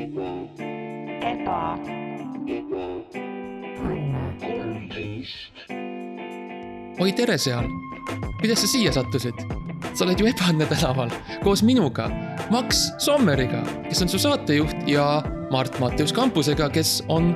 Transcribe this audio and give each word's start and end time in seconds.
eba, 0.00 1.78
oi, 7.00 7.12
tere 7.12 7.36
seal. 7.38 7.66
kuidas 8.40 8.62
sa 8.62 8.68
siia 8.70 8.92
sattusid? 8.96 9.36
sa 9.92 10.06
oled 10.06 10.20
ju 10.20 10.28
Ebaõnne 10.30 10.68
tänaval 10.70 11.12
koos 11.44 11.62
minuga, 11.66 12.08
Max 12.52 12.86
Sommeriga, 13.02 13.60
kes 13.88 14.00
on 14.04 14.12
su 14.12 14.20
saatejuht 14.22 14.88
ja 14.88 15.20
Mart 15.52 15.76
Matteus 15.82 16.14
Kampusega, 16.16 16.70
kes 16.72 17.00
on 17.08 17.34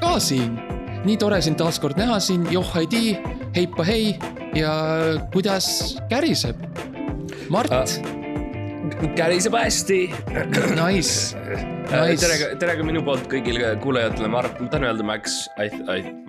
ka 0.00 0.16
siin. 0.18 0.58
nii 1.06 1.18
tore 1.18 1.38
sind 1.42 1.60
taas 1.62 1.78
kord 1.82 1.98
näha 1.98 2.18
siin, 2.22 2.46
joh 2.50 2.74
ei 2.78 2.86
tii, 2.90 3.14
heipa 3.54 3.86
hei 3.86 4.16
ja 4.58 4.74
kuidas 5.34 5.94
käriseb? 6.10 6.58
Mart 7.50 7.70
käriseb 9.10 9.54
hästi. 9.58 9.98
nice, 10.78 11.34
tere 11.90 12.04
nice,, 12.12 12.50
tere 12.60 12.74
ka 12.78 12.84
minu 12.86 13.02
poolt 13.06 13.24
kõigile 13.30 13.72
kuulajatele, 13.82 14.28
ma 14.30 14.42
arvan, 14.42 14.60
ma 14.62 14.70
tahan 14.72 14.86
öelda, 14.88 15.06
Max, 15.06 15.38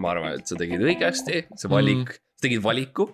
ma 0.02 0.12
arvan, 0.14 0.38
et 0.40 0.50
sa 0.50 0.58
tegid 0.59 0.81
õigesti, 0.84 1.44
see 1.59 1.72
valik 1.72 2.02
mm., 2.08 2.17
sa 2.40 2.48
tegid 2.48 2.64
valiku. 2.66 3.08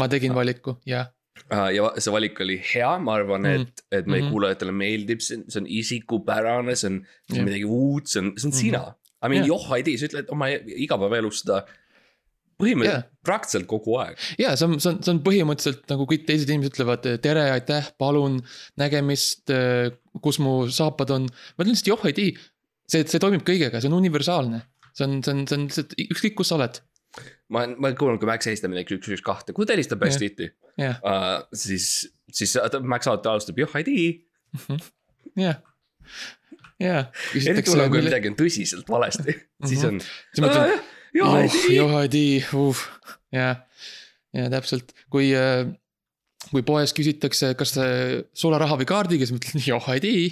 ma 0.00 0.08
tegin 0.10 0.34
valiku, 0.36 0.76
jah. 0.88 1.12
ja 1.50 1.86
va- 1.86 1.94
see 2.02 2.12
valik 2.14 2.40
oli 2.44 2.58
hea, 2.72 2.90
ma 2.98 3.14
arvan, 3.20 3.46
Mm. 3.46 3.62
et, 3.62 3.84
et 4.00 4.06
meie 4.10 4.22
Mhm. 4.24 4.32
kuulajatele 4.34 4.72
meeldib, 4.74 5.20
see 5.22 5.36
on, 5.38 5.44
see 5.50 5.60
on 5.62 5.66
isikupärane, 5.70 6.74
see 6.76 6.90
on, 6.90 7.00
see 7.30 7.38
on 7.40 7.46
midagi 7.48 7.64
uut, 7.70 8.06
see 8.10 8.20
on, 8.20 8.34
see 8.36 8.48
on 8.48 8.52
Mhm. 8.52 8.58
sina. 8.60 8.84
I 9.24 9.28
mean, 9.28 9.42
Jah. 9.44 9.54
joh, 9.54 9.72
ei 9.76 9.82
tea, 9.82 9.96
sa 9.96 10.06
ütled 10.10 10.28
oma 10.28 10.50
igapäevaelus 10.52 11.40
seda 11.44 11.62
põhimõtteliselt, 12.60 13.10
praktiliselt 13.24 13.66
kogu 13.70 13.96
aeg. 14.02 14.18
ja 14.38 14.52
see 14.58 14.66
on, 14.68 14.78
see 14.82 14.90
on, 14.92 14.98
see 15.04 15.12
on 15.14 15.20
põhimõtteliselt 15.26 15.84
nagu 15.90 16.06
kõik 16.10 16.24
teised 16.28 16.50
inimesed 16.52 16.74
ütlevad 16.76 17.06
tere, 17.24 17.44
aitäh, 17.56 17.88
palun, 18.00 18.40
nägemist, 18.80 19.50
kus 20.24 20.38
mu 20.44 20.56
saapad 20.72 21.10
on. 21.16 21.28
ma 21.30 21.64
ütlen 21.64 21.74
lihtsalt 21.74 21.92
joh 21.94 22.04
ei 22.10 22.16
tii, 22.16 22.32
see, 22.90 23.04
see 23.10 23.22
toimib 23.22 23.44
kõigega, 23.48 23.80
see 23.82 23.90
on 23.90 23.98
universaalne. 24.00 24.62
see 24.94 25.06
on, 25.08 25.20
see 25.26 25.34
on, 25.34 25.44
see 25.50 25.58
on 25.58 25.68
lihtsalt 25.68 25.96
ükskõik, 26.08 26.36
kus 26.38 26.52
sa 26.52 26.58
oled, 26.60 26.80
ma 27.54 27.64
ma 27.74 27.88
olen 27.90 27.96
kuulnud, 27.98 28.20
kui 28.22 28.28
Max 28.30 28.46
helistab 28.50 28.72
midagi 28.74 28.96
üks, 28.98 29.10
üks, 29.16 29.22
kahte, 29.26 29.52
kui 29.56 29.66
ta 29.66 29.74
helistab 29.76 30.00
päris 30.02 30.16
Jah. 30.18 30.24
tihti 30.28 30.50
jah, 30.82 30.96
uh,, 31.06 31.36
siis, 31.54 31.88
siis 32.34 32.56
Max 32.82 33.06
alati 33.10 33.30
alustab 33.30 33.58
joh, 33.62 33.74
ei 33.78 33.84
tea. 33.86 34.08
jah, 35.38 35.60
jah. 36.82 37.06
eriti 37.34 37.70
hullem, 37.70 37.90
kui 37.92 38.02
midagi 38.06 38.30
on 38.32 38.36
tõsiselt 38.38 38.90
valesti, 38.90 39.34
siis 39.68 39.82
Mhm. 39.84 39.88
on. 39.94 40.00
siis 40.04 40.42
ma 40.44 40.50
ütlen, 41.14 41.22
joh, 41.22 41.36
ei 41.38 41.50
tea. 41.54 41.76
joh 41.76 41.94
ei 42.00 42.10
tii, 42.12 42.34
uh, 42.58 42.82
jah, 43.34 43.62
ja 44.34 44.48
täpselt, 44.52 44.92
kui, 45.12 45.30
kui 46.50 46.64
poes 46.66 46.94
küsitakse, 46.96 47.52
kas 47.58 47.76
sularaha 48.36 48.80
või 48.80 48.88
kaardiga, 48.90 49.26
siis 49.26 49.36
ma 49.36 49.42
ütlen 49.42 49.64
joh 49.68 49.88
ei 49.94 50.02
tii. 50.04 50.26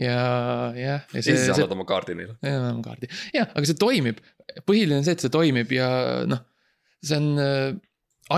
ja, 0.00 0.14
jah, 0.14 0.78
ja 0.78 0.96
ja 0.96 1.20
see, 1.20 1.34
siis 1.34 1.44
see 1.50 1.58
annad 1.58 1.76
oma 1.76 1.86
kaardi 1.88 2.16
neile. 2.18 2.38
enam 2.46 2.80
kaardi, 2.86 3.10
jah, 3.36 3.50
aga 3.50 3.66
see 3.68 3.78
toimib, 3.80 4.22
põhiline 4.68 5.00
on 5.00 5.06
see, 5.06 5.18
et 5.18 5.26
see 5.26 5.34
toimib 5.34 5.74
ja 5.74 5.90
noh, 6.30 6.42
see 7.02 7.18
on 7.18 7.30
äh, 7.42 7.68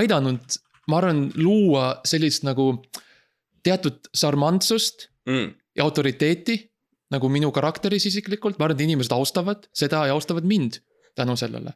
aidanud, 0.01 0.59
ma 0.89 0.99
arvan, 1.03 1.27
luua 1.39 1.87
sellist 2.09 2.47
nagu 2.49 2.75
teatud 3.63 4.09
sarmantsust 4.17 5.09
Mm. 5.23 5.53
ja 5.79 5.85
autoriteeti 5.87 6.57
nagu 7.15 7.29
minu 7.31 7.53
karakteris 7.55 8.09
isiklikult, 8.09 8.57
ma 8.59 8.67
arvan, 8.67 8.75
et 8.75 8.87
inimesed 8.89 9.13
austavad 9.15 9.69
seda 9.77 10.01
ja 10.09 10.17
austavad 10.17 10.43
mind 10.49 10.81
tänu 11.15 11.37
sellele. 11.37 11.75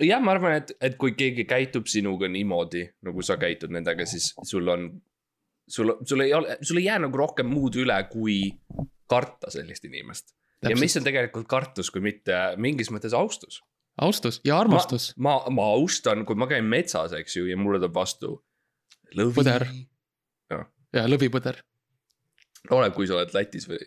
jah, 0.00 0.22
ma 0.22 0.34
arvan, 0.34 0.56
et, 0.60 0.72
et 0.80 0.96
kui 1.00 1.14
keegi 1.18 1.44
käitub 1.48 1.88
sinuga 1.90 2.28
niimoodi, 2.28 2.86
nagu 3.06 3.22
sa 3.22 3.36
käitud 3.40 3.74
nendega, 3.74 4.06
siis 4.08 4.32
sul 4.48 4.68
on, 4.72 4.88
sul, 5.68 5.94
sul 6.06 6.24
ei 6.24 6.32
ole, 6.34 6.58
sul 6.62 6.80
ei 6.80 6.88
jää 6.88 7.02
nagu 7.06 7.20
rohkem 7.20 7.50
muud 7.50 7.76
üle, 7.80 7.98
kui 8.12 8.38
karta 9.10 9.52
sellist 9.52 9.84
inimest. 9.84 10.34
ja 10.64 10.76
mis 10.80 10.96
on 10.96 11.04
tegelikult 11.04 11.48
kartus, 11.48 11.90
kui 11.92 12.02
mitte 12.04 12.40
mingis 12.56 12.90
mõttes 12.94 13.14
austus. 13.16 13.60
austus 14.00 14.40
ja 14.44 14.58
armastus, 14.60 15.12
ma, 15.16 15.36
ma 15.50 15.68
austan, 15.76 16.24
kui 16.24 16.38
ma 16.38 16.48
käin 16.50 16.64
metsas, 16.64 17.12
eks 17.12 17.36
ju, 17.36 17.46
ja 17.50 17.60
mulle 17.60 17.82
tuleb 17.82 17.94
vastu. 17.94 18.38
lõvi. 19.14 19.36
Põder. 19.36 19.68
ja 20.94 21.06
lõvipõder 21.10 21.60
oleneb, 22.70 22.94
kui 22.96 23.08
sa 23.08 23.18
oled 23.18 23.34
Lätis 23.34 23.68
või 23.68 23.80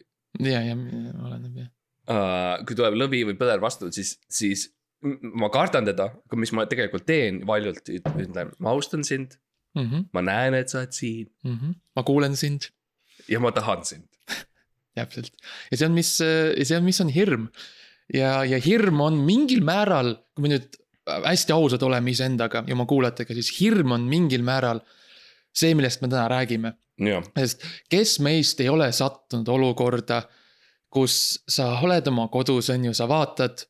ja, 0.44 0.62
ja 0.62 0.76
oleneb 0.76 1.64
jah. 1.64 1.72
uh,. 2.12 2.64
kui 2.68 2.78
tuleb 2.78 2.98
lõvi 3.00 3.24
või 3.30 3.38
põder 3.40 3.62
vastu, 3.64 3.92
siis, 3.96 4.18
siis 4.30 4.70
ma 5.38 5.50
kardan 5.54 5.86
teda, 5.88 6.10
mis 6.40 6.54
ma 6.56 6.66
tegelikult 6.70 7.06
teen 7.08 7.44
valjult, 7.48 7.92
ütlen, 7.94 8.56
ma 8.60 8.74
austan 8.76 9.06
sind, 9.08 9.38
Mm 9.78 9.90
-hmm, 9.90 10.06
ma 10.14 10.22
näen, 10.26 10.56
et 10.58 10.70
sa 10.70 10.80
oled 10.80 10.92
siin 10.92 11.28
mm 11.44 11.58
-hmm. 11.58 11.74
ma 11.96 12.04
kuulen 12.04 12.36
sind, 12.36 12.62
ja 13.30 13.40
ma 13.40 13.52
tahan 13.52 13.86
sind. 13.86 14.08
täpselt. 14.96 15.34
ja 15.72 15.78
see 15.78 15.86
on, 15.86 15.94
mis, 15.94 16.18
see 16.18 16.78
on, 16.78 16.84
mis 16.84 17.02
on 17.02 17.10
hirm. 17.10 17.48
ja, 18.14 18.44
ja 18.44 18.58
hirm 18.58 19.02
on 19.02 19.14
mingil 19.14 19.62
määral, 19.62 20.16
kui 20.34 20.48
me 20.48 20.56
nüüd 20.56 20.80
hästi 21.08 21.54
ausad 21.54 21.84
oleme 21.84 22.12
iseendaga 22.12 22.64
ja 22.68 22.74
oma 22.74 22.86
kuulajatega, 22.86 23.34
siis 23.34 23.52
hirm 23.60 23.92
on 23.92 24.08
mingil 24.10 24.42
määral 24.42 24.82
see, 25.54 25.76
millest 25.76 26.02
me 26.02 26.08
täna 26.08 26.28
räägime 26.32 26.74
sest 27.38 27.64
kes 27.90 28.18
meist 28.26 28.60
ei 28.64 28.70
ole 28.70 28.92
sattunud 28.92 29.48
olukorda, 29.48 30.24
kus 30.94 31.40
sa 31.50 31.72
oled 31.84 32.08
oma 32.12 32.28
kodus, 32.34 32.70
on 32.74 32.90
ju, 32.90 32.94
sa 32.98 33.08
vaatad 33.10 33.66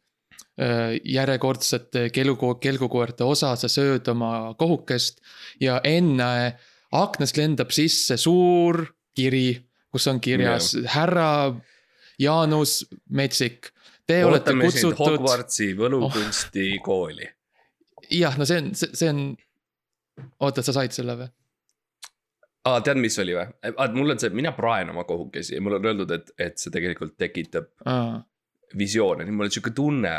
järjekordsete 0.58 2.08
kelgu, 2.10 2.56
kelgukoerte 2.58 3.26
osa, 3.28 3.52
sa 3.56 3.70
sööd 3.70 4.08
oma 4.10 4.56
kohukest 4.58 5.22
ja 5.62 5.78
enne 5.86 6.58
aknast 6.98 7.38
lendab 7.38 7.70
sisse 7.76 8.18
suur 8.18 8.82
kiri, 9.18 9.52
kus 9.94 10.10
on 10.10 10.22
kirjas 10.22 10.74
härra 10.96 11.54
Jaanus 12.18 12.80
Metsik. 13.14 13.70
Te 14.08 14.24
olete 14.26 14.50
ootame 14.50 14.72
sind 14.72 14.96
kutsutud, 14.96 15.20
Hogwartsi 15.20 15.74
võlukunstikooli 15.78 17.30
jah, 18.10 18.38
no 18.38 18.46
see 18.48 18.62
on, 18.62 18.72
see 18.78 19.10
on, 19.10 19.22
oota, 20.44 20.64
sa 20.66 20.76
said 20.76 20.96
selle 20.96 21.18
või? 21.20 21.30
aa, 22.68 22.80
tead, 22.86 23.00
mis 23.02 23.18
oli 23.24 23.36
või? 23.38 23.46
mul 23.96 24.16
on 24.16 24.22
see, 24.22 24.34
mina 24.36 24.54
praen 24.56 24.92
oma 24.94 25.06
kohukesi 25.08 25.56
ja 25.58 25.64
mulle 25.64 25.80
on 25.82 25.92
öeldud, 25.92 26.14
et, 26.16 26.34
et 26.48 26.58
see 26.62 26.74
tegelikult 26.74 27.16
tekitab 27.20 27.70
aa, 27.88 28.18
visioone, 28.78 29.28
nüüd 29.28 29.38
mul 29.38 29.50
on 29.50 29.54
sihuke 29.54 29.74
tunne. 29.76 30.16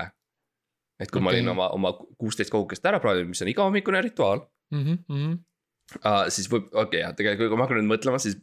et 0.98 1.10
kui 1.10 1.20
okay. 1.20 1.24
ma 1.24 1.34
olin 1.34 1.52
oma, 1.54 1.68
oma 1.76 1.92
kuusteist 2.18 2.50
kohukest 2.54 2.86
ära 2.90 3.00
praadinud, 3.02 3.30
mis 3.34 3.44
on 3.44 3.52
igahommikune 3.52 4.02
rituaal 4.08 4.42
mhm, 4.74 5.02
mhm, 5.08 5.34
uh,, 6.00 6.24
siis 6.34 6.50
võib, 6.50 6.70
okei 6.72 6.84
okay,, 6.84 7.02
jah, 7.06 7.16
tegelikult 7.18 7.52
kui 7.52 7.60
ma 7.60 7.68
hakkan 7.68 7.82
nüüd 7.82 7.92
mõtlema, 7.92 8.22
siis 8.22 8.40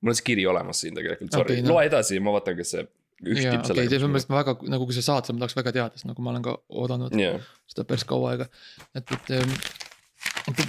mul 0.00 0.12
on 0.14 0.18
see 0.18 0.28
kiri 0.30 0.46
olemas 0.48 0.84
siin 0.84 0.96
tegelikult, 0.96 1.34
sorry 1.34 1.58
okay,, 1.58 1.66
noh. 1.66 1.76
loe 1.76 1.88
edasi 1.90 2.18
ja 2.18 2.24
ma 2.24 2.36
vaatan, 2.36 2.56
kas 2.60 2.74
see 2.76 2.84
jaa, 2.84 3.56
okei, 3.56 3.64
sellega 3.70 3.92
selles 3.92 4.12
mõttes 4.12 4.28
ma 4.30 4.40
väga, 4.42 4.56
nagu 4.72 4.88
kui 4.88 4.96
sa 4.96 5.04
saad, 5.04 5.26
siis 5.26 5.36
ma 5.36 5.44
tahaks 5.44 5.56
väga 5.56 5.72
teada, 5.76 5.96
sest 5.96 6.08
nagu 6.08 6.24
ma 6.24 6.32
olen 6.34 6.44
ka 6.44 6.56
oodanud 6.82 7.16
jah, 7.16 7.40
seda 7.70 7.86
päris 7.88 8.04
kaua 8.08 8.34
aega, 8.34 8.48
et, 8.92 9.12
et 9.16 9.34
ähm, 9.38 9.54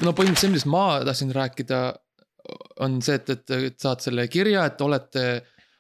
no 0.06 0.14
põhimõtteliselt 0.16 0.44
see, 0.46 0.52
millest 0.54 0.70
ma 0.72 0.86
tahtsin 1.08 1.34
rääkida, 1.36 1.82
on 2.84 3.00
see, 3.04 3.18
et, 3.20 3.30
et, 3.52 3.80
saad 3.82 4.04
selle 4.04 4.28
kirja, 4.32 4.66
et 4.70 4.82
olete 4.82 5.24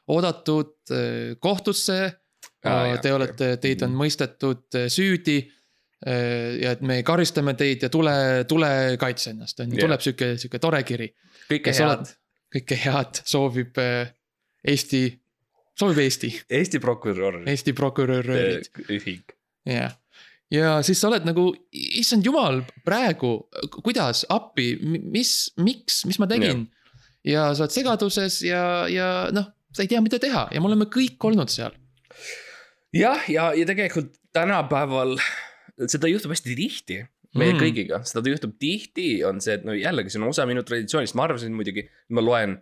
oodatud 0.07 0.73
äh, 0.91 1.35
kohtusse. 1.39 1.99
Jah, 2.67 2.97
Te 2.99 3.13
olete, 3.13 3.53
teid 3.63 3.83
on 3.85 3.93
mõistetud 3.95 4.75
äh, 4.75 4.87
süüdi 4.91 5.37
äh, 5.39 6.57
ja 6.59 6.73
et 6.75 6.81
me 6.83 6.99
karistame 7.05 7.53
teid 7.59 7.85
ja 7.85 7.89
tule, 7.93 8.15
tule 8.49 8.71
kaitse 8.99 9.31
ennast, 9.35 9.61
on 9.61 9.71
ju, 9.71 9.77
Jah. 9.77 9.85
tuleb 9.85 10.03
sihuke, 10.03 10.31
sihuke 10.41 10.59
tore 10.63 10.81
kiri. 10.87 11.11
kõike 11.47 11.69
kes 11.69 11.83
head. 11.83 12.11
Kõike 12.57 12.79
head 12.79 13.21
soovib 13.27 13.79
Eesti, 14.67 15.01
soovib 15.77 16.01
Eesti, 16.03 16.31
Eesti 16.59 16.79
prokurör. 16.83 17.41
Eesti 17.47 17.75
prokurörid 17.77 18.71
ühing. 18.87 19.35
jah, 19.67 19.95
ja 20.53 20.77
siis 20.85 21.01
sa 21.01 21.09
oled 21.11 21.25
nagu, 21.27 21.49
issand 21.71 22.25
jumal, 22.25 22.61
praegu, 22.87 23.33
kuidas, 23.81 24.23
appi, 24.33 24.73
mis, 24.81 25.33
miks, 25.59 26.03
mis 26.09 26.19
ma 26.21 26.29
tegin? 26.29 26.67
ja 27.27 27.49
sa 27.55 27.65
oled 27.65 27.75
segaduses 27.75 28.39
ja, 28.45 28.61
ja 28.91 29.09
noh, 29.35 29.49
sa 29.75 29.83
ei 29.83 29.91
tea, 29.91 30.01
mida 30.03 30.19
teha 30.21 30.47
ja 30.53 30.61
me 30.63 30.69
oleme 30.69 30.87
kõik 30.91 31.19
olnud 31.27 31.51
seal. 31.51 31.75
jah, 32.95 33.27
ja, 33.31 33.51
ja 33.57 33.67
tegelikult 33.67 34.15
tänapäeval 34.35 35.17
seda 35.89 36.09
juhtub 36.09 36.33
hästi 36.33 36.55
tihti 36.57 37.03
meie 37.37 37.53
mm. 37.53 37.61
kõigiga, 37.61 37.99
seda 38.07 38.31
juhtub 38.31 38.55
tihti, 38.61 39.09
on 39.27 39.41
see, 39.43 39.57
et 39.57 39.65
no 39.67 39.75
jällegi, 39.75 40.13
see 40.13 40.21
on 40.21 40.29
osa 40.29 40.47
minu 40.49 40.63
traditsioonist, 40.65 41.15
ma 41.17 41.27
arvasin 41.27 41.55
muidugi, 41.55 41.85
ma 42.15 42.23
loen. 42.23 42.57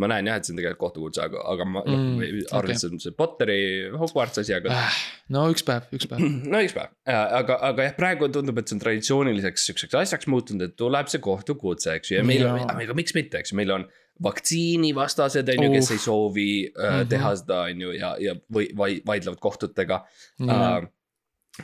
Ma 0.00 0.08
näen 0.10 0.26
jah, 0.30 0.36
et 0.40 0.44
see 0.46 0.52
on 0.54 0.58
tegelikult 0.60 0.80
kohtukutse, 0.84 1.22
aga, 1.24 1.42
aga 1.52 1.64
ma 1.64 1.82
Mm, 1.84 1.92
mm, 1.94 2.44
arvan 2.52 2.70
okei. 2.70 2.76
okay., 2.76 2.96
et 2.96 3.02
see 3.06 3.12
Potteri 3.18 3.58
Hogwarts 4.00 4.38
asi, 4.42 4.54
aga 4.56 4.70
Äh, 4.74 5.00
no 5.34 5.44
üks 5.52 5.64
päev, 5.66 5.86
üks 5.96 6.08
päev. 6.10 6.20
no 6.52 6.62
üks 6.64 6.74
päev, 6.76 6.88
aga, 7.06 7.58
aga 7.70 7.88
jah, 7.88 7.94
praegu 7.98 8.28
tundub, 8.32 8.58
et 8.58 8.68
see 8.68 8.76
on 8.78 8.84
traditsiooniliseks 8.84 9.66
siukseks 9.70 9.94
asjaks 10.02 10.26
muutunud, 10.32 10.62
et 10.70 10.76
tuleb 10.80 11.08
see 11.12 11.20
kohtukutse, 11.24 11.94
eks 12.00 12.10
ju, 12.12 12.18
ja 12.18 12.24
meil 12.24 12.46
on 12.48 12.64
aga 12.70 12.96
miks 12.96 13.14
mitte, 13.14 13.38
eks 13.42 13.52
ju, 13.54 13.58
meil 13.60 13.70
on 13.78 13.86
vaktsiinivastased, 14.22 15.48
on 15.54 15.64
ju, 15.66 15.70
kes 15.74 15.90
ei 15.94 15.98
soovi 16.02 16.48
uh, 16.70 16.84
Mhm. 17.00 17.08
teha 17.10 17.32
seda, 17.40 17.60
on 17.70 17.80
ju, 17.86 17.94
ja, 17.98 18.14
ja 18.22 18.34
või 18.52 18.68
vai, 18.76 18.90
vaidlevad 19.06 19.40
kohtutega 19.42 20.02
uh,. 20.40 20.84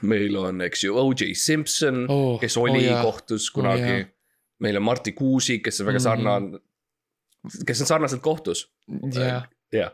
meil 0.06 0.37
on, 0.38 0.61
eks 0.67 0.85
ju, 0.85 0.94
O.J. 0.99 1.33
Simpson 1.35 2.05
Oh, 2.09 2.38
kes 2.41 2.56
oli 2.61 2.85
oh 2.87 2.91
jaa. 2.93 3.03
kohtus 3.03 3.50
kunagi 3.55 3.87
jaa. 3.91 4.00
oh,. 4.05 4.17
meil 4.61 4.76
on 4.76 4.83
Marti 4.87 5.12
Kuusik, 5.17 5.65
kes 5.65 5.81
on 5.81 5.87
väga 5.91 5.99
sarnane 6.05 6.47
mm, 6.47 6.55
-hmm. 6.55 6.67
Kes 7.66 7.81
on 7.81 7.87
sarnaselt 7.87 8.22
kohtus. 8.22 8.66
jah, 9.14 9.46
jah, 9.72 9.92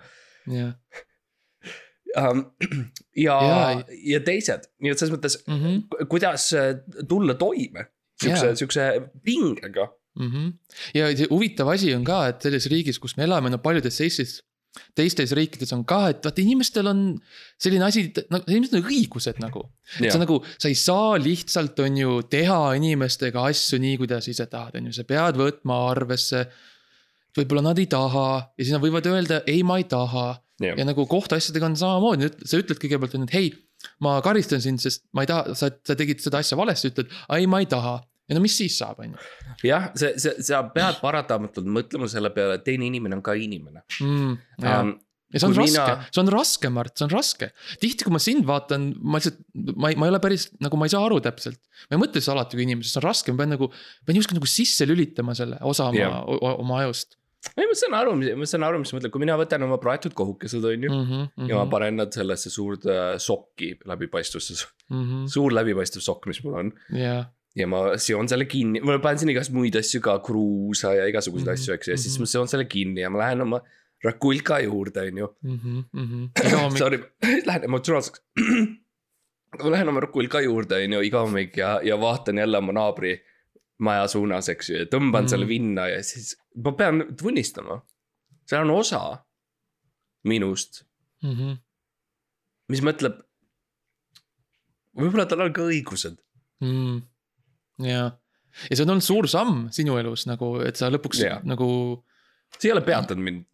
um,. 2.16 2.44
ja 3.16 3.36
Jaa., 3.42 3.84
ja 4.12 4.22
teised, 4.24 4.70
nii 4.82 4.92
et 4.92 5.00
selles 5.00 5.14
mõttes, 5.14 5.38
mm. 5.46 5.60
-hmm. 5.60 6.08
kuidas 6.10 6.48
äh, 6.56 6.72
tulla 7.08 7.36
toime 7.38 7.88
siukse 8.20 8.50
Jaa., 8.50 8.58
siukse 8.58 8.88
pingega. 9.24 9.88
mm. 10.18 10.32
-hmm. 10.32 10.52
ja 10.94 11.06
huvitav 11.30 11.68
asi 11.74 11.94
on 11.94 12.04
ka, 12.04 12.26
et 12.28 12.42
selles 12.42 12.66
riigis, 12.72 12.98
kus 12.98 13.16
me 13.16 13.24
elame, 13.24 13.50
no 13.50 13.58
paljudes 13.58 13.98
teistes, 13.98 14.38
teistes 14.96 15.32
riikides 15.32 15.72
on 15.72 15.84
ka, 15.88 16.00
et 16.12 16.24
vaata 16.24 16.42
inimestel 16.42 16.86
on 16.90 17.02
selline 17.62 17.84
asi, 17.84 18.06
nagu 18.30 18.44
inimestel 18.48 18.82
on 18.82 18.90
õigused 18.92 19.40
nagu. 19.40 19.64
sa 19.98 20.20
nagu, 20.20 20.40
sa 20.58 20.68
ei 20.68 20.78
saa 20.78 21.16
lihtsalt, 21.20 21.78
on 21.84 22.00
ju, 22.02 22.22
teha 22.30 22.60
inimestega 22.80 23.44
asju 23.50 23.80
nii, 23.82 23.96
kuidas 24.02 24.28
ise 24.32 24.46
tahad, 24.52 24.76
on 24.80 24.90
ju, 24.90 24.96
sa 24.96 25.04
pead 25.08 25.40
võtma 25.40 25.82
arvesse. 25.90 26.46
Võib-olla 27.38 27.68
nad 27.68 27.78
ei 27.80 27.88
taha 27.90 28.26
ja 28.56 28.64
siis 28.64 28.74
nad 28.74 28.84
võivad 28.84 29.06
öelda 29.10 29.42
ei, 29.46 29.62
ma 29.66 29.78
ei 29.80 29.88
taha 29.90 30.28
ja 30.62 30.86
nagu 30.86 31.06
kohtuasjadega 31.08 31.68
on 31.68 31.78
samamoodi, 31.78 32.30
sa 32.48 32.60
ütled 32.60 32.80
kõigepealt, 32.80 33.16
et 33.26 33.36
hei, 33.36 33.48
ma 34.04 34.16
karistan 34.24 34.62
sind, 34.64 34.80
sest 34.82 35.04
ma 35.16 35.26
ei 35.26 35.30
taha, 35.30 35.56
sa, 35.58 35.70
sa 35.84 35.96
tegid 35.98 36.22
seda 36.24 36.40
asja 36.42 36.58
valesti, 36.58 36.92
ütled, 36.94 37.16
ei, 37.36 37.48
ma 37.50 37.60
ei 37.62 37.68
taha. 37.70 37.98
ja 38.26 38.34
no 38.34 38.42
mis 38.42 38.56
siis 38.58 38.74
saab, 38.80 39.02
on 39.04 39.12
ju 39.12 39.68
jah, 39.68 39.90
see, 39.98 40.14
see, 40.22 40.46
sa 40.48 40.64
pead 40.74 41.00
paratamatult 41.02 41.68
mõtlema 41.70 42.08
selle 42.10 42.32
peale, 42.34 42.56
et 42.58 42.64
teine 42.66 42.88
inimene 42.88 43.18
on 43.18 43.26
ka 43.26 43.36
inimene 43.38 43.84
mm,. 44.00 44.32
um,. 44.64 44.94
ja 45.30 45.42
see 45.42 45.50
on 45.50 45.54
raske 45.58 45.84
mina- 45.84 46.08
see 46.08 46.22
on 46.24 46.32
raske, 46.32 46.72
Mart, 46.72 46.96
see 46.96 47.06
on 47.06 47.12
raske. 47.12 47.50
tihti, 47.82 48.08
kui 48.08 48.16
ma 48.16 48.22
sind 48.22 48.48
vaatan, 48.48 48.88
ma 48.98 49.20
lihtsalt, 49.20 49.38
ma 49.76 49.92
ei, 49.92 50.00
ma 50.00 50.08
ei 50.08 50.14
ole 50.14 50.22
päris 50.24 50.48
nagu, 50.64 50.80
ma 50.80 50.88
ei 50.88 50.96
saa 50.96 51.04
aru 51.06 51.20
täpselt. 51.28 51.60
ma 51.86 51.98
ei 51.98 52.02
mõtle 52.02 52.24
siis 52.24 52.32
alati 52.32 52.58
kui 52.58 52.66
inimesest, 52.66 52.96
see 52.96 53.04
on 53.04 53.06
raske, 53.10 53.36
ma 53.36 53.44
pean 53.44 53.54
nagu, 53.58 53.70
pean 54.08 54.18
justkui 54.18 54.40
nagu 54.40 54.50
sisse 54.50 54.88
lülitama 54.88 55.36
selle 55.36 55.60
osa 55.68 55.92
oma 55.92 56.00
yeah., 56.00 56.56
oma 56.56 56.82
ajust 56.86 57.20
ei, 57.56 57.66
ma 57.68 57.76
saan 57.78 57.94
aru, 57.98 58.16
ma 58.40 58.48
saan 58.48 58.66
aru, 58.66 58.80
mis 58.82 58.90
sa 58.92 58.98
mõtled, 58.98 59.12
kui 59.14 59.22
mina 59.22 59.36
võtan 59.40 59.64
oma 59.66 59.78
praetud 59.82 60.16
kohukesed, 60.16 60.64
on 60.64 60.88
ju. 60.88 60.90
mm. 60.90 61.06
-hmm, 61.06 61.48
ja 61.50 61.60
ma 61.60 61.70
panen 61.70 62.00
nad 62.02 62.12
sellesse 62.14 62.50
suurde 62.50 63.16
sokki 63.22 63.76
läbipaistvusse, 63.86 64.66
suur 65.32 65.54
läbipaistev 65.54 66.04
sokk, 66.04 66.26
mis 66.30 66.42
mul 66.44 66.60
on. 66.62 66.72
jah, 66.96 67.26
ja 67.56 67.66
ma 67.70 67.96
seon 68.00 68.28
selle 68.28 68.48
kinni, 68.50 68.82
ma 68.84 68.98
panen 69.02 69.22
sinna 69.22 69.34
igast 69.36 69.54
muid 69.56 69.76
asju 69.78 70.02
ka, 70.04 70.18
kruusa 70.26 70.94
ja 70.98 71.06
igasuguseid 71.12 71.48
Mhm, 71.48 71.54
asju, 71.60 71.74
eks 71.74 71.88
ju, 71.88 71.94
ja 71.94 71.98
siis 71.98 72.16
mhm. 72.16 72.22
ma 72.22 72.32
seon 72.34 72.48
selle 72.52 72.66
kinni 72.70 73.00
ja 73.04 73.10
ma 73.10 73.24
lähen 73.24 73.46
oma 73.46 73.62
Rakulka 74.04 74.58
juurde, 74.60 75.06
on 75.08 75.18
ju. 75.18 75.28
hommik, 76.60 76.78
Sorry, 76.78 76.98
lähen 77.48 77.64
emotsionaalseks. 77.64 78.20
ma 79.62 79.70
lähen 79.72 79.88
oma 79.88 80.02
Rakulka 80.04 80.42
juurde, 80.44 80.82
on 80.84 80.98
ju, 80.98 81.00
iga 81.08 81.22
hommik 81.24 81.56
ja, 81.56 81.78
ja 81.82 81.96
vaatan 82.00 82.38
jälle 82.38 82.60
oma 82.60 82.76
naabri 82.76 83.16
maja 83.78 84.06
suunas, 84.08 84.48
eks 84.48 84.70
ju, 84.70 84.76
ja 84.78 84.86
tõmban 84.88 85.26
Mhm. 85.26 85.28
selle 85.28 85.46
vinna 85.48 85.88
ja 85.90 86.02
siis 86.02 86.34
ma 86.56 86.72
pean 86.72 87.04
tunnistama. 87.16 87.82
see 88.46 88.58
on 88.58 88.70
osa 88.70 89.24
minust, 90.24 90.84
Mhm. 91.22 91.52
mis 92.68 92.80
mõtleb. 92.80 93.22
võib-olla 94.96 95.26
tal 95.28 95.40
on 95.44 95.52
ka 95.52 95.62
õigused. 95.68 96.16
mm, 96.64 97.02
ja, 97.84 98.04
ja 98.70 98.76
see 98.76 98.84
on 98.86 98.94
olnud 98.94 99.04
suur 99.04 99.28
samm 99.28 99.66
sinu 99.74 99.98
elus 100.00 100.26
nagu, 100.30 100.54
et 100.64 100.76
sa 100.80 100.88
lõpuks 100.92 101.20
Jaa. 101.20 101.40
nagu 101.44 101.68
see 102.58 102.70
ei 102.70 102.72
ole 102.76 102.80
peatanud 102.86 103.22
mind. 103.22 103.44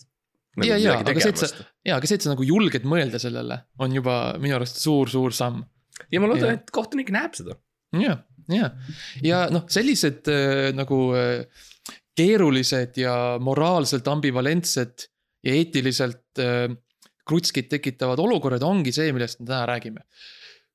nagu 0.56 0.68
ja, 0.68 0.76
ja, 0.78 0.98
aga 1.00 1.18
see, 1.20 1.30
et 1.34 1.38
sa, 1.42 1.48
ja, 1.84 1.96
aga 1.96 2.06
see, 2.06 2.14
et 2.20 2.22
sa 2.22 2.30
nagu 2.34 2.44
julged 2.46 2.84
mõelda 2.86 3.18
sellele, 3.22 3.62
on 3.80 3.92
juba 3.96 4.36
minu 4.38 4.54
arust 4.58 4.76
suur-suur 4.84 5.32
samm 5.34 5.64
ja 6.12 6.20
ma 6.20 6.28
loodan 6.30 6.54
et 6.58 6.70
kohtunik 6.70 7.10
näeb 7.10 7.34
seda. 7.34 7.56
ja, 7.98 8.18
ja, 8.50 8.70
ja 9.22 9.44
noh, 9.52 9.66
sellised 9.70 10.28
äh, 10.30 10.70
nagu 10.76 10.98
äh, 11.16 11.44
keerulised 12.16 12.98
ja 13.00 13.38
moraalselt 13.42 14.08
ambivalentsed 14.08 15.06
ja 15.46 15.54
eetiliselt 15.58 16.42
äh, 16.42 16.68
krutskit 17.28 17.70
tekitavad 17.70 18.20
olukorrad 18.22 18.64
ongi 18.66 18.92
see, 18.94 19.12
millest 19.14 19.40
me 19.40 19.46
täna 19.46 19.66
räägime. 19.70 20.06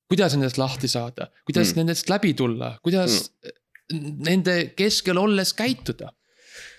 kuidas 0.07 0.37
nendest 0.37 0.57
lahti 0.57 0.87
saada, 0.87 1.27
kuidas 1.43 1.73
Mm. 1.73 1.81
nendest 1.81 2.09
läbi 2.09 2.33
tulla, 2.33 2.77
kuidas 2.83 3.31
mm. 3.91 4.13
nende 4.23 4.55
keskel 4.75 5.17
olles 5.17 5.53
käituda. 5.53 6.13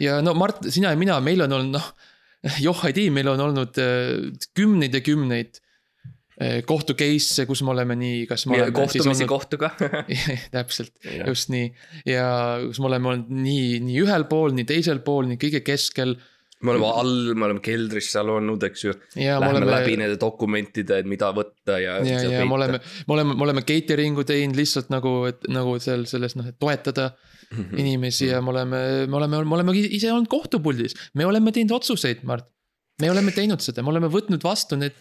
ja 0.01 0.23
no 0.23 0.35
Mart, 0.35 0.71
sina 0.73 0.91
ja 0.91 0.97
mina, 0.97 1.21
meil 1.21 1.43
on 1.45 1.53
olnud 1.53 1.77
noh, 1.77 1.93
joh 2.67 2.85
ei 2.87 2.93
tea, 2.93 3.11
meil 3.11 3.29
on 3.29 3.41
olnud 3.41 3.77
kümneid 4.55 4.95
ja 4.95 5.01
kümneid 5.01 5.61
kohtu 6.69 6.95
case'e, 6.99 7.47
kus 7.51 7.63
me 7.67 7.73
oleme 7.75 7.97
nii, 7.99 8.25
kas 8.31 8.47
me 8.47 8.57
oleme 8.59 8.75
kohtumisi 8.77 9.25
olnud- 9.25 9.33
kohtuga. 9.33 9.71
täpselt, 10.55 10.93
just 11.27 11.51
nii 11.55 11.69
ja 12.07 12.27
kus 12.67 12.79
me 12.83 12.91
oleme 12.93 13.13
olnud 13.15 13.31
nii, 13.45 13.79
nii 13.87 14.03
ühel 14.05 14.27
pool, 14.31 14.55
nii 14.55 14.67
teisel 14.69 15.01
pool, 15.07 15.27
nii 15.31 15.41
kõige 15.43 15.65
keskel 15.67 16.15
me 16.59 16.73
oleme 16.73 16.89
all, 16.91 17.11
me 17.39 17.45
oleme 17.47 17.61
keldris 17.63 18.09
seal 18.11 18.31
olnud, 18.35 18.65
eks 18.67 18.85
ju. 18.85 18.93
ja 19.15 19.37
me 19.39 19.47
Lähme 19.47 19.59
oleme 19.61 19.73
läbi 19.77 19.97
nende 20.01 20.17
dokumentide, 20.19 20.97
et 21.05 21.07
mida 21.11 21.29
võtta 21.35 21.77
ja. 21.79 21.99
ja, 22.03 22.23
ja 22.27 22.45
me 22.47 22.55
oleme, 22.57 22.81
me 23.07 23.15
oleme, 23.15 23.37
me 23.39 23.47
oleme 23.47 23.63
catering'u 23.67 24.25
teinud 24.27 24.59
lihtsalt 24.59 24.91
nagu, 24.91 25.13
et 25.31 25.47
nagu 25.55 25.77
seal 25.83 26.03
selles 26.11 26.35
noh, 26.39 26.49
et 26.51 26.59
toetada 26.59 27.13
Mhm. 27.49 27.79
inimesi 27.81 28.27
ja 28.29 28.43
me 28.45 28.51
oleme, 28.53 28.79
me 29.09 29.17
oleme, 29.17 29.39
me 29.49 29.55
oleme 29.57 29.73
ise 29.81 30.11
olnud 30.13 30.29
kohtupuldis, 30.29 30.93
me 31.17 31.25
oleme 31.25 31.49
teinud 31.57 31.71
otsuseid, 31.79 32.19
Mart. 32.29 32.45
me 33.01 33.09
oleme 33.09 33.33
teinud 33.33 33.63
seda, 33.65 33.81
me 33.81 33.89
oleme 33.89 34.11
võtnud 34.13 34.43
vastu 34.45 34.77
need, 34.77 34.99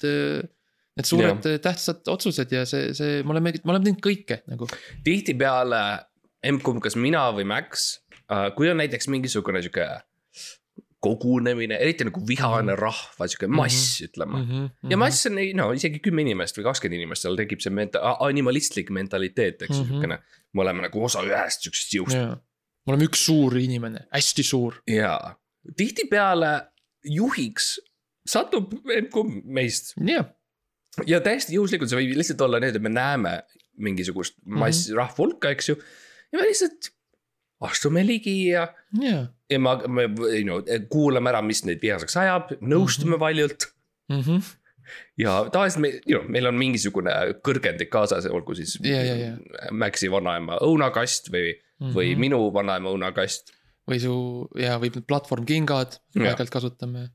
need 0.97 1.05
suured 1.09 1.45
tähtsad 1.63 2.07
otsused 2.11 2.51
ja 2.51 2.65
see, 2.65 2.91
see, 2.97 3.21
me 3.23 3.35
oleme, 3.35 3.53
me 3.63 3.71
oleme 3.73 3.85
teinud 3.88 4.01
kõike 4.03 4.41
nagu. 4.49 4.67
tihtipeale, 5.05 5.81
emb-kumb, 6.44 6.81
kas 6.83 6.95
mina 6.99 7.27
või 7.38 7.45
Max, 7.49 7.88
kui 8.57 8.69
on 8.71 8.77
näiteks 8.81 9.07
mingisugune 9.13 9.61
sihuke 9.63 9.85
kogunemine, 10.99 11.77
eriti 11.77 12.07
nagu 12.07 12.23
vihane 12.27 12.73
rahva 12.75 13.27
sihuke 13.29 13.47
mass, 13.53 13.99
ütleme. 14.01 14.39
Mhm. 14.41 14.63
ja 14.91 14.97
mass 14.97 15.25
on 15.29 15.38
ei- 15.38 15.53
no 15.53 15.69
isegi 15.71 15.99
kümme 16.01 16.23
inimest 16.25 16.57
või 16.57 16.65
kakskümmend 16.65 16.97
inimest, 16.97 17.21
seal 17.21 17.38
tekib 17.38 17.61
see 17.61 17.69
menta-, 17.71 18.01
animalistlik 18.25 18.89
mentaliteet, 18.89 19.61
eks 19.61 19.77
ju 19.77 19.83
Mhm. 19.83 19.91
siukene. 19.94 20.17
me 20.53 20.61
oleme 20.63 20.81
nagu 20.81 21.03
osa 21.03 21.21
ühest 21.21 21.61
siuksest 21.67 21.94
jõust 21.94 22.15
jaa, 22.17 22.33
me 22.88 22.94
oleme 22.94 23.05
üks 23.05 23.21
suur 23.27 23.53
inimene, 23.59 24.07
hästi 24.11 24.44
suur. 24.44 24.81
ja 24.88 25.35
tihtipeale 25.77 26.67
juhiks 27.05 27.77
satub 28.25 28.73
emb-kumb 28.89 29.44
meist 29.45 29.94
jah, 30.01 30.25
ja 31.05 31.21
täiesti 31.21 31.55
juhuslikult 31.57 31.91
see 31.91 31.99
võib 31.99 32.17
lihtsalt 32.17 32.41
olla 32.41 32.59
nii, 32.63 32.73
et 32.73 32.81
me 32.81 32.89
näeme 32.89 33.33
mingisugust 33.77 34.38
mass 34.45 34.88
mm 34.88 34.94
-hmm. 34.94 34.97
rahva 34.97 35.17
hulka, 35.17 35.49
eks 35.53 35.69
ju. 35.69 35.75
ja 36.31 36.39
me 36.39 36.47
lihtsalt 36.47 36.91
astume 37.61 38.05
ligi 38.05 38.35
ja, 38.47 38.67
jaa. 39.01 39.25
ja 39.49 39.59
ma, 39.59 39.75
me 39.88 40.07
you 40.19 40.44
know, 40.44 40.61
kuulame 40.89 41.29
ära, 41.29 41.41
mis 41.41 41.63
neid 41.65 41.81
vihaseks 41.81 42.18
ajab, 42.18 42.54
nõustume 42.61 43.16
mm 43.16 43.16
-hmm. 43.16 43.19
valjult. 43.19 43.68
Mhm. 44.09 44.39
ja 45.18 45.49
tavaliselt 45.51 45.81
me, 45.81 45.89
you 46.07 46.19
know, 46.19 46.31
meil 46.31 46.47
on 46.47 46.56
mingisugune 46.56 47.11
kõrgendik 47.44 47.89
kaasas, 47.92 48.25
olgu 48.25 48.56
siis 48.56 48.80
Ja, 48.83 49.04
ja, 49.04 49.16
ja. 49.16 49.31
Maxi 49.71 50.11
vanaema 50.11 50.57
õunakast 50.63 51.31
või 51.31 51.54
mm, 51.54 51.87
-hmm. 51.87 51.94
või 51.94 52.11
Mhm. 52.11 52.19
minu 52.19 52.54
vanaema 52.54 52.89
õunakast. 52.89 53.54
või 53.87 53.99
su 53.99 54.47
ja, 54.56 54.80
või 54.80 54.92
platvormkingad, 55.07 55.99
aeg-ajalt 56.16 56.49
kasutame. 56.49 57.09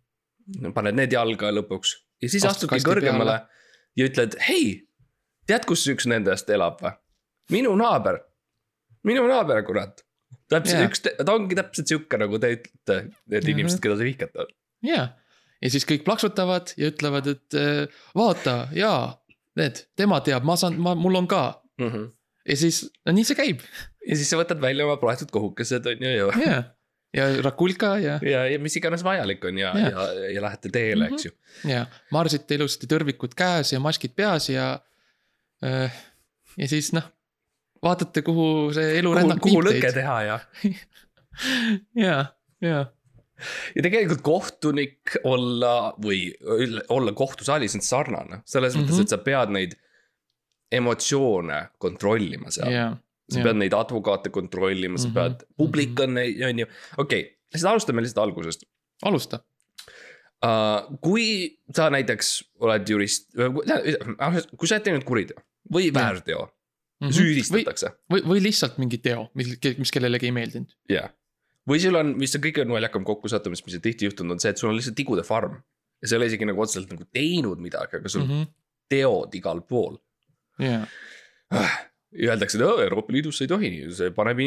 paned 0.75 0.95
need 0.95 1.13
jalga 1.13 1.51
lõpuks 1.51 1.97
ja 2.23 2.29
siis 2.29 2.45
Astud 2.45 2.69
astudki 2.69 2.91
kõrgemale 2.91 3.39
peale. 3.39 3.62
Ja 3.97 4.07
ütled, 4.09 4.37
hei, 4.49 4.87
tead, 5.47 5.65
kus 5.69 5.85
üks 5.93 6.07
nendest 6.11 6.51
elab 6.51 6.81
või? 6.83 6.93
minu 7.53 7.75
naaber, 7.77 8.21
minu 9.05 9.27
naaber, 9.29 9.63
kurat. 9.67 10.05
täpselt 10.53 10.79
Jaa. 10.81 10.89
üks, 10.89 11.03
ta 11.03 11.33
ongi 11.35 11.57
täpselt 11.59 11.89
sihuke, 11.91 12.19
nagu 12.21 12.39
te 12.41 12.53
ütlete, 12.57 12.97
need 13.27 13.43
Mhm. 13.45 13.51
inimesed, 13.57 13.81
keda 13.85 13.97
te 13.99 14.05
vihkate. 14.09 14.47
ja, 14.87 15.09
ja 15.63 15.71
siis 15.71 15.85
kõik 15.89 16.05
plaksutavad 16.05 16.73
ja 16.77 16.91
ütlevad, 16.93 17.27
et 17.35 17.55
äh, 17.59 17.87
vaata, 18.17 18.69
jaa, 18.77 19.19
need, 19.57 19.85
tema 19.97 20.21
teab, 20.25 20.45
ma 20.49 20.57
saan, 20.57 20.79
ma, 20.81 20.95
mul 20.95 21.17
on 21.23 21.27
ka. 21.29 21.43
ja 22.49 22.57
siis, 22.57 22.85
no 23.07 23.13
nii 23.13 23.25
see 23.25 23.37
käib, 23.39 23.61
ja 24.07 24.17
siis 24.17 24.31
sa 24.31 24.37
võtad 24.41 24.61
välja 24.63 24.85
oma 24.87 24.97
plaetud 25.01 25.31
kohukesed 25.35 25.87
on 25.87 26.01
ju 26.05 26.11
ja, 26.17 26.31
ja, 26.47 26.63
ja 27.17 27.27
Rakulka 27.45 27.97
ja, 28.01 28.19
ja, 28.25 28.45
ja 28.49 28.61
mis 28.63 28.77
iganes 28.81 29.05
vajalik 29.05 29.45
on 29.45 29.59
ja, 29.61 29.73
ja, 29.79 29.91
ja, 29.91 30.31
ja 30.37 30.45
lähete 30.45 30.71
teele, 30.73 31.11
eks 31.13 31.29
ju. 31.29 31.35
ja 31.69 31.85
marsite 32.15 32.57
ilusasti 32.57 32.89
tõrvikud 32.91 33.37
käes 33.37 33.75
ja 33.75 33.81
maskid 33.85 34.17
peas 34.17 34.49
ja 34.53 34.73
äh,. 35.65 36.01
ja 36.57 36.69
siis 36.71 36.93
noh, 36.97 37.11
vaatate, 37.85 38.25
kuhu 38.27 38.73
see 38.75 38.89
kuhu, 38.89 38.99
elurännak 39.03 39.45
kuhu 39.45 39.63
lõke 39.69 39.93
teha 39.95 40.19
ja, 40.31 40.41
ja, 41.99 42.19
ja, 42.65 42.81
ja 43.77 43.85
tegelikult 43.85 44.25
kohtunik 44.25 45.17
olla 45.25 45.93
või 46.03 46.25
olla 46.89 47.15
kohtusaalis 47.17 47.77
on 47.79 47.87
sarnane, 47.87 48.43
selles 48.45 48.77
mõttes 48.77 48.83
Mhm. 48.83 48.93
mm, 48.93 48.99
-hmm. 48.99 49.03
et 49.03 49.17
sa 49.17 49.19
pead 49.19 49.57
neid 49.59 49.79
emotsioone 50.73 51.67
kontrollima 51.79 52.51
seal. 52.51 52.73
ja, 52.73 52.87
sa 53.33 53.41
ja. 53.41 53.45
pead 53.49 53.57
neid 53.61 53.75
advokaate 53.77 54.31
kontrollima, 54.35 54.99
sa 54.99 55.09
Mhm, 55.09 55.15
pead, 55.17 55.47
publik 55.57 56.01
on, 56.05 56.19
on 56.19 56.59
ju, 56.65 56.67
okei 56.99 57.21
okay,, 57.25 57.31
lihtsalt 57.55 57.73
alustame 57.73 58.03
lihtsalt 58.05 58.23
algusest 58.27 58.65
alusta. 59.09 59.41
uh,. 60.45 60.99
kui 61.01 61.27
sa 61.75 61.89
näiteks 61.91 62.33
oled 62.61 62.89
jurist, 62.89 63.31
kui 63.37 64.69
sa 64.69 64.77
oled 64.77 64.85
teinud 64.87 65.05
kuriteo 65.09 65.41
või 65.73 65.93
väärteo, 65.95 66.49
Mhm. 67.03 67.11
või, 67.11 67.17
süüdistatakse, 67.19 67.89
või, 68.13 68.21
või 68.31 68.41
lihtsalt 68.45 68.77
mingi 68.79 68.99
teo, 69.03 69.25
mis, 69.35 69.49
mis 69.79 69.91
kellelegi 69.91 70.29
ei 70.29 70.35
meeldinud. 70.37 70.71
jah. 70.89 71.11
või 71.69 71.79
sul 71.83 71.95
on, 71.99 72.13
mis 72.19 72.35
on 72.37 72.43
kõige 72.43 72.65
naljakam 72.67 73.05
kokkusattumus, 73.07 73.65
mis 73.67 73.75
on 73.79 73.83
tihti 73.83 74.07
juhtunud, 74.07 74.33
on 74.37 74.41
see, 74.43 74.51
et 74.51 74.59
sul 74.59 74.71
on 74.71 74.77
lihtsalt 74.77 74.95
tigude 74.99 75.23
farm. 75.27 75.57
ja 76.03 76.09
sa 76.09 76.15
ei 76.15 76.19
ole 76.21 76.27
isegi 76.31 76.47
nagu 76.47 76.63
otseselt 76.63 76.91
nagu 76.91 77.05
teinud 77.15 77.59
midagi, 77.63 77.97
aga 77.99 78.09
sul 78.09 78.23
mm, 78.25 78.29
Mhm. 78.31 78.43
-hmm. 78.43 78.53
teod 78.91 79.35
igal 79.35 79.61
pool. 79.63 79.97
jaa, 80.59 80.87
Öeldakse, 82.13 82.59
et 82.59 82.63
"Aa, 82.67 82.83
Euroopa 82.85 83.13
Liidus 83.15 83.41
ei 83.41 83.49
tohi, 83.49 83.71
see 83.97 84.11
paneb, 84.13 84.41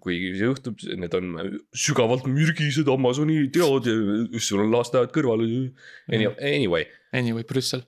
kui 0.00 0.16
see 0.32 0.46
juhtub, 0.46 0.80
need 0.96 1.14
on 1.18 1.34
sügavalt 1.76 2.24
mürgised 2.30 2.88
Amazoni 2.88 3.42
teod 3.52 3.86
ja 3.90 4.40
sul 4.40 4.62
on 4.64 4.72
lasteaed 4.72 5.12
kõrval. 5.12 5.44
Anyway, 6.12 6.86
anyway, 7.12 7.44
Brüssel. 7.44 7.84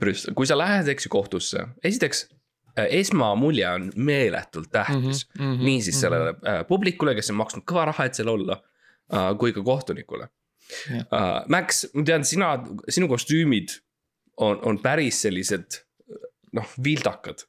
Brüssel, 0.00 0.34
kui 0.34 0.46
sa 0.50 0.58
lähed, 0.58 0.88
eks 0.92 1.06
ju 1.06 1.12
kohtusse, 1.14 1.62
esiteks 1.86 2.24
äh, 2.76 2.88
esmamulje 3.00 3.68
on 3.70 3.86
meeletult 3.96 4.70
tähtis 4.74 5.24
mm. 5.26 5.44
Mhm, 5.44 5.52
-hmm. 5.54 5.64
niisiis 5.64 6.00
sellele 6.00 6.34
äh, 6.46 6.66
publikule, 6.68 7.14
kes 7.14 7.30
on 7.30 7.38
maksnud 7.40 7.64
kõva 7.64 7.86
raha, 7.90 8.04
et 8.06 8.14
seal 8.18 8.28
olla 8.28 8.58
äh,, 9.12 9.30
kui 9.38 9.52
ka 9.52 9.62
kohtunikule 9.62 10.28
Jah. 10.90 11.06
äh,. 11.12 11.44
Max, 11.48 11.86
ma 11.94 12.02
tean, 12.04 12.24
sina, 12.24 12.50
sinu 12.88 13.08
kostüümid 13.08 13.78
on, 14.36 14.58
on 14.62 14.78
päris 14.82 15.22
sellised 15.22 15.80
noh, 16.52 16.66
vildakad. 16.84 17.46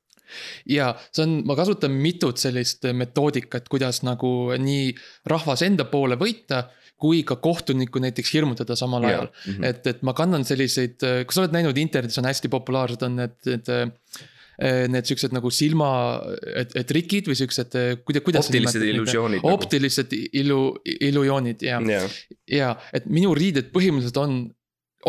Ja 0.69 0.91
see 1.11 1.25
on, 1.25 1.39
ma 1.47 1.57
kasutan 1.59 1.93
mitut 1.95 2.41
sellist 2.41 2.87
metoodikat, 2.97 3.69
kuidas 3.71 4.01
nagu 4.07 4.51
nii 4.57 4.91
rahvas 5.31 5.65
enda 5.67 5.87
poole 5.91 6.17
võita, 6.19 6.65
kui 7.01 7.23
ka 7.27 7.39
kohtunikku 7.41 8.01
näiteks 8.03 8.33
hirmutada 8.35 8.77
samal 8.77 9.07
ajal. 9.09 9.31
-hmm. 9.31 9.65
et, 9.65 9.87
et 9.87 10.03
ma 10.05 10.13
kannan 10.17 10.45
selliseid, 10.45 10.99
kui 11.25 11.33
sa 11.33 11.45
oled 11.45 11.55
näinud 11.55 11.77
internetis 11.81 12.21
on 12.21 12.29
hästi 12.29 12.51
populaarsed 12.51 13.07
on 13.07 13.17
need, 13.23 13.39
need. 13.49 13.73
Need 14.61 15.07
siuksed 15.09 15.31
nagu 15.33 15.49
silma, 15.49 15.87
et, 16.53 16.75
et 16.77 16.85
trikid 16.85 17.25
või 17.25 17.37
siuksed, 17.39 17.73
kuidas, 18.05 18.21
kuidas. 18.21 18.45
optilised 18.45 18.83
illusioonid 18.85 19.39
nagu. 19.39 19.53
optilised 19.55 20.11
ilu, 20.37 20.59
illusioonid 21.07 21.63
ja, 21.65 21.79
jah, 21.89 22.17
ja 22.45 22.67
et 22.93 23.07
minu 23.09 23.31
riided 23.33 23.71
põhimõtteliselt 23.73 24.19
on 24.21 24.35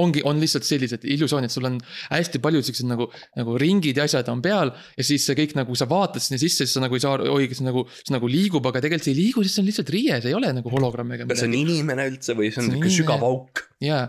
ongi, 0.00 0.22
on 0.25 0.38
lihtsalt 0.40 0.64
sellised 0.64 1.04
illusioonid, 1.04 1.50
sul 1.52 1.66
on 1.68 1.80
hästi 2.11 2.38
palju 2.42 2.62
siuksed 2.62 2.87
nagu, 2.88 3.08
nagu 3.37 3.56
ringid 3.61 3.96
ja 3.96 4.04
asjad 4.08 4.28
on 4.32 4.40
peal 4.44 4.72
ja 4.96 5.04
siis 5.04 5.26
see 5.26 5.37
kõik 5.38 5.56
nagu 5.58 5.75
sa 5.78 5.87
vaatad 5.90 6.22
sinna 6.25 6.38
sisse, 6.40 6.64
siis 6.66 6.72
sa 6.78 6.80
nagu 6.84 6.94
ei 6.96 7.02
saa, 7.04 7.18
oi, 7.32 7.49
kas 7.50 7.61
nagu, 7.64 7.84
see 8.02 8.14
nagu 8.14 8.30
liigub, 8.30 8.66
aga 8.70 8.80
tegelikult 8.84 9.04
see 9.08 9.14
ei 9.16 9.20
liigu, 9.20 9.42
sest 9.44 9.58
see 9.58 9.62
on 9.64 9.68
lihtsalt 9.70 9.92
riie, 9.96 10.20
see 10.22 10.32
ei 10.32 10.38
ole 10.38 10.52
nagu 10.56 10.72
hologramm 10.72 11.12
ega 11.18 11.26
kas 11.28 11.42
see 11.44 11.50
on 11.50 11.58
inimene 11.61 12.08
üldse 12.12 12.37
või 12.38 12.50
see 12.52 12.62
on 12.64 12.70
See 12.70 12.78
niisugune 12.78 12.96
sügav 12.96 13.26
auk? 13.28 13.64
ja, 13.84 14.00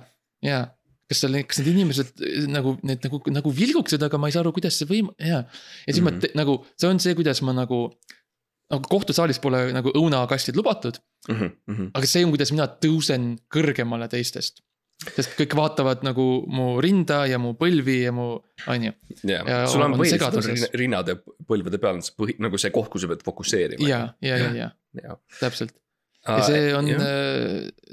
ja 0.46 0.64
kas 1.10 1.20
seal, 1.20 1.36
kas 1.46 1.60
need 1.60 1.72
inimesed 1.76 2.24
eh, 2.26 2.48
nagu 2.50 2.78
need 2.88 3.04
nagu, 3.06 3.20
nagu 3.36 3.52
vilguksid, 3.54 4.02
aga 4.08 4.18
ma 4.18 4.30
ei 4.32 4.34
saa 4.36 4.42
aru, 4.46 4.54
kuidas 4.56 4.78
see 4.80 4.88
võim-, 4.90 5.12
ja. 5.20 5.44
ja 5.44 5.92
siis 5.94 6.00
mm 6.02 6.08
Mhm. 6.08 6.08
-hmm. 6.08 6.22
ma 6.22 6.28
te, 6.28 6.32
nagu, 6.40 6.60
see 6.80 6.90
on 6.90 7.00
see, 7.04 7.16
kuidas 7.20 7.42
ma 7.44 7.54
nagu. 7.54 7.90
nagu 8.74 8.88
kohtusaalis 8.90 9.38
pole 9.44 9.60
nagu 9.76 9.92
õunakastid 9.94 10.56
lubatud, 10.58 10.96
Mhm, 11.30 11.92
aga 11.94 12.08
see 12.10 12.24
on, 12.26 12.32
kuidas 12.34 12.52
mina 12.52 12.66
tõusen 12.68 13.38
kõrgemale 13.54 14.08
teistest. 14.10 14.64
Sest 15.16 15.36
kõik 15.40 15.56
vaatavad 15.58 16.06
nagu 16.06 16.28
mu 16.48 16.68
rinda 16.84 17.24
ja 17.30 17.40
mu 17.42 17.54
põlvi 17.60 18.00
ja 18.06 18.14
mu, 18.16 18.30
on 18.72 18.88
ju, 18.90 18.94
Ja 19.28 19.66
sul 19.70 19.84
on 19.84 19.94
on 19.94 20.00
põhiliselt 20.02 20.78
rinnad 20.80 21.12
ja 21.12 21.18
põlvede 21.20 21.80
peal 21.82 22.00
on 22.00 22.06
see 22.06 22.16
põhi, 22.18 22.38
nagu 22.42 22.60
see 22.62 22.72
koht, 22.74 22.92
kus 22.94 23.06
sa 23.06 23.12
pead 23.12 23.26
fokusseerima. 23.26 23.88
ja, 23.88 24.06
ja, 24.24 24.40
ja, 24.40 24.54
ja 24.64 24.72
ja. 25.02 25.18
täpselt. 25.40 25.74
ja 26.28 26.44
see 26.46 26.70
on, 26.78 26.92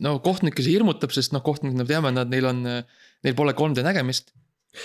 no 0.04 0.18
kohtunikke 0.24 0.64
see 0.64 0.76
hirmutab, 0.76 1.14
sest 1.14 1.34
noh, 1.36 1.42
kohtunikud, 1.46 1.80
me 1.80 1.88
teame, 1.88 2.12
nad, 2.14 2.30
neil 2.30 2.46
on, 2.50 2.62
neil 2.66 3.38
pole 3.38 3.56
3D 3.58 3.84
nägemist. 3.86 4.34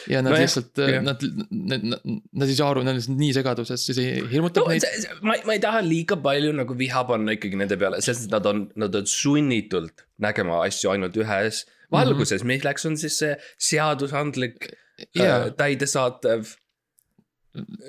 ja 0.09 0.23
nad 0.25 0.33
no 0.33 0.39
lihtsalt 0.41 0.79
jah., 0.81 1.03
nad, 1.05 1.21
nad, 1.53 1.83
nad, 2.01 2.47
ei 2.47 2.55
saa 2.57 2.71
aru, 2.73 2.81
nad 2.81 2.95
on 2.95 2.99
lihtsalt 2.99 3.19
nii 3.19 3.35
segaduses, 3.37 3.83
siis 3.85 3.99
see 3.99 4.23
hirmutab 4.31 4.65
no 4.65 4.73
neid. 4.73 5.05
ma, 5.21 5.37
ma 5.45 5.57
ei 5.57 5.61
taha 5.61 5.83
liiga 5.85 6.17
palju 6.17 6.55
nagu 6.57 6.77
viha 6.79 7.05
panna 7.05 7.35
ikkagi 7.37 7.59
nende 7.59 7.77
peale, 7.77 8.01
sest 8.05 8.31
nad 8.33 8.49
on, 8.49 8.65
nad 8.81 8.97
on 8.97 9.05
sunnitult 9.09 10.07
nägema 10.25 10.63
asju 10.65 10.95
ainult 10.95 11.19
ühes 11.21 11.65
valguses 11.91 12.41
mm, 12.41 12.45
-hmm. 12.45 12.47
milleks 12.47 12.85
on 12.85 12.97
siis 12.97 13.17
see 13.19 13.35
seadusandlik 13.69 14.69
ja 15.15 15.35
äh,, 15.45 15.51
täidesaatev 15.57 16.45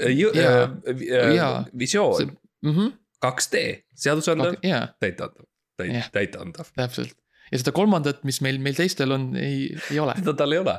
äh, 0.01 0.11
ju- 0.19 0.33
Jaa. 0.35 0.63
äh, 0.63 1.35
Jaa. 1.37 1.59
äh, 1.59 1.65
visioon, 1.79 2.37
mhm, 2.63 2.87
2D, 3.27 3.83
seadusandlev, 3.95 4.55
ja 4.63 4.89
täideantav, 5.01 5.45
Jah. 5.93 6.11
täideantav, 6.13 6.67
täpselt. 6.77 7.15
ja 7.53 7.59
seda 7.59 7.73
kolmandat, 7.73 8.25
mis 8.25 8.41
meil, 8.41 8.59
meil 8.59 8.75
teistel 8.75 9.13
on, 9.13 9.37
ei, 9.37 9.77
ei 9.91 9.99
ole. 10.01 10.15
seda 10.19 10.33
tal 10.35 10.53
ei 10.53 10.59
ole 10.59 10.79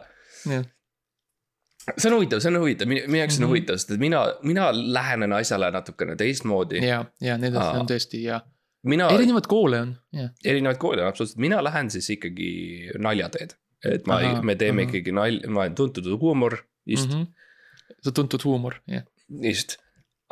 see 1.97 2.09
on 2.11 2.17
huvitav, 2.17 2.39
see 2.43 2.51
on 2.51 2.59
huvitav, 2.61 2.87
minu 2.91 3.05
minu 3.07 3.21
jaoks 3.21 3.37
on 3.39 3.43
Mhm. 3.45 3.49
huvitav, 3.51 3.77
sest 3.79 3.91
et 3.95 3.99
mina, 3.99 4.21
mina 4.43 4.67
lähenen 4.73 5.33
asjale 5.33 5.69
natukene 5.71 6.15
teistmoodi. 6.19 6.81
ja, 6.87 7.05
ja 7.21 7.37
need 7.37 7.55
on 7.55 7.87
tõesti 7.87 8.23
ja 8.25 8.41
mina, 8.83 9.09
erinevaid 9.13 9.47
koole 9.49 9.79
on, 9.81 9.95
ja. 10.13 10.29
erinevaid 10.45 10.77
koole 10.81 11.01
on 11.01 11.07
absoluutselt, 11.07 11.41
mina 11.41 11.63
lähen 11.63 11.89
siis 11.93 12.09
ikkagi 12.09 12.91
naljateed. 12.97 13.57
et 13.85 14.07
ma, 14.09 14.19
me 14.41 14.55
teeme 14.55 14.81
ahah. 14.81 14.89
ikkagi 14.89 15.11
nalja, 15.11 15.49
ma 15.49 15.65
olen 15.65 15.75
tuntud 15.75 16.07
huumor, 16.19 16.57
just 16.85 17.11
mm, 17.13 17.27
see 18.01 18.11
tuntud 18.11 18.43
huumor, 18.43 18.79
jah. 18.87 19.03
-hmm. 19.03 19.45
just 19.47 19.77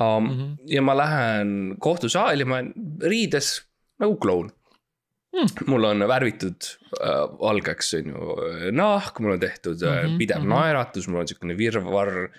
um,. 0.02 0.24
Mhm. 0.24 0.54
ja 0.68 0.82
ma 0.82 0.98
lähen 0.98 1.76
kohtusaali, 1.80 2.46
ma 2.46 2.56
olen 2.56 2.74
riides 3.02 3.62
nagu 4.00 4.18
kloun 4.18 4.52
Hmm. 5.36 5.68
mul 5.68 5.84
on 5.84 6.00
värvitud 6.08 6.64
äh, 7.04 7.24
valgeks, 7.40 7.94
on 7.98 8.12
ju, 8.14 8.36
nahk, 8.72 9.20
mul 9.20 9.34
on 9.34 9.40
tehtud 9.40 9.82
mm 9.82 9.98
-hmm, 9.98 10.18
pidev 10.18 10.38
mm. 10.38 10.46
-hmm. 10.46 10.54
naeratus, 10.56 11.08
mul 11.08 11.20
on 11.20 11.28
siukene 11.28 11.58
virvarr 11.58 12.30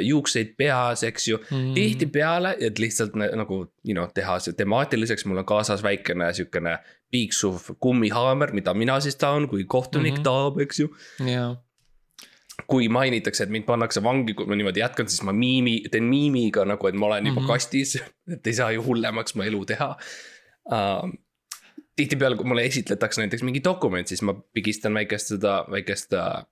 juukseid 0.00 0.54
peas, 0.56 1.02
eks 1.04 1.28
ju. 1.28 1.38
Mhm. 1.50 1.72
tihtipeale, 1.74 2.56
et 2.60 2.78
lihtsalt 2.78 3.14
nagu 3.14 3.58
you 3.84 3.94
know, 3.94 4.06
teha 4.14 4.38
see 4.40 4.56
temaatiliseks, 4.56 5.26
mul 5.26 5.42
on 5.42 5.44
kaasas 5.44 5.82
väikene 5.84 6.32
siukene 6.32 6.78
piiksuv 7.10 7.74
kummihaamer, 7.80 8.54
mida 8.56 8.74
mina 8.74 9.00
siis 9.00 9.16
tahan, 9.16 9.48
kui 9.48 9.64
kohtunik 9.64 10.14
mm. 10.14 10.18
-hmm. 10.18 10.22
tahab, 10.24 10.60
eks 10.60 10.80
ju. 10.80 10.88
ja, 11.26 11.56
kui 12.66 12.88
mainitakse, 12.88 13.44
et 13.44 13.50
mind 13.50 13.64
pannakse 13.64 14.02
vangi, 14.02 14.34
kui 14.34 14.46
ma 14.46 14.56
niimoodi 14.58 14.80
jätkan, 14.80 15.08
siis 15.08 15.22
ma 15.26 15.32
miimi, 15.32 15.80
teen 15.90 16.04
miimiga 16.04 16.64
nagu, 16.64 16.88
et 16.88 16.94
ma 16.94 17.06
olen 17.06 17.26
juba 17.26 17.40
mm. 17.40 17.46
-hmm. 17.46 17.52
kastis, 17.52 17.96
et 18.32 18.46
ei 18.46 18.54
saa 18.54 18.70
ju 18.72 18.84
hullemaks 18.84 19.34
mu 19.34 19.42
elu 19.42 19.64
teha 19.64 19.96
uh,. 20.72 21.10
tihtipeale, 21.96 22.36
kui 22.36 22.46
mulle 22.46 22.64
esitletakse 22.64 23.20
näiteks 23.20 23.42
mingi 23.42 23.60
dokument, 23.64 24.06
siis 24.06 24.22
ma 24.22 24.34
pigistan 24.54 24.94
väikest 24.94 25.34
seda, 25.34 25.64
väikest 25.70 26.12
uh, 26.12 26.46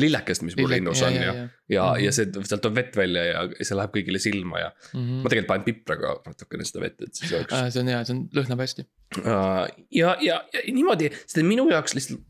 lillekest, 0.00 0.42
mis 0.46 0.54
mul 0.56 0.70
rinnus 0.72 1.02
on 1.04 1.12
ja, 1.14 1.22
ja, 1.26 1.32
ja, 1.68 1.84
Mhm. 1.92 2.04
ja 2.04 2.12
see, 2.16 2.24
sealt 2.48 2.62
tuleb 2.64 2.76
vett 2.78 2.96
välja 2.96 3.24
ja 3.28 3.42
see 3.60 3.76
läheb 3.76 3.92
kõigile 3.96 4.18
silma 4.22 4.60
ja 4.62 4.70
Mhm. 4.94 5.18
ma 5.24 5.28
tegelikult 5.32 5.48
panen 5.52 5.64
pipraga 5.66 6.14
natukene 6.26 6.64
seda 6.64 6.80
vett, 6.86 7.00
et 7.02 7.14
siis 7.14 7.32
oleks 7.32 7.52
uh,. 7.52 7.66
see 7.70 7.80
on 7.82 7.88
hea, 7.92 8.04
see 8.08 8.16
on, 8.16 8.22
lõhnab 8.38 8.62
hästi. 8.64 8.86
ja, 9.22 10.16
ja, 10.20 10.38
ja 10.54 10.62
niimoodi, 10.72 11.10
sest 11.26 11.42
minu 11.44 11.68
jaoks 11.70 11.94
lihtsalt, 11.98 12.20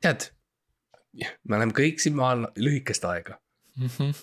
tead. 0.00 0.28
me 1.48 1.56
oleme 1.56 1.72
kõik 1.72 1.98
siin 2.02 2.14
maal 2.18 2.46
lühikest 2.58 3.04
aega. 3.10 3.38
Mhm. 3.76 4.14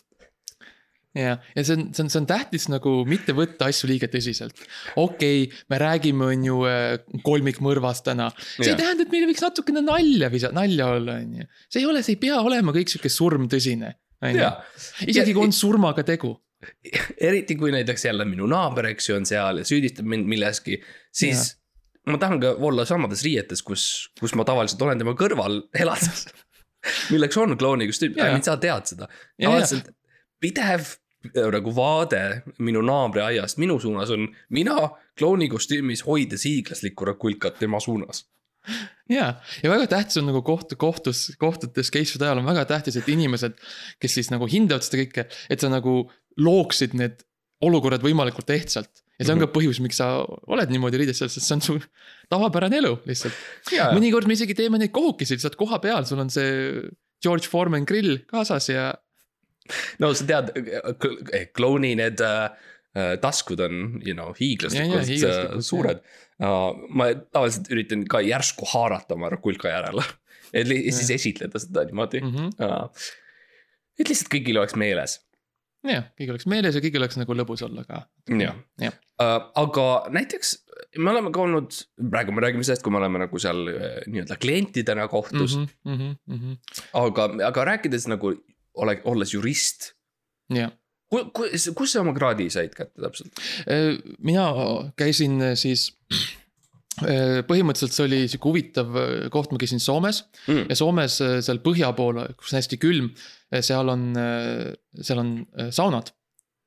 ja, 1.18 1.38
ja 1.56 1.64
see 1.66 1.76
on, 1.76 1.88
see 1.96 2.06
on, 2.06 2.10
see 2.12 2.20
on 2.22 2.28
tähtis 2.30 2.68
nagu 2.72 2.94
mitte 3.08 3.36
võtta 3.36 3.68
asju 3.72 3.90
liiga 3.92 4.08
tõsiselt. 4.12 4.62
okei 4.96 5.46
okay,, 5.46 5.64
me 5.72 5.80
räägime, 5.82 6.30
on 6.32 6.46
ju 6.48 6.60
äh, 6.70 7.24
kolmikmõrvast 7.26 8.06
täna. 8.08 8.30
see 8.38 8.70
Jah. 8.70 8.76
ei 8.76 8.80
tähenda, 8.80 9.06
et 9.06 9.14
meil 9.14 9.26
ei 9.26 9.32
võiks 9.34 9.44
natukene 9.44 9.84
nalja 9.86 10.32
visa-, 10.34 10.54
nalja 10.56 10.92
olla, 10.96 11.18
on 11.20 11.42
ju. 11.42 11.50
see 11.68 11.84
ei 11.84 11.90
ole, 11.90 12.04
see 12.06 12.16
ei 12.16 12.22
pea 12.24 12.40
olema 12.40 12.76
kõik 12.76 12.94
sihuke 12.94 13.12
surmtõsine, 13.12 13.94
on 14.24 14.40
ju. 14.40 14.52
isegi 15.12 15.36
kui 15.36 15.50
on 15.50 15.56
surmaga 15.56 16.06
tegu. 16.08 16.36
eriti 17.20 17.58
kui 17.60 17.74
näiteks 17.74 18.06
jälle 18.08 18.28
minu 18.30 18.48
naaber, 18.50 18.92
eks 18.94 19.10
ju, 19.10 19.18
on 19.20 19.26
seal 19.28 19.64
ja 19.64 19.68
süüdistab 19.68 20.08
mind 20.08 20.30
milleski, 20.32 20.78
siis 21.12 21.50
ja. 21.50 22.14
ma 22.14 22.22
tahan 22.22 22.40
ka 22.44 22.56
olla 22.62 22.86
samades 22.88 23.26
riietes, 23.28 23.66
kus, 23.66 24.14
kus 24.22 24.38
ma 24.38 24.48
tavaliselt 24.48 24.82
olen 24.86 25.02
tema 25.02 25.18
kõrval 25.18 25.64
elades. 25.76 26.30
milleks 27.14 27.38
on 27.38 27.58
klouni 27.60 27.90
kostüüm, 27.90 28.16
Jaa. 28.18 28.38
sa 28.46 28.56
tead 28.62 28.94
seda. 28.94 29.10
Ja, 29.36 29.50
tavaliselt 29.50 29.92
pidev 30.42 30.96
nagu 31.54 31.74
vaade 31.76 32.22
minu 32.60 32.82
naabri 32.86 33.22
aiast 33.22 33.60
minu 33.62 33.78
suunas 33.80 34.10
on 34.14 34.28
mina 34.50 34.90
klouni 35.20 35.50
kostüümis 35.52 36.06
hoides 36.08 36.46
hiiglaslikku 36.48 37.06
rakulkat 37.06 37.60
tema 37.60 37.80
suunas. 37.80 38.26
ja, 39.10 39.36
ja 39.64 39.70
väga 39.70 39.88
tähtis 39.88 40.18
on 40.22 40.28
nagu 40.30 40.42
kohtu, 40.46 40.78
kohtus, 40.78 41.32
kohtutes 41.42 41.90
case'ide 41.94 42.26
ajal 42.28 42.42
on 42.42 42.50
väga 42.50 42.66
tähtis, 42.70 42.98
et 42.98 43.10
inimesed, 43.10 43.58
kes 44.02 44.18
siis 44.18 44.30
nagu 44.34 44.46
hindavad 44.50 44.86
seda 44.86 45.02
kõike, 45.02 45.26
et 45.50 45.62
sa 45.64 45.70
nagu 45.70 46.04
looksid 46.38 46.94
need 46.98 47.24
olukorrad 47.66 48.04
võimalikult 48.06 48.50
ehtsalt. 48.54 49.04
ja 49.20 49.26
see 49.26 49.36
on 49.36 49.42
ka 49.44 49.50
põhjus, 49.54 49.82
miks 49.82 50.00
sa 50.02 50.24
oled 50.26 50.74
niimoodi 50.74 51.02
riides, 51.02 51.22
sest 51.22 51.42
see 51.42 51.58
on 51.58 51.66
su 51.66 51.78
tavapärane 52.30 52.82
elu 52.82 52.96
lihtsalt. 53.10 53.38
mõnikord 53.94 54.30
me 54.30 54.38
isegi 54.38 54.58
teeme 54.58 54.82
neid 54.82 54.94
kohukesi 54.94 55.38
lihtsalt 55.38 55.58
koha 55.60 55.82
peal, 55.84 56.06
sul 56.10 56.22
on 56.22 56.34
see 56.34 56.82
George 57.22 57.50
Foreman 57.50 57.86
grill 57.86 58.24
kaasas 58.30 58.70
ja 58.74 58.92
no 60.02 60.12
sa 60.18 60.28
tead, 60.30 60.52
klouni 61.56 61.94
need 62.00 62.22
äh, 62.26 62.50
äh, 62.98 63.16
taskud 63.24 63.62
on, 63.64 63.82
you 64.06 64.16
know, 64.16 64.32
Ja, 64.32 64.34
ja, 64.34 64.40
hiiglaslikult 64.44 65.08
hiiglaslikud, 65.10 65.58
äh, 65.58 65.66
suured 65.66 66.04
uh,. 66.42 66.72
ma 66.90 67.12
tavaliselt 67.32 67.72
üritan 67.74 68.06
ka 68.10 68.24
järsku 68.26 68.68
haarata 68.74 69.18
oma 69.18 69.32
rakulka 69.34 69.72
järele, 69.74 70.06
et 70.54 70.68
Ja. 70.68 70.96
siis 71.00 71.12
esitleda 71.18 71.60
seda 71.60 71.86
niimoodi 71.90 72.24
mm. 72.24 72.32
-hmm. 72.32 72.56
uh,. 72.66 73.12
et 74.00 74.10
lihtsalt 74.10 74.34
kõigil 74.34 74.60
oleks 74.60 74.76
meeles, 74.76 75.20
ja 75.88 76.04
kõigil 76.18 76.36
oleks 76.36 76.50
meeles 76.50 76.76
ja 76.76 76.82
kõigil 76.84 77.02
oleks 77.02 77.18
nagu 77.22 77.38
lõbus 77.38 77.64
olla 77.66 77.86
ka. 77.88 78.06
jah 78.30 78.58
Jah. 78.82 79.00
uh,. 79.22 79.40
aga 79.64 79.88
näiteks 80.10 80.58
me 80.98 81.12
oleme 81.14 81.32
ka 81.32 81.42
olnud, 81.42 81.76
praegu 82.12 82.34
me 82.36 82.42
räägime 82.44 82.66
sellest, 82.66 82.84
kui 82.84 82.94
me 82.94 83.00
oleme 83.00 83.22
nagu 83.22 83.40
seal 83.40 83.68
äh, 83.72 84.00
nii-öelda 84.12 84.38
klientidena 84.42 85.08
kohtus 85.12 85.58
mm, 85.58 85.68
mm. 85.86 85.98
-hmm, 85.98 86.16
mm. 86.28 86.40
-hmm. 86.40 86.82
aga, 87.06 87.30
aga 87.48 87.66
rääkides 87.74 88.08
nagu 88.12 88.34
ole, 88.76 89.00
olles 89.06 89.34
jurist. 89.34 89.92
jah. 90.54 90.72
kus, 91.12 91.70
kus 91.76 91.92
sa 91.94 92.02
oma 92.06 92.14
kraadi 92.16 92.50
said 92.54 92.76
kätte 92.78 93.02
täpselt? 93.04 93.42
Äh, 93.68 93.98
mina 94.24 94.46
käisin 95.00 95.42
äh, 95.42 95.56
siis, 95.60 95.90
põhimõtteliselt 97.02 97.96
see 97.96 98.06
oli 98.06 98.18
sihuke 98.30 98.50
huvitav 98.52 98.96
äh, 99.00 99.12
koht, 99.34 99.52
ma 99.54 99.60
käisin 99.62 99.80
Soomes 99.82 100.24
Mm. 100.48 100.66
ja 100.70 100.76
Soomes 100.78 101.20
äh, 101.24 101.38
seal 101.46 101.60
põhja 101.64 101.92
pool, 101.98 102.20
kus 102.40 102.52
on 102.54 102.60
hästi 102.60 102.78
külm, 102.82 103.12
seal 103.64 103.90
on, 103.92 104.10
seal 105.04 105.20
on 105.22 105.32
äh, 105.60 105.70
saunad 105.76 106.12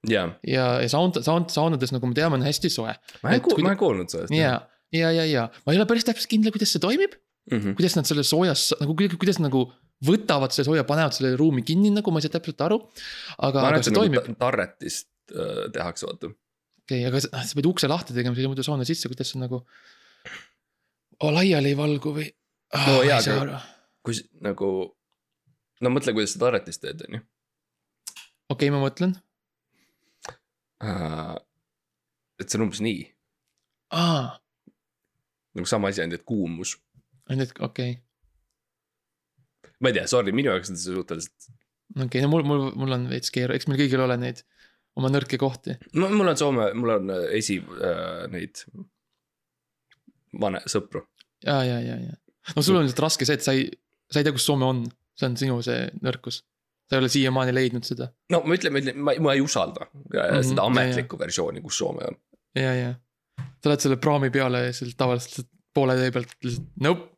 jaa, 0.08 0.28
ja, 0.46 0.66
ja 0.84 0.88
saun-, 0.92 1.14
saun-, 1.24 1.48
saunades, 1.52 1.92
nagu 1.94 2.08
me 2.10 2.16
teame, 2.16 2.36
on 2.38 2.44
hästi 2.46 2.70
soe. 2.72 2.92
ma 3.24 3.32
ei 3.34 3.40
kuulnud, 3.44 3.64
ma 3.64 3.72
ei 3.74 3.80
kuulnud 3.80 4.12
sellest. 4.12 4.34
ja, 4.36 4.58
ja, 4.94 5.10
ja, 5.16 5.24
ja 5.28 5.46
ma 5.64 5.72
ei 5.74 5.80
ole 5.80 5.86
päris 5.88 6.04
täpselt 6.08 6.28
kindel, 6.32 6.52
kuidas 6.56 6.74
see 6.76 6.82
toimib, 6.84 7.16
Mhm. 7.52 7.74
kuidas 7.76 7.92
nad 7.98 8.08
selle 8.08 8.22
soojas 8.24 8.70
nagu, 8.80 8.94
kuidas 9.20 9.36
nagu 9.36 9.66
võtavad 10.04 10.52
selle 10.54 10.68
sooja, 10.70 10.84
panevad 10.88 11.14
selle 11.16 11.34
ruumi 11.40 11.62
kinni 11.66 11.90
nagu, 11.94 12.12
ma 12.14 12.20
ei 12.20 12.26
saa 12.26 12.34
täpselt 12.36 12.60
aru. 12.66 12.78
aga, 13.38 13.66
aga 13.68 13.80
see 13.82 13.90
see 13.90 13.98
toimib, 13.98 14.20
nagu 14.20 14.34
ta- 14.34 14.40
tarretist 14.46 15.08
äh, 15.34 15.66
tehakse, 15.74 16.06
vaata. 16.10 16.30
okei, 16.84 17.02
aga 17.08 17.20
sa, 17.24 17.42
sa 17.48 17.58
pead 17.58 17.68
ukse 17.70 17.88
lahti 17.90 18.16
tegema, 18.16 18.36
siis 18.36 18.48
muidu 18.50 18.64
sauna 18.66 18.86
sisse, 18.88 19.08
kuidas 19.12 19.30
see 19.32 19.40
nagu 19.42 19.62
oh,. 19.64 21.30
laiali 21.32 21.72
ei 21.72 21.78
valgu 21.78 22.14
või 22.18 22.28
ah, 22.74 22.88
No 22.90 23.02
jaa, 23.06 23.20
aga- 23.38 23.62
kui 24.04 24.18
nagu, 24.44 24.70
no 25.80 25.90
mõtle, 25.94 26.12
kuidas 26.16 26.34
sa 26.36 26.42
tarretist 26.46 26.82
teed, 26.84 27.04
on 27.08 27.18
ju. 27.18 27.24
okei, 28.52 28.68
ma 28.74 28.82
mõtlen. 28.84 29.14
et 32.40 32.50
see 32.50 32.58
on 32.58 32.66
umbes 32.66 32.80
nii, 32.84 33.04
aa, 33.94 34.34
nagu 35.54 35.68
sama 35.70 35.88
asi, 35.92 36.02
ainult 36.04 36.20
et 36.20 36.26
kuumus. 36.28 36.74
nüüd 37.30 37.54
okei, 37.64 37.94
ma 39.84 39.92
ei 39.92 39.98
tea, 39.98 40.08
sorry, 40.10 40.32
minu 40.36 40.52
jaoks 40.52 40.72
on 40.72 40.80
see 40.80 40.96
suhteliselt, 40.96 41.52
okei, 42.06 42.24
no 42.24 42.32
mul, 42.32 42.44
mul, 42.48 42.66
mul 42.80 42.96
on 42.96 43.06
veits 43.12 43.32
keeru, 43.34 43.56
eks 43.56 43.68
meil 43.68 43.80
kõigil 43.84 44.02
ole 44.04 44.16
neid 44.20 44.42
oma 44.98 45.10
nõrki 45.12 45.38
kohti. 45.40 45.76
mul 45.98 46.30
on 46.30 46.38
Soome, 46.38 46.70
mul 46.78 46.96
on 46.96 47.14
äh, 47.14 47.28
esi 47.38 47.58
äh, 47.60 48.24
neid 48.32 48.62
vane 50.40 50.62
sõpru. 50.70 51.04
ja, 51.44 51.60
ja, 51.66 51.78
ja, 51.82 51.98
ja. 52.00 52.18
no 52.56 52.64
sul 52.64 52.78
on 52.78 52.86
lihtsalt 52.86 53.04
raske 53.06 53.28
see, 53.28 53.38
et 53.38 53.46
sa 53.46 53.54
ei, 53.56 53.68
sa 54.10 54.20
ei 54.20 54.26
tea, 54.26 54.34
kus 54.36 54.46
Soome 54.48 54.68
on, 54.68 54.84
see 55.18 55.30
on 55.30 55.38
sinu 55.40 55.60
see 55.66 55.88
nõrkus. 56.04 56.42
sa 56.88 56.96
ei 56.98 57.02
ole 57.02 57.10
siiamaani 57.12 57.54
leidnud 57.54 57.86
seda. 57.86 58.10
no 58.32 58.42
ma 58.44 58.58
ütlen, 58.58 58.74
ma 58.74 58.82
ütlen, 58.82 59.00
ma, 59.00 59.16
ma 59.28 59.34
ei 59.36 59.42
usalda 59.44 59.88
mm 59.88 60.04
-hmm, 60.10 60.46
seda 60.50 60.62
ja, 60.62 60.68
ametlikku 60.70 61.18
versiooni, 61.18 61.64
kus 61.64 61.78
Soome 61.82 62.06
on. 62.10 62.20
ja, 62.58 62.74
ja. 62.74 62.94
sa 63.62 63.72
lähed 63.72 63.88
selle 63.88 63.98
praami 63.98 64.30
peale 64.34 64.66
ja 64.68 64.72
sealt 64.76 64.96
tavaliselt 64.96 65.50
poole 65.74 65.98
tee 65.98 66.14
pealt 66.14 66.36
lihtsalt 66.42 66.70
nope. 66.86 67.10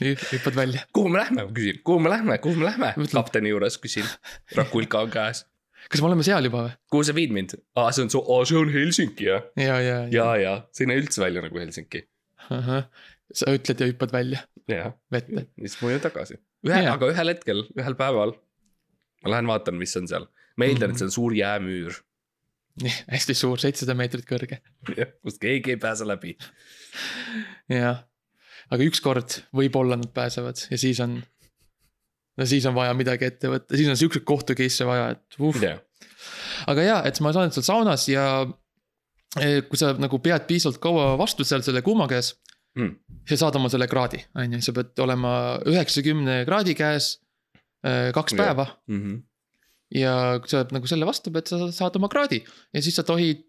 Hüppad 0.00 0.56
välja. 0.56 0.86
kuhu 0.92 1.12
me 1.12 1.20
lähme, 1.22 1.44
ma 1.44 1.52
küsin, 1.56 1.82
kuhu 1.84 2.00
me 2.02 2.12
lähme, 2.12 2.38
kuhu 2.42 2.60
me 2.60 2.68
lähme 2.68 2.94
kapteni 3.12 3.52
juures 3.52 3.78
küsin. 3.82 4.08
Rakulka 4.56 5.04
on 5.06 5.12
käes. 5.12 5.44
kas 5.90 6.02
me 6.02 6.10
oleme 6.10 6.26
seal 6.26 6.48
juba 6.48 6.66
või? 6.66 6.74
kuhu 6.92 7.08
sa 7.08 7.14
viid 7.16 7.34
mind? 7.36 7.56
aa, 7.76 7.92
see 7.92 8.06
on 8.06 8.12
su, 8.12 8.22
aa, 8.22 8.44
see 8.48 8.58
on 8.60 8.72
Helsingi 8.74 9.30
jah? 9.30 9.46
ja, 9.60 9.80
ja, 9.84 10.00
ja, 10.12 10.28
ja 10.42 10.56
see 10.72 10.86
ei 10.86 10.92
näe 10.92 11.04
üldse 11.04 11.22
välja 11.22 11.44
nagu 11.44 11.62
Helsingi. 11.62 12.06
sa 12.46 13.54
ütled 13.54 13.82
ja 13.82 13.90
hüppad 13.92 14.14
välja 14.14 14.42
jah, 14.70 14.96
vette. 15.12 15.46
siis 15.60 15.78
ma 15.80 15.92
jõuan 15.92 16.04
tagasi. 16.04 16.40
ühe, 16.66 16.82
aga 16.90 17.12
ühel 17.12 17.32
hetkel, 17.32 17.62
ühel 17.78 17.96
päeval. 17.98 18.34
ma 19.24 19.34
lähen 19.36 19.50
vaatan, 19.50 19.78
mis 19.80 19.94
on 20.00 20.08
seal. 20.10 20.28
ma 20.56 20.68
eeldan, 20.68 20.92
et 20.92 21.00
see 21.00 21.08
on 21.08 21.14
suur 21.14 21.36
jäämüür, 21.36 22.00
hästi 23.12 23.36
suur, 23.38 23.60
seitsesada 23.62 23.96
meetrit 23.98 24.26
kõrge. 24.28 24.60
kust 25.22 25.40
keegi 25.42 25.76
ei 25.76 25.80
pääse 25.82 26.08
läbi. 26.08 26.36
jah, 27.72 28.04
aga 28.70 28.86
ükskord 28.88 29.40
võib-olla 29.56 29.98
nad 30.00 30.10
pääsevad 30.14 30.60
ja 30.70 30.78
siis 30.80 31.00
on. 31.04 31.18
no 32.38 32.46
siis 32.46 32.66
on 32.68 32.74
vaja 32.76 32.94
midagi 32.98 33.28
ette 33.30 33.48
võtta, 33.52 33.76
siis 33.78 33.88
on 33.92 33.96
siukseid 34.00 34.24
kohtu 34.28 34.56
case'e 34.58 34.86
vaja, 34.88 35.10
et 35.16 35.38
uh.. 35.40 35.60
jah, 35.62 35.78
aga 36.72 36.82
jaa, 36.86 37.02
et 37.08 37.20
ma 37.24 37.32
saan 37.36 37.52
seal 37.54 37.64
saunas 37.66 38.08
ja 38.10 38.26
eh, 39.40 39.62
kui 39.68 39.78
sa 39.80 39.92
nagu 39.98 40.18
pead 40.22 40.48
piisavalt 40.48 40.80
kaua 40.82 41.12
vastu 41.20 41.44
seal 41.46 41.64
selle 41.66 41.82
kuuma 41.86 42.08
käes 42.10 42.34
Mm. 42.76 42.90
sa 43.24 43.36
saad 43.40 43.54
oma 43.56 43.70
selle 43.72 43.86
kraadi, 43.88 44.18
on 44.36 44.52
ju, 44.52 44.58
sa 44.60 44.72
pead 44.76 45.00
olema 45.00 45.30
üheksakümne 45.64 46.42
kraadi 46.44 46.74
käes 46.76 47.06
eh, 47.80 48.10
kaks 48.12 48.34
päeva 48.36 48.66
Mhm. 48.84 49.14
Ja 49.94 50.12
kui 50.42 50.50
sa 50.50 50.64
nagu 50.74 50.88
selle 50.90 51.06
vastu 51.06 51.30
pead, 51.34 51.46
sa 51.46 51.68
saad 51.70 51.96
oma 52.00 52.08
kraadi 52.10 52.40
ja 52.42 52.82
siis 52.82 52.96
sa 52.98 53.04
tohid, 53.06 53.44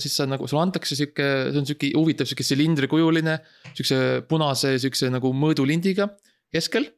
siis 0.00 0.14
sa 0.16 0.24
nagu, 0.24 0.48
sulle 0.48 0.64
antakse 0.64 0.96
sihuke, 0.96 1.28
see 1.52 1.60
on 1.60 1.68
sihuke 1.68 1.92
huvitav 1.92 2.28
sihuke 2.28 2.46
silindrikujuline. 2.46 3.36
Siukse 3.76 3.98
punase 4.28 4.72
siukse 4.80 5.10
nagu 5.12 5.34
mõõdulindiga 5.36 6.08
keskel. 6.52 6.88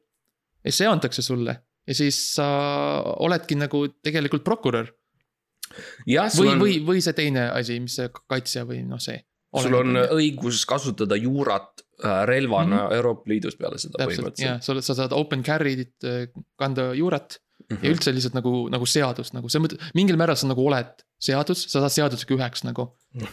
ja 0.64 0.72
see 0.72 0.86
antakse 0.88 1.22
sulle 1.22 1.58
ja 1.84 1.96
siis 1.96 2.18
sa 2.36 2.46
oledki 3.20 3.58
nagu 3.58 3.86
tegelikult 4.04 4.44
prokurör 4.46 4.88
või, 5.74 6.48
on, 6.48 6.60
või, 6.60 6.78
või 6.86 7.02
see 7.04 7.16
teine 7.16 7.48
asi, 7.52 7.78
mis 7.82 7.96
see 7.98 8.10
kaitsja 8.30 8.64
või 8.68 8.82
noh, 8.88 9.00
see. 9.02 9.18
sul 9.60 9.76
on 9.78 9.98
õigus 10.16 10.64
kasutada 10.68 11.18
juurat 11.20 11.82
äh, 11.82 12.22
relvana 12.28 12.76
mm 12.76 12.80
-hmm. 12.86 12.96
Euroopa 12.98 13.30
Liidus 13.32 13.56
peale 13.56 13.78
seda 13.78 13.98
täpselt 13.98 14.28
põhimõtteliselt. 14.28 14.64
sa, 14.64 14.80
sa 14.80 14.98
saad 15.02 15.16
open 15.16 15.44
carry'd 15.44 16.08
äh, 16.08 16.28
kanda 16.56 16.92
juurat 16.94 17.38
Mhm. 17.70 17.80
ja 17.80 17.94
üldse 17.94 18.12
lihtsalt 18.12 18.36
nagu, 18.36 18.66
nagu 18.72 18.86
seadus 18.88 19.32
nagu 19.32 19.48
selles 19.48 19.64
mõttes, 19.64 19.90
mingil 19.96 20.18
määral 20.20 20.36
sa 20.36 20.50
nagu 20.50 20.64
oled 20.66 21.04
seadus, 21.22 21.64
sa 21.70 21.80
saad 21.80 21.94
seadusega 21.96 22.36
üheks 22.36 22.64
nagu 22.66 22.90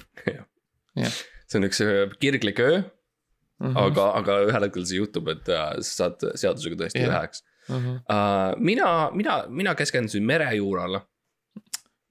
see 1.51 1.59
on 1.59 1.67
üks 1.67 1.81
äh, 1.83 2.03
kirglik 2.21 2.59
öö, 2.63 2.79
uh. 2.79 3.67
-huh. 3.67 3.79
aga, 3.87 4.07
aga 4.19 4.37
ühel 4.49 4.67
hetkel 4.67 4.85
see 4.87 5.01
juhtub, 5.01 5.31
et 5.33 5.49
äh, 5.51 5.73
sa 5.79 6.07
saad 6.07 6.27
seadusega 6.43 6.79
tõesti 6.83 7.03
Jah. 7.03 7.11
üheks 7.11 7.43
uh. 7.69 7.75
-huh. 7.75 7.97
uh,. 8.05 8.59
mina, 8.59 8.87
mina, 9.15 9.41
mina 9.49 9.75
keskendusin 9.75 10.25
merejuurale. 10.27 11.03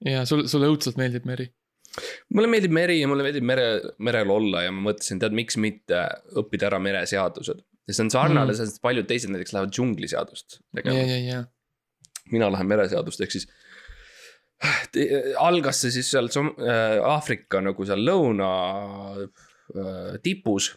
ja 0.05 0.25
sul, 0.25 0.47
sulle 0.51 0.69
õudselt 0.71 0.97
meeldib 1.01 1.25
meri. 1.29 1.49
mulle 2.33 2.51
meeldib 2.51 2.75
meri 2.75 2.99
ja 3.01 3.09
mulle 3.11 3.25
meeldib 3.27 3.47
mere, 3.47 3.67
merel 3.99 4.29
olla 4.29 4.63
ja 4.67 4.71
ma 4.71 4.91
mõtlesin, 4.91 5.19
tead, 5.21 5.35
miks 5.37 5.57
mitte 5.57 6.05
õppida 6.37 6.69
ära 6.71 6.79
mereseadused. 6.79 7.65
ja 7.87 7.93
see 7.93 8.05
on 8.05 8.13
sarnane 8.13 8.45
Mm. 8.45 8.53
mm., 8.53 8.61
sest 8.61 8.81
paljud 8.81 9.09
teised 9.09 9.33
näiteks 9.33 9.53
lähevad 9.57 9.73
džungliseadust 9.73 10.59
ja, 10.59 10.81
tegema. 10.81 10.99
ja, 10.99 11.17
ja, 11.17 11.43
mina 12.31 12.49
lähen 12.53 12.69
mereseadust, 12.69 13.21
ehk 13.21 13.37
siis. 13.37 13.47
algas 15.41 15.79
see 15.81 15.93
siis 15.95 16.11
seal 16.13 16.27
äh, 16.29 16.99
Aafrika 17.01 17.63
nagu 17.65 17.85
seal 17.87 18.03
lõuna 18.05 18.49
äh, 19.17 20.19
tipus 20.21 20.75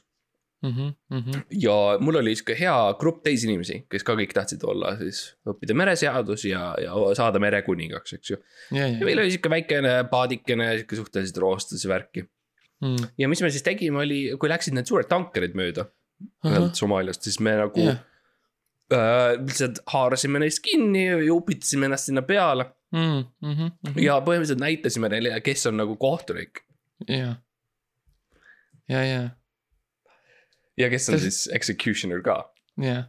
Mhm, 0.65 1.43
ja 1.61 1.73
mul 2.01 2.17
oli 2.17 2.33
sihuke 2.33 2.55
hea 2.57 2.77
grupp 3.01 3.21
teisi 3.27 3.45
inimesi, 3.51 3.83
kes 3.91 4.05
ka 4.07 4.15
kõik 4.17 4.31
tahtsid 4.33 4.63
olla 4.65 4.95
siis 4.97 5.19
õppida 5.51 5.77
mereseadus 5.77 6.47
ja, 6.49 6.71
ja 6.81 6.95
saada 7.19 7.41
merekuningaks, 7.43 8.15
eks 8.17 8.31
ju. 8.33 8.39
ja, 8.73 8.87
meil 9.05 9.21
oli 9.21 9.35
sihuke 9.35 9.53
väikene 9.53 9.93
paadikene, 10.09 10.71
sihuke 10.79 10.97
suhteliselt 11.03 11.43
roostes 11.45 11.85
värki. 11.91 12.25
Mhm. 12.85 13.13
ja 13.21 13.29
mis 13.31 13.45
me 13.45 13.53
siis 13.55 13.65
tegime, 13.65 14.01
oli, 14.03 14.23
kui 14.41 14.51
läksid 14.51 14.75
need 14.77 14.89
suured 14.89 15.09
tankerid 15.09 15.55
mööda 15.57 15.87
ühelt 16.45 16.79
Somaaliast, 16.79 17.23
siis 17.27 17.39
me 17.45 17.55
nagu 17.61 17.85
Jah. 17.85 18.01
Äh, 18.95 19.35
lihtsalt 19.43 19.81
haarasime 19.93 20.39
neist 20.43 20.63
kinni 20.65 21.05
ja 21.11 21.19
upitasime 21.35 21.87
ennast 21.91 22.11
sinna 22.11 22.23
peale 22.23 22.71
Mhm, 22.95 23.73
ja 23.99 24.21
põhimõtteliselt 24.23 24.61
näitasime 24.63 25.09
neile, 25.11 25.33
kes 25.43 25.67
on 25.67 25.81
nagu 25.81 25.97
kohtunik 25.99 26.61
ja, 27.09 27.33
ja, 28.89 29.01
ja, 29.03 29.23
ja 30.79 30.91
kes 30.93 31.09
on 31.11 31.17
See- 31.19 31.25
siis 31.31 31.49
executioner 31.59 32.23
ka. 32.23 32.37
ja. 32.79 33.01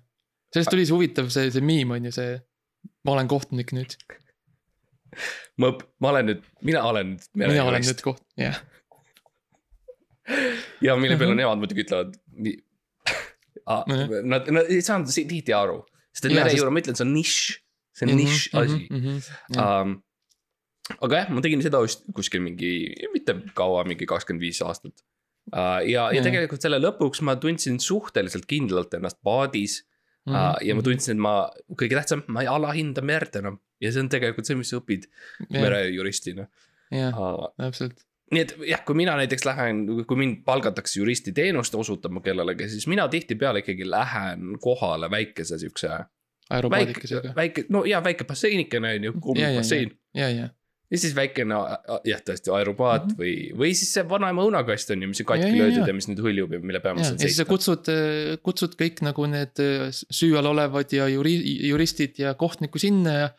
sellest 0.54 0.72
tuli 0.74 0.88
see 0.90 0.96
huvitav, 0.96 1.30
see, 1.30 1.52
see 1.54 1.62
miim 1.62 1.92
on 1.94 2.06
ju 2.10 2.12
see, 2.18 2.40
ma 3.06 3.14
olen 3.14 3.30
kohtunik 3.30 3.76
nüüd, 3.78 3.94
ma 5.62 5.70
ma 6.02 6.10
olen 6.16 6.32
nüüd, 6.32 6.42
mina 6.66 6.82
olen 6.90 7.14
mina 7.38 7.64
olen 7.70 7.86
nüüd 7.86 8.02
koht-, 8.08 8.26
jah, 8.42 8.58
ja 10.82 10.96
mille 10.98 11.18
peale 11.20 11.34
Mhm. 11.36 11.44
nemad 11.44 11.62
muidugi 11.62 11.86
ütlevad. 11.86 12.16
Nojah. 13.66 14.24
Nad, 14.24 14.48
nad 14.52 14.70
ei 14.70 14.82
saanud 14.86 15.08
si- 15.12 15.26
tihti 15.30 15.54
aru, 15.56 15.82
sest 16.14 16.26
et 16.30 16.36
merejuur, 16.38 16.70
ma 16.72 16.82
ütlen, 16.84 16.96
see 17.00 17.06
on 17.08 17.14
nišš, 17.16 17.38
see 17.96 18.06
on 18.08 18.12
Mhm, 18.14 18.20
nišš 18.22 18.44
asi. 18.62 18.80
asi. 18.92 19.60
Um, 19.60 19.96
aga 21.02 21.16
jah, 21.24 21.30
ma 21.34 21.42
tegin 21.42 21.62
seda 21.66 21.82
vist 21.82 22.04
kuskil 22.14 22.42
mingi, 22.46 22.72
mitte 23.14 23.34
kaua, 23.58 23.84
mingi 23.90 24.06
kakskümmend 24.06 24.42
viis 24.44 24.60
aastat 24.62 24.94
uh,. 25.54 25.80
ja, 25.88 26.12
ja 26.14 26.22
tegelikult 26.26 26.62
selle 26.62 26.78
lõpuks 26.84 27.22
ma 27.26 27.36
tundsin 27.42 27.80
suhteliselt 27.82 28.46
kindlalt 28.50 28.94
ennast 28.94 29.18
paadis 29.26 29.80
uh, 29.82 30.34
Mhm, 30.34 30.66
ja 30.68 30.76
ma 30.76 30.82
tundsin, 30.86 31.16
et 31.18 31.22
ma, 31.22 31.34
kõige 31.78 31.98
tähtsam, 32.00 32.24
ma 32.28 32.42
ei 32.46 32.48
alahinda 32.50 33.02
merd 33.06 33.36
enam. 33.42 33.60
ja 33.82 33.92
see 33.92 34.02
on 34.02 34.10
tegelikult 34.10 34.46
see, 34.48 34.56
mis 34.58 34.70
sa 34.74 34.78
õpid 34.82 35.06
merejuristina 35.50 36.48
jah, 36.94 37.14
uh,. 37.18 37.50
täpselt, 37.58 38.04
nii 38.34 38.42
et 38.42 38.56
jah, 38.72 38.82
kui 38.86 38.98
mina 38.98 39.16
näiteks 39.20 39.46
lähen, 39.46 39.86
kui 40.08 40.18
mind 40.18 40.42
palgatakse 40.48 41.00
juristi 41.00 41.34
teenust 41.36 41.76
osutama 41.78 42.24
kellelegi, 42.26 42.70
siis 42.74 42.88
mina 42.90 43.08
tihtipeale 43.12 43.62
ikkagi 43.62 43.90
lähen 43.90 44.58
kohale 44.62 45.12
väikese 45.12 45.60
siukse. 45.62 45.90
väike 46.50 47.22
väike, 47.36 47.66
no 47.70 47.86
ja 47.86 48.04
väike 48.04 48.24
basseinikene 48.24 48.96
on 48.96 49.04
ju, 49.04 49.14
Ja, 49.36 49.50
ja, 49.50 49.62
ja, 50.14 50.30
ja, 50.30 50.50
ja 50.92 51.00
siis 51.02 51.16
väikene 51.18 51.58
jah, 52.06 52.22
tõesti 52.26 52.54
aeropaat 52.54 53.08
mm. 53.08 53.14
-hmm. 53.14 53.20
või, 53.22 53.58
või 53.58 53.72
siis 53.78 53.94
see 53.98 54.06
vanaema 54.10 54.46
õunakast 54.46 54.94
on 54.94 55.02
ju, 55.02 55.10
mis 55.12 55.22
on 55.24 55.30
katki 55.32 55.52
löödud 55.58 55.90
ja. 55.90 55.96
mis 55.98 56.08
nüüd 56.10 56.22
hõljub 56.22 56.54
ja 56.54 56.60
mille 56.62 56.82
peal 56.84 56.98
ma 56.98 57.04
saan 57.06 57.18
ja 57.18 57.26
siis 57.26 57.38
sa 57.38 57.44
seista. 57.44 57.50
kutsud, 57.50 57.90
kutsud 58.46 58.78
kõik 58.80 59.02
nagu 59.06 59.26
need 59.32 59.62
äh, 59.64 59.90
süü 59.92 60.38
all 60.38 60.52
olevad 60.54 60.94
ja 60.94 61.10
juri-, 61.10 61.42
juristid 61.72 62.22
ja 62.22 62.34
kohtniku 62.38 62.82
sinna 62.82 63.18
ja. 63.18 63.30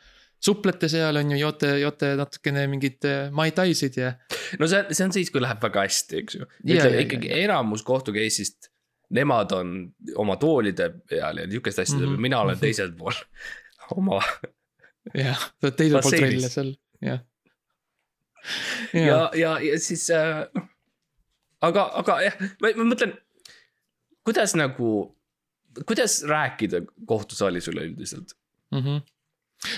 Suplete 0.40 0.88
seal 0.88 1.16
on 1.16 1.30
ju, 1.30 1.38
joote, 1.40 1.78
joote 1.80 2.12
natukene 2.18 2.66
mingeid 2.70 3.04
äh, 3.08 3.30
mai 3.34 3.50
taisid 3.56 3.96
ja. 3.96 4.12
no 4.60 4.66
see, 4.70 4.84
see 4.92 5.04
on 5.06 5.12
siis, 5.16 5.30
kui 5.34 5.40
läheb 5.42 5.62
väga 5.62 5.86
hästi, 5.86 6.18
eks 6.22 6.34
ju. 6.38 6.46
Ja, 6.64 6.76
ütleme 6.76 6.96
ja, 7.00 7.04
ikkagi 7.06 7.30
enamus 7.44 7.82
kohtu 7.86 8.12
case'ist, 8.14 8.70
nemad 9.16 9.52
on 9.56 9.72
oma 10.16 10.36
toolide 10.36 10.90
peal 11.08 11.38
ja 11.42 11.46
niukeste 11.46 11.82
asjade 11.86 12.02
peal, 12.04 12.12
Mhm. 12.16 12.22
mina 12.28 12.40
olen 12.40 12.58
teisel 12.58 12.92
pool 12.98 13.14
oma 13.96 14.20
jah, 15.14 15.38
sa 15.38 15.68
oled 15.68 15.76
teisel 15.78 15.98
Basseinis. 16.00 16.30
välja 16.34 16.48
seal, 16.52 16.72
jah. 17.06 17.20
ja, 18.94 19.20
ja, 19.34 19.52
ja 19.62 19.78
siis 19.82 20.08
äh, 20.14 20.44
aga, 21.66 21.88
aga 22.02 22.20
jah, 22.26 22.38
ma, 22.62 22.72
ma 22.78 22.88
mõtlen, 22.92 23.14
kuidas 24.26 24.54
nagu, 24.58 24.92
kuidas 25.86 26.20
rääkida 26.28 26.82
kohtusaalis 27.06 27.68
üleüldiselt? 27.72 28.34
mm. 28.74 28.78
-hmm. 28.82 29.04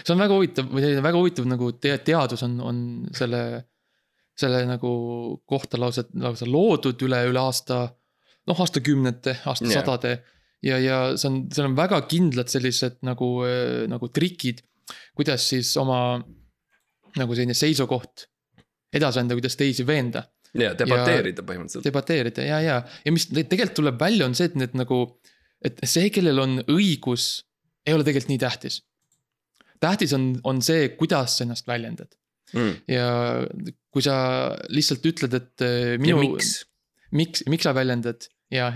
See 0.02 0.14
on 0.14 0.22
väga 0.22 0.36
huvitav 0.36 0.70
või 0.70 0.84
selline 0.84 1.04
väga 1.04 1.20
huvitav 1.20 1.48
nagu 1.50 1.72
te 1.80 1.94
teadus 2.06 2.44
on, 2.46 2.56
on 2.64 2.80
selle, 3.16 3.42
selle 4.38 4.64
nagu 4.68 4.92
kohta 5.48 5.80
lausa, 5.80 6.06
lausa 6.20 6.48
loodud 6.48 7.06
üle, 7.06 7.22
üle 7.30 7.42
aasta, 7.42 7.84
noh 8.48 8.64
aastakümnete, 8.64 9.38
aastasadade 9.50 10.14
yeah.. 10.14 10.24
ja, 10.70 10.80
ja 10.82 11.02
see 11.16 11.30
on, 11.30 11.44
seal 11.54 11.70
on 11.70 11.76
väga 11.78 12.00
kindlad 12.10 12.50
sellised 12.52 13.00
nagu, 13.06 13.30
nagu 13.90 14.10
trikid, 14.14 14.64
kuidas 15.18 15.50
siis 15.52 15.74
oma 15.80 16.18
nagu 17.18 17.34
selline 17.36 17.56
seisukoht 17.56 18.28
edasi 18.94 19.20
anda, 19.20 19.36
kuidas 19.36 19.56
teisi 19.58 19.86
veenda 19.86 20.24
ja 20.56 20.72
debateerida 20.76 21.44
põhimõtteliselt. 21.46 21.86
debateerida 21.86 22.46
ja, 22.46 22.60
ja, 22.64 22.76
ja 23.04 23.14
mis 23.14 23.28
tegelikult 23.30 23.76
tuleb 23.80 24.00
välja, 24.00 24.28
on 24.28 24.36
see, 24.38 24.48
et 24.50 24.56
need 24.58 24.76
nagu, 24.78 25.02
et 25.64 25.80
see, 25.84 26.08
kellel 26.14 26.40
on 26.42 26.58
õigus, 26.64 27.28
ei 27.86 27.96
ole 27.96 28.06
tegelikult 28.06 28.32
nii 28.32 28.42
tähtis. 28.42 28.80
Tähtis 29.80 30.12
on, 30.16 30.30
on 30.44 30.62
see, 30.64 30.88
kuidas 30.98 31.38
sa 31.38 31.46
ennast 31.46 31.66
väljendad 31.68 32.14
Mm. 32.56 32.76
ja 32.88 33.08
kui 33.92 34.00
sa 34.00 34.14
lihtsalt 34.72 35.04
ütled, 35.04 35.34
et 35.36 35.64
eh, 35.66 35.98
minu, 36.00 36.16
miks? 36.22 36.62
miks, 37.12 37.42
miks 37.44 37.66
sa 37.66 37.74
väljendad 37.76 38.24
ja, 38.48 38.70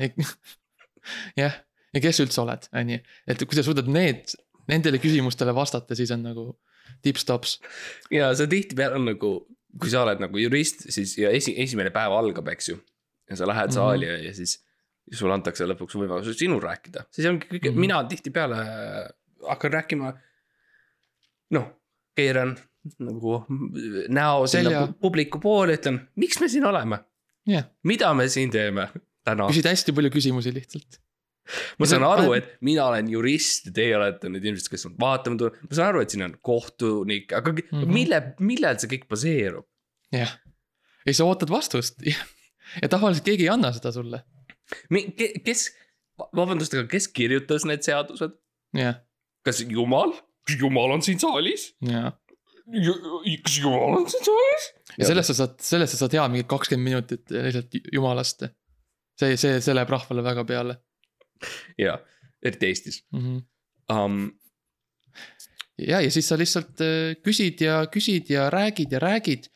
jah, 1.40 1.54
ja 1.94 2.02
kes 2.04 2.20
üldse 2.20 2.42
oled, 2.42 2.66
on 2.76 2.90
ju, 2.92 2.98
et 3.32 3.44
kui 3.46 3.56
sa 3.56 3.64
suudad 3.64 3.88
need, 3.88 4.34
nendele 4.68 5.00
küsimustele 5.00 5.54
vastata, 5.56 5.96
siis 5.96 6.12
on 6.12 6.20
nagu 6.26 6.44
tipp-stops. 7.00 7.54
ja 8.12 8.28
see 8.36 8.50
tihtipeale 8.52 9.00
on 9.00 9.08
nagu, 9.08 9.30
kui 9.80 9.92
sa 9.92 10.04
oled 10.04 10.20
nagu 10.20 10.42
jurist, 10.42 10.84
siis 10.92 11.16
ja 11.16 11.32
esi, 11.32 11.54
esimene 11.64 11.94
päev 11.94 12.12
algab, 12.18 12.52
eks 12.52 12.68
ju. 12.74 12.76
ja 13.30 13.38
sa 13.40 13.48
lähed 13.48 13.72
Mhm. 13.72 13.78
saali 13.78 14.10
ja, 14.10 14.18
ja 14.26 14.34
siis 14.36 14.58
sulle 15.16 15.32
antakse 15.32 15.64
lõpuks 15.64 15.96
võimalus 15.96 16.36
sinul 16.36 16.60
rääkida, 16.60 17.06
siis 17.10 17.24
ongi 17.30 17.48
kõige 17.48 17.70
mm. 17.70 17.74
-hmm. 17.74 17.80
mina 17.88 18.04
tihtipeale 18.04 18.60
hakkan 19.48 19.72
rääkima. 19.80 20.12
noh, 21.52 21.68
keeran 22.16 22.56
nagu 23.02 23.42
näo 24.10 24.46
sinna 24.50 24.70
Selja. 24.70 24.82
pu- 24.86 24.98
publiku 25.06 25.40
poole, 25.42 25.76
ütlen, 25.78 26.00
miks 26.18 26.40
me 26.42 26.48
siin 26.50 26.66
oleme, 26.66 26.98
jah, 27.48 27.68
mida 27.86 28.10
me 28.18 28.26
siin 28.32 28.50
teeme 28.50 28.88
täna. 29.26 29.46
küsid 29.50 29.68
hästi 29.70 29.94
palju 29.96 30.10
küsimusi 30.14 30.52
lihtsalt. 30.54 30.98
ma 31.78 31.88
saan 31.90 32.04
aru, 32.06 32.32
et 32.38 32.50
mina 32.62 32.86
olen 32.90 33.08
jurist 33.10 33.68
ja 33.70 33.74
teie 33.78 33.96
olete 33.98 34.30
need 34.30 34.44
inimesed, 34.46 34.70
kes 34.70 34.86
on 34.90 34.96
vaatama 35.00 35.38
tulnud, 35.38 35.62
ma 35.66 35.78
saan 35.78 35.92
aru, 35.92 36.02
et 36.04 36.14
siin 36.14 36.26
on 36.26 36.36
kohtunik, 36.50 37.32
aga 37.34 37.54
mm. 37.54 37.62
-hmm. 37.70 37.94
mille, 37.98 38.20
millel 38.38 38.78
see 38.78 38.92
kõik 38.96 39.08
baseerub? 39.10 39.66
jah, 40.14 40.34
ja 41.02 41.10
siis 41.10 41.22
sa 41.22 41.28
ootad 41.30 41.50
vastust 41.50 42.02
ja 42.82 42.90
tavaliselt 42.90 43.26
keegi 43.26 43.46
ei 43.46 43.54
anna 43.54 43.72
seda 43.74 43.94
sulle, 43.94 44.24
kes, 45.46 45.68
vabandust, 46.34 46.74
aga 46.74 46.86
kes 46.90 47.08
kirjutas 47.14 47.66
need 47.68 47.86
seadused? 47.86 48.38
jah, 48.78 49.02
kas 49.46 49.62
Jumal? 49.66 50.14
Kas 50.48 50.58
Jumal 50.60 50.96
on 50.96 51.04
siin 51.04 51.20
saalis? 51.22 51.70
ja. 51.86 52.12
kas 53.44 53.58
Jumal 53.62 53.98
on 54.00 54.08
siin 54.10 54.26
saalis? 54.26 54.68
ja 54.98 55.08
sellest 55.10 55.32
sa 55.32 55.38
saad, 55.42 55.56
sellest 55.62 55.96
sa 55.96 56.02
saad 56.04 56.18
hea 56.18 56.26
mingi 56.32 56.48
kakskümmend 56.50 56.90
minutit 56.90 57.34
lihtsalt 57.34 57.78
jumalast. 57.92 58.46
see, 59.20 59.36
see, 59.36 59.60
see 59.60 59.76
läheb 59.76 59.92
rahvale 59.92 60.24
väga 60.24 60.46
peale 60.48 60.78
jaa, 61.80 61.98
eriti 62.42 62.70
Eestis 62.70 63.02
mm. 63.12 63.22
-hmm. 63.22 63.40
um,. 63.96 64.20
ja, 65.78 66.00
ja 66.00 66.10
siis 66.10 66.28
sa 66.28 66.38
lihtsalt 66.38 66.80
äh, 66.80 67.16
küsid 67.22 67.64
ja 67.64 67.82
küsid 67.86 68.30
ja 68.30 68.50
räägid 68.50 68.92
ja 68.92 69.02
räägid. 69.02 69.48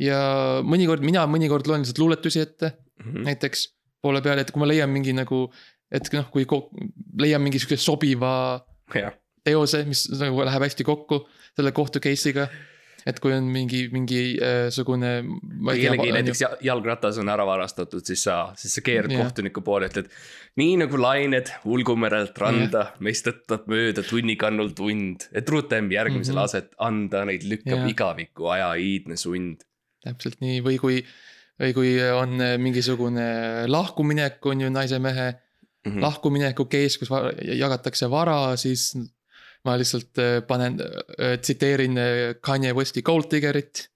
ja 0.00 0.20
mõnikord 0.64 1.04
mina 1.04 1.26
mõnikord 1.26 1.68
loen 1.68 1.82
lihtsalt 1.84 1.98
luuletusi 1.98 2.40
ette, 2.40 2.76
Mhm. 3.04 3.24
näiteks 3.28 3.66
poole 4.02 4.22
peal, 4.24 4.40
et 4.40 4.50
kui 4.52 4.60
ma 4.60 4.68
leian 4.68 4.90
mingi 4.92 5.12
nagu, 5.16 5.46
et 5.92 6.08
noh, 6.14 6.28
kui 6.32 6.46
leian 7.20 7.42
mingi 7.42 7.60
sihukese 7.60 7.82
sobiva 7.84 8.32
jah, 8.94 9.14
teose, 9.44 9.84
mis 9.88 10.06
nagu 10.20 10.44
läheb 10.44 10.62
hästi 10.66 10.84
kokku 10.84 11.24
selle 11.56 11.72
kohtu 11.72 12.00
case'iga. 12.00 12.48
et 13.08 13.16
kui 13.18 13.32
on 13.32 13.44
mingi, 13.48 13.88
mingisugune. 13.88 15.10
kui 15.64 15.80
kellegi 15.80 16.12
näiteks 16.12 16.40
ja- 16.42 16.56
jalgratas 16.68 17.16
on 17.18 17.28
ära 17.32 17.46
varastatud, 17.48 18.04
siis 18.04 18.22
sa, 18.26 18.52
siis 18.60 18.74
sa 18.76 18.82
keerad 18.84 19.10
Jah. 19.14 19.22
kohtuniku 19.24 19.62
poole, 19.64 19.88
ütled. 19.88 20.10
nii 20.60 20.76
nagu 20.82 20.98
lained 21.00 21.48
Ulgumerelt 21.64 22.36
randa, 22.38 22.92
meist 23.00 23.24
tõttab 23.26 23.64
mööda 23.72 24.02
tunnikannul 24.04 24.74
tund, 24.76 25.28
et 25.32 25.48
rutem 25.48 25.88
järgmisel 25.90 26.34
Mhm. 26.36 26.44
aset 26.44 26.70
anda, 26.78 27.24
neid 27.24 27.42
lükkab 27.48 27.78
Jah. 27.86 27.88
igaviku 27.88 28.50
aja 28.52 28.74
iidne 28.76 29.16
sund. 29.16 29.64
täpselt 30.04 30.36
nii, 30.40 30.60
või 30.64 30.78
kui, 30.80 31.04
või 31.60 31.74
kui 31.74 31.90
on 32.12 32.36
mingisugune 32.60 33.66
lahkuminek, 33.68 34.38
on 34.46 34.60
ju 34.60 34.70
naise 34.70 34.98
mehe 34.98 35.34
Mhm. 35.86 35.96
mm. 35.96 36.00
lahkumineku 36.02 36.64
case, 36.68 36.98
kus 36.98 37.08
jagatakse 37.08 38.10
vara, 38.10 38.56
siis 38.56 38.94
ma 39.66 39.76
lihtsalt 39.80 40.20
äh, 40.22 40.36
panen, 40.46 40.78
tsiteerin 41.42 41.98
äh, 42.00 42.34
Kanye 42.40 42.74
Westi 42.76 43.02
Gold 43.06 43.30
Diggerit. 43.32 43.86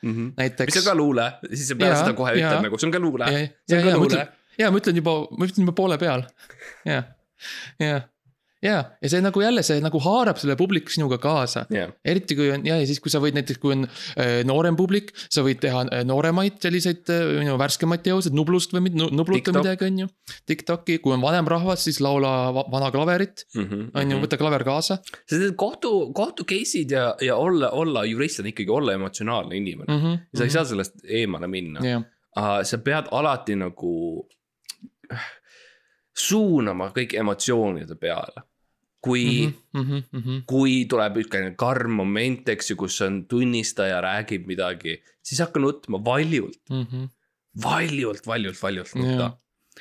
Mis 0.00 0.32
näiteks 0.36 0.78
on. 0.80 0.84
ka 0.86 0.92
luule, 0.96 1.26
siis 1.50 1.66
sa 1.68 1.74
pead 1.76 1.92
seda 1.92 2.12
kohe 2.16 2.32
ütlema 2.32 2.64
nagu, 2.64 2.78
see 2.80 2.86
on 2.88 2.92
ka 2.94 3.00
luule, 3.02 3.26
ja, 3.28 3.48
ja, 3.68 3.80
ja 3.84 4.22
ja 4.60 4.70
ma 4.72 4.80
ütlen 4.80 5.00
juba, 5.00 5.16
ma 5.36 5.48
ütlen 5.48 5.66
juba 5.66 5.74
poole 5.76 5.98
peal. 6.00 6.24
ja, 6.88 7.02
ja, 7.80 8.00
ja, 8.62 8.76
ja 9.02 9.08
see 9.08 9.20
nagu 9.24 9.40
jälle, 9.40 9.62
see 9.66 9.80
nagu 9.80 9.98
haarab 10.04 10.36
selle 10.40 10.56
publiku 10.56 10.90
sinuga 10.92 11.18
kaasa. 11.18 11.62
jah, 11.72 11.90
eriti 12.04 12.36
kui 12.36 12.50
on 12.52 12.66
ja, 12.66 12.76
ja 12.80 12.86
siis, 12.86 13.00
kui 13.00 13.10
sa 13.12 13.18
võid 13.22 13.34
näiteks, 13.38 13.58
kui 13.62 13.72
on 13.76 13.86
äh, 13.86 14.40
noorem 14.44 14.76
publik, 14.76 15.12
sa 15.32 15.42
võid 15.46 15.60
teha 15.62 15.84
äh, 15.88 16.04
nooremaid 16.04 16.58
selliseid 16.62 17.08
äh, 17.14 17.44
no, 17.46 17.56
värskemaid 17.60 18.02
teoseid, 18.04 18.34
Nublust 18.36 18.72
või 18.76 18.84
mid- 18.88 18.98
nu- 19.00 19.08
Nublut 19.10 19.38
või 19.38 19.42
TikTok. 19.42 19.62
midagi, 19.64 19.84
on 19.88 19.98
ju. 20.04 20.08
Tiktoki, 20.46 20.98
kui 21.04 21.12
on 21.16 21.20
vanem 21.24 21.48
rahvas, 21.48 21.84
siis 21.88 22.00
laula 22.04 22.34
va- 22.52 22.66
vana 22.72 22.90
klaverit, 22.94 23.46
on 23.56 23.64
Mhm. 23.64 24.10
ju, 24.12 24.20
võta 24.26 24.38
klaver 24.38 24.64
kaasa 24.64 24.98
sest 25.26 25.54
kohtu, 25.56 26.12
kohtu 26.14 26.44
case'id 26.44 26.90
ja, 26.92 27.14
ja 27.20 27.36
olla, 27.36 27.70
olla 27.70 28.04
jurist 28.04 28.40
on 28.40 28.46
ikkagi 28.52 28.68
olla 28.70 28.92
emotsionaalne 28.94 29.56
inimene 29.56 29.86
mm. 29.88 29.94
mm. 30.00 30.04
-hmm. 30.06 30.16
-hmm. 30.18 30.38
sa 30.38 30.44
ei 30.44 30.50
saa 30.50 30.64
sellest 30.64 30.94
eemale 31.08 31.46
minna 31.46 31.80
jah, 31.84 32.02
uh,. 32.36 32.62
sa 32.64 32.78
pead 32.78 33.08
alati 33.10 33.56
nagu 33.56 34.28
suunama 36.16 36.90
kõik 36.94 37.14
emotsioonide 37.18 37.94
peale. 38.00 38.42
Kui 39.00 39.46
mm, 39.46 39.80
-hmm. 39.80 40.02
-hmm. 40.12 40.42
kui 40.46 40.84
tuleb 40.88 41.16
ükskõik 41.22 41.54
karm 41.60 41.96
moment, 42.00 42.48
eks 42.48 42.70
ju, 42.70 42.76
kus 42.76 43.00
on 43.06 43.24
tunnistaja 43.28 44.00
räägib 44.04 44.46
midagi, 44.46 44.98
siis 45.22 45.40
hakka 45.40 45.60
nutma 45.60 46.02
valjult, 46.04 46.60
Mm 46.70 46.84
-hmm. 46.84 47.08
valjult, 47.62 48.26
valjult, 48.26 48.62
valjult 48.62 48.94
nutta 48.94 49.22
Jaa. 49.22 49.38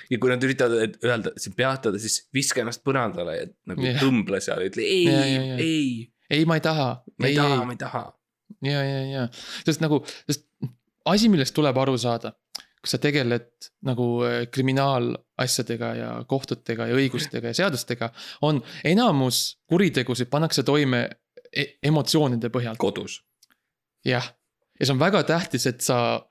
ja 0.09 0.19
kui 0.19 0.29
nad 0.29 0.43
üritavad 0.43 0.83
et 0.83 1.03
öelda, 1.03 1.31
peatada, 1.55 1.99
siis 1.99 2.29
viska 2.33 2.61
ennast 2.61 2.83
põrandale 2.83 3.35
ja 3.37 3.47
nagu 3.65 3.81
Jah. 3.81 4.01
tõmble 4.01 4.39
seal, 4.39 4.63
ütle 4.69 4.83
ei 4.83 5.03
Ja, 5.05 5.25
ja, 5.25 5.43
ja., 5.43 5.57
ei, 5.57 6.11
ei, 6.29 6.45
ma 6.45 6.55
ei 6.55 6.61
taha. 6.61 7.03
ma 7.19 7.27
ei 7.27 7.35
taha, 7.35 7.65
ma 7.65 7.71
ei 7.71 7.77
taha. 7.77 8.13
ja, 8.61 8.83
ja, 8.83 9.01
ja, 9.11 9.27
sest 9.65 9.81
nagu, 9.81 10.03
sest 10.27 10.47
asi, 11.05 11.29
millest 11.29 11.55
tuleb 11.55 11.77
aru 11.77 11.97
saada, 11.97 12.33
kui 12.79 12.91
sa 12.91 12.99
tegeled 13.01 13.49
nagu 13.87 14.07
äh, 14.23 14.41
kriminaalasjadega 14.51 15.89
ja 15.97 16.11
kohtutega 16.27 16.87
ja 16.87 16.95
õigustega 16.95 17.51
ja 17.51 17.57
seadustega, 17.57 18.11
on 18.47 18.61
enamus 18.87 19.59
kuritegusid 19.67 20.31
pannakse 20.31 20.63
toime 20.63 21.07
e 21.49 21.65
emotsioonide 21.83 22.51
põhjal, 22.53 22.77
kodus. 22.79 23.19
jah. 24.05 24.31
ja 24.79 24.85
see 24.85 24.93
on 24.93 25.01
väga 25.01 25.23
tähtis, 25.27 25.67
et 25.67 25.81
sa 25.81 26.21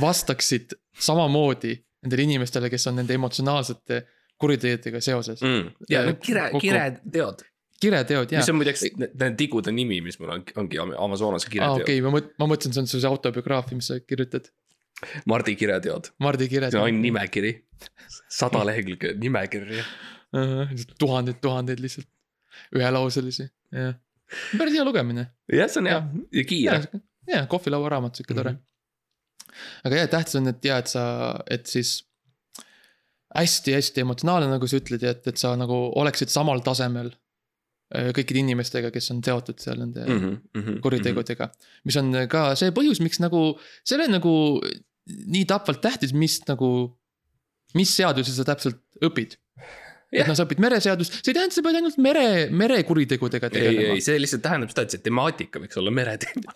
vastaksid 0.00 0.74
samamoodi 1.00 1.76
nendele 2.02 2.26
inimestele, 2.26 2.70
kes 2.70 2.86
on 2.90 3.00
nende 3.00 3.14
emotsionaalsete 3.14 4.02
kuritegudega 4.40 5.00
seoses 5.00 5.40
mm.. 5.42 5.86
ja 5.90 6.02
no 6.06 6.16
kire, 6.20 6.50
kireteod, 6.60 7.44
kireteod 7.80 8.34
ja 8.34 8.42
mis, 8.42 8.50
on 8.52 8.58
muideks 8.60 8.84
ne- 9.00 9.10
nende 9.14 9.36
tigude 9.38 9.72
nimi, 9.72 10.02
mis 10.04 10.20
mul 10.20 10.34
on, 10.36 10.44
ongi 10.60 10.80
Am- 10.82 10.94
Amazonase 11.08 11.48
aa 11.48 11.54
kireteod 11.54 11.86
okei, 11.86 12.02
ma 12.04 12.12
mõt-, 12.18 12.32
ma 12.42 12.50
mõtlesin, 12.50 12.76
see 12.76 12.84
on 12.84 12.90
su 12.90 13.00
see 13.00 13.10
autobiograafia, 13.10 13.78
mis 13.78 13.88
sa 13.92 13.98
kirjutad, 14.02 14.50
Mardi 15.28 15.56
kireteod, 15.60 16.12
Mardi 16.24 16.48
kired. 16.48 16.72
see 16.72 16.80
on 16.80 17.00
nimekiri, 17.02 17.52
sada 18.32 18.62
lehekülge 18.64 19.12
nimekirja. 19.20 19.84
tuhandeid, 21.00 21.40
tuhandeid 21.44 21.82
lihtsalt, 21.84 22.08
ühelauselisi, 22.76 23.48
jah. 23.76 23.98
päris 24.56 24.78
hea 24.78 24.86
lugemine. 24.88 25.28
jah, 25.52 25.68
see 25.70 25.82
on 25.82 25.90
hea 25.90 26.00
ja 26.40 26.46
kiire. 26.48 27.02
ja 27.28 27.44
kohvilauaraamat, 27.50 28.18
sihuke 28.18 28.34
tore 28.34 28.54
mm. 28.54 28.58
-hmm. 28.58 29.60
aga 29.84 30.02
jah, 30.02 30.10
tähtis 30.16 30.40
on, 30.40 30.48
et 30.52 30.64
ja, 30.64 30.78
et 30.78 30.92
sa, 30.92 31.04
et 31.50 31.66
siis 31.66 31.98
hästi-hästi 33.36 34.00
emotsionaalne, 34.00 34.48
nagu 34.50 34.68
sa 34.70 34.80
ütled 34.80 35.02
ja 35.02 35.12
et, 35.12 35.26
et 35.28 35.36
sa 35.36 35.52
nagu 35.60 35.76
oleksid 36.00 36.32
samal 36.32 36.64
tasemel 36.64 37.12
kõikide 37.94 38.40
inimestega, 38.42 38.90
kes 38.90 39.10
on 39.14 39.20
seotud 39.24 39.60
seal 39.62 39.78
nende 39.78 40.02
mm 40.04 40.14
Mhm. 40.18 40.36
-hmm. 40.54 40.80
kuritegudega. 40.82 41.50
mis 41.84 41.96
on 41.96 42.12
ka 42.28 42.54
see 42.58 42.70
põhjus, 42.74 43.00
miks 43.02 43.20
nagu, 43.22 43.58
see 43.84 43.96
ei 43.96 44.02
ole 44.02 44.12
nagu 44.16 44.32
nii 45.06 45.44
tapvalt 45.46 45.80
tähtis, 45.84 46.12
mis 46.12 46.40
nagu, 46.48 46.70
mis 47.78 47.92
seadusi 47.96 48.32
sa 48.34 48.44
täpselt 48.44 48.80
õpid. 49.02 49.36
et 50.12 50.20
Jah. 50.20 50.28
noh, 50.28 50.36
sa 50.38 50.44
õpid 50.46 50.60
mereseadust, 50.62 51.12
see 51.22 51.30
ei 51.32 51.34
tähenda, 51.34 51.54
sa 51.54 51.62
pead 51.62 51.74
ainult 51.80 51.96
mere, 51.98 52.48
merekuritegudega 52.50 53.46
ei, 53.50 53.54
tegelema 53.54 53.94
ei, 53.94 54.00
see 54.00 54.18
lihtsalt 54.22 54.42
tähendab 54.42 54.70
seda, 54.70 54.82
et 54.86 54.90
see 54.94 55.02
temaatika 55.02 55.58
võiks 55.62 55.76
olla 55.78 55.90
mereteema. 55.90 56.54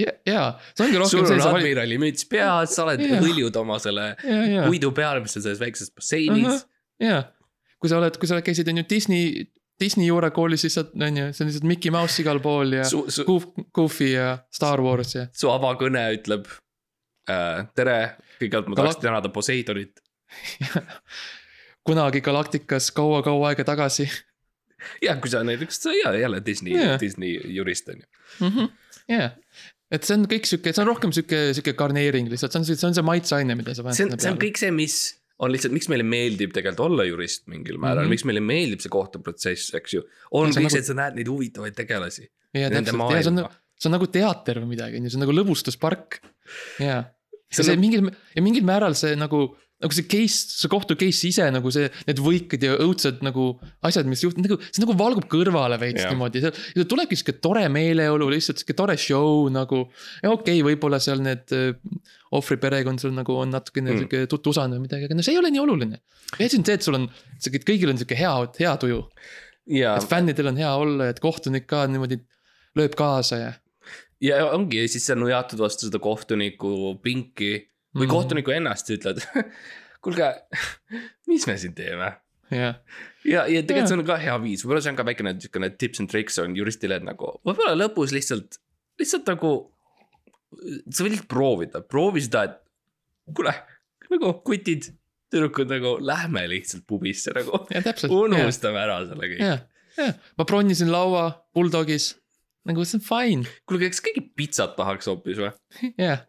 ja, 0.00 0.12
ja 0.26 0.44
see 0.74 0.86
ongi 0.86 0.96
sul 0.96 1.20
rohkem 1.20 1.26
see, 1.28 1.48
on 1.48 1.56
admirali 1.58 1.98
müts 2.00 2.24
peas, 2.28 2.74
sa 2.74 2.84
oled, 2.86 3.00
hõljud 3.20 3.56
oma 3.60 3.78
selle 3.78 4.14
puidu 4.66 4.92
peal, 4.96 5.20
mis 5.20 5.36
on 5.36 5.42
selles 5.44 5.60
väikses 5.60 5.92
basseinis. 5.92 6.66
ja. 7.00 7.24
kui 7.78 7.88
sa 7.92 7.98
oled, 8.00 8.16
kui 8.20 8.28
sa 8.28 8.40
käisid 8.44 8.68
on 8.72 8.80
ju 8.80 8.84
Disney, 8.90 9.46
Disney 9.80 10.06
juurekoolis, 10.06 10.66
sa, 10.68 10.84
on 11.06 11.16
ju, 11.16 11.28
see 11.32 11.44
on 11.44 11.50
lihtsalt 11.50 11.68
Mickey 11.68 11.92
Mouse 11.94 12.22
igal 12.22 12.40
pool 12.44 12.76
ja 12.76 12.84
su, 12.88 13.04
su, 13.08 13.24
Goof, 13.28 13.46
Goofy 13.74 14.12
ja 14.12 14.38
Star 14.52 14.82
Wars 14.84 15.14
ja. 15.16 15.26
su 15.32 15.50
avakõne 15.52 16.04
ütleb 16.18 16.48
äh,. 17.30 17.66
tere, 17.78 17.98
kõigepealt 18.40 18.68
ma 18.68 18.78
Galak- 18.80 18.98
tahaks 18.98 19.04
tänada 19.04 19.32
Poseidonit. 19.32 20.02
kunagi 21.86 22.20
Galacticas 22.20 22.90
kaua-kaua 22.94 23.50
aega 23.50 23.64
tagasi 23.66 24.06
ja 25.06 25.16
kui 25.20 25.32
sa 25.32 25.42
näiteks, 25.46 25.84
ja 26.04 26.14
jälle 26.18 26.42
Disney 26.46 26.74
Jah. 26.74 26.84
yeah., 26.92 27.00
Disney 27.00 27.40
jurist 27.54 27.88
on 27.88 27.96
ju. 27.96 28.06
-hmm. 28.48 28.68
Yeah. 29.10 29.32
et 29.90 30.04
see 30.04 30.14
on 30.14 30.26
kõik 30.30 30.46
sihuke, 30.46 30.72
see 30.72 30.82
on 30.82 30.88
rohkem 30.92 31.12
sihuke, 31.12 31.54
sihuke 31.54 31.72
garneering 31.72 32.28
lihtsalt, 32.30 32.52
see 32.52 32.60
on, 32.60 32.68
see 32.68 32.86
on 32.86 32.94
see 32.94 33.02
maitseaine, 33.02 33.54
mida 33.54 33.74
sa 33.74 33.82
see 33.92 34.06
on, 34.06 34.18
see 34.18 34.30
on. 34.30 34.38
kõik 34.38 34.60
see, 34.60 34.70
mis 34.70 35.19
on 35.40 35.52
lihtsalt, 35.54 35.72
miks 35.72 35.88
meile 35.88 36.04
meeldib 36.06 36.52
tegelikult 36.56 36.84
olla 36.90 37.06
jurist 37.08 37.46
mingil 37.50 37.78
määral 37.80 38.04
mm. 38.04 38.06
-hmm. 38.06 38.16
miks 38.16 38.26
meile 38.28 38.42
meeldib 38.44 38.82
see 38.84 38.92
kohtuprotsess, 38.92 39.74
eks 39.78 39.96
ju. 39.96 40.02
on 40.30 40.52
see 40.52 40.64
nagu- 40.64 40.78
et 40.78 40.88
sa 40.90 40.96
näed 40.98 41.16
neid 41.16 41.30
huvitavaid 41.32 41.76
tegelasi. 41.76 42.28
ja 42.54 42.68
Nende 42.68 42.90
täpselt, 42.92 43.16
ja 43.16 43.22
see 43.22 43.30
on 43.32 43.40
maailma., 43.40 43.56
see 43.80 43.88
on 43.88 43.96
nagu 43.96 44.10
teater 44.12 44.60
või 44.60 44.74
midagi, 44.74 45.00
on 45.00 45.08
ju, 45.08 45.10
see 45.14 45.20
on 45.20 45.26
nagu 45.26 45.36
lõbustuspark. 45.38 46.20
ja, 46.80 47.04
See 47.50 47.64
see 47.64 47.74
nagu- 47.74 47.80
mingil, 47.80 48.10
ja 48.36 48.42
mingil 48.42 48.64
määral 48.68 48.94
see 48.94 49.16
nagu, 49.16 49.56
nagu 49.80 49.96
see 49.96 50.04
case, 50.12 50.58
see 50.60 50.68
kohtu 50.70 50.96
case 51.00 51.24
ise 51.30 51.46
nagu 51.54 51.70
see, 51.72 51.88
need 52.08 52.20
võikad 52.20 52.64
ja 52.66 52.74
õudsed 52.84 53.22
nagu 53.24 53.46
asjad, 53.86 54.08
mis 54.10 54.20
juhtuvad, 54.24 54.44
nagu 54.44 54.58
see 54.68 54.82
nagu 54.84 54.96
valgub 54.98 55.28
kõrvale 55.32 55.78
veits 55.80 56.02
Jah. 56.04 56.12
niimoodi, 56.12 56.42
see 56.44 56.86
tulebki 56.90 57.16
sihuke 57.16 57.38
tore 57.40 57.64
meeleolu, 57.72 58.28
lihtsalt 58.34 58.60
sihuke 58.60 58.76
tore 58.76 58.98
show 59.00 59.48
nagu. 59.52 59.86
ja 60.20 60.32
okei 60.34 60.60
okay,, 60.60 60.66
võib-olla 60.68 61.00
seal 61.00 61.22
need 61.24 61.56
äh, 61.56 61.72
ohvri 62.36 62.60
perekond 62.60 63.00
sul 63.02 63.14
nagu 63.16 63.38
on 63.40 63.54
natukene 63.56 63.90
Mm. 63.90 64.02
sihuke 64.04 64.26
tutusane 64.30 64.76
või 64.76 64.84
midagi, 64.84 65.08
aga 65.08 65.16
no 65.16 65.24
see 65.24 65.32
ei 65.34 65.40
ole 65.40 65.50
nii 65.50 65.62
oluline. 65.64 66.02
asi 66.36 66.60
on 66.60 66.66
see, 66.66 66.76
et 66.76 66.84
sul 66.84 66.98
on, 67.00 67.08
kõigil 67.40 67.90
on 67.90 67.98
sihuke 67.98 68.18
hea, 68.18 68.34
hea 68.60 68.74
tuju, 68.84 69.00
ja, 69.80 69.96
et 69.96 70.06
fännidel 70.10 70.52
on 70.52 70.60
hea 70.60 70.74
olla 70.76 71.08
ja 71.08 71.16
et 71.16 71.24
kohtunik 71.24 71.66
ka 71.70 71.86
niimoodi 71.90 72.20
lööb 72.78 72.94
kaasa 72.98 73.40
ja. 73.40 73.50
ja 74.20 74.44
ongi 74.52 74.84
ja 74.84 74.92
siis 74.92 75.08
sa 75.08 75.16
nujatad 75.18 75.58
vastu 75.58 75.88
seda 75.88 75.98
kohtuniku 76.02 76.98
pinki 77.02 77.69
või 77.96 78.06
mm. 78.06 78.12
kohtuniku 78.12 78.54
ennast 78.54 78.90
ütled. 78.94 79.22
kuulge, 80.04 80.28
mis 81.30 81.46
me 81.48 81.56
siin 81.60 81.74
teeme? 81.76 82.12
jah, 82.50 82.78
ja, 83.24 83.44
ja 83.46 83.62
tegelikult 83.62 83.84
Jaa. 83.84 83.90
see 83.92 83.98
on 84.00 84.06
ka 84.08 84.16
hea 84.18 84.36
viis, 84.42 84.64
võib-olla 84.64 84.82
see 84.82 84.92
on 84.92 84.98
ka 84.98 85.06
väikene 85.06 85.34
niisugune 85.36 85.68
tips 85.78 86.02
and 86.02 86.10
tricks 86.10 86.38
on 86.42 86.56
juristile, 86.58 86.98
et 86.98 87.06
nagu 87.06 87.36
võib-olla 87.46 87.76
lõpus 87.78 88.14
lihtsalt, 88.16 88.58
lihtsalt 89.00 89.28
nagu. 89.30 89.52
sa 90.90 91.06
võid 91.06 91.20
proovida, 91.30 91.82
proovi 91.86 92.24
seda, 92.24 92.48
et 92.48 93.36
kuule 93.36 93.54
nagu 94.10 94.32
kutid, 94.46 94.88
tüdrukud 95.30 95.70
nagu 95.70 95.94
lähme 96.02 96.42
lihtsalt 96.50 96.86
pubisse 96.90 97.34
nagu. 97.36 97.62
unustame 98.10 98.82
ära 98.82 98.98
selle 99.06 99.30
kõik. 99.30 99.44
jah, 99.44 99.62
jah, 100.00 100.16
ma 100.40 100.48
bronnisin 100.48 100.90
laua 100.90 101.28
Bulldogis, 101.54 102.16
nagu 102.66 102.82
see 102.82 102.98
on 102.98 103.06
fine, 103.06 103.54
kuulge, 103.68 103.92
kas 103.94 104.02
keegi 104.08 104.26
pitsat 104.34 104.74
tahaks 104.80 105.06
hoopis 105.12 105.38
või? 105.44 105.54
jah, 105.94 106.26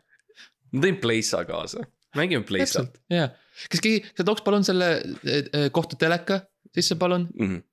ma 0.71 0.85
tõin 0.85 1.01
Playsa 1.01 1.43
kaasa, 1.47 1.83
mängime 2.17 2.45
Playsat 2.47 3.01
jah. 3.11 3.33
kas 3.71 3.83
keegi, 3.83 4.05
sa 4.17 4.27
tooks 4.27 4.45
palun 4.45 4.65
selle 4.67 4.93
eh, 5.01 5.43
eh, 5.43 5.67
kohtuteleka 5.73 6.41
sisse, 6.75 6.95
palun, 6.99 7.27
mm. 7.33 7.47
-hmm. 7.47 7.63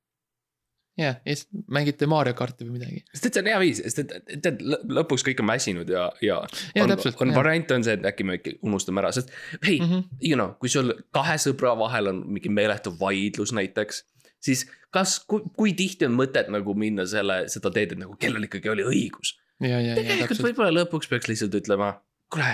jah, 0.99 1.19
ja 1.25 1.37
siis 1.37 1.49
mängite 1.71 2.07
Mario 2.11 2.35
karti 2.39 2.67
või 2.67 2.79
midagi. 2.79 3.05
sest 3.13 3.31
et 3.31 3.39
see 3.39 3.45
on 3.45 3.51
hea 3.53 3.61
viis, 3.63 3.83
sest 3.85 4.03
et, 4.05 4.15
tead, 4.43 4.63
lõpuks 5.01 5.27
kõik 5.27 5.43
on 5.45 5.53
väsinud 5.53 5.91
ja, 5.95 6.09
ja. 6.25 6.41
Jaa, 6.75 6.85
on, 6.85 6.95
täpselt, 6.95 7.21
on 7.23 7.35
variant 7.35 7.77
on 7.77 7.87
see, 7.87 7.99
et 7.99 8.09
äkki 8.13 8.27
me 8.27 8.39
ikka 8.41 8.57
unustame 8.67 9.03
ära, 9.05 9.13
sest 9.15 9.33
hei 9.67 9.79
mm. 9.79 9.91
-hmm. 9.91 10.05
you 10.31 10.39
know, 10.39 10.55
kui 10.59 10.73
sul 10.73 10.95
kahe 11.15 11.39
sõbra 11.43 11.77
vahel 11.79 12.15
on 12.15 12.25
mingi 12.27 12.53
meeletu 12.53 12.95
vaidlus 13.01 13.55
näiteks. 13.55 14.05
siis 14.41 14.67
kas, 14.91 15.19
kui, 15.27 15.75
tihti 15.77 16.07
on 16.09 16.17
mõtet 16.17 16.49
nagu 16.53 16.75
minna 16.79 17.07
selle, 17.07 17.43
seda 17.53 17.71
teed, 17.75 17.93
et 17.93 17.99
nagu 18.01 18.17
kellel 18.21 18.49
ikkagi 18.49 18.71
oli 18.73 18.87
õigus. 18.87 19.37
tegelikult 19.61 20.43
võib-olla 20.43 20.83
lõpuks 20.83 21.11
peaks 21.11 21.29
lihtsalt 21.29 21.55
ütlema, 21.59 21.93
kuule, 22.33 22.53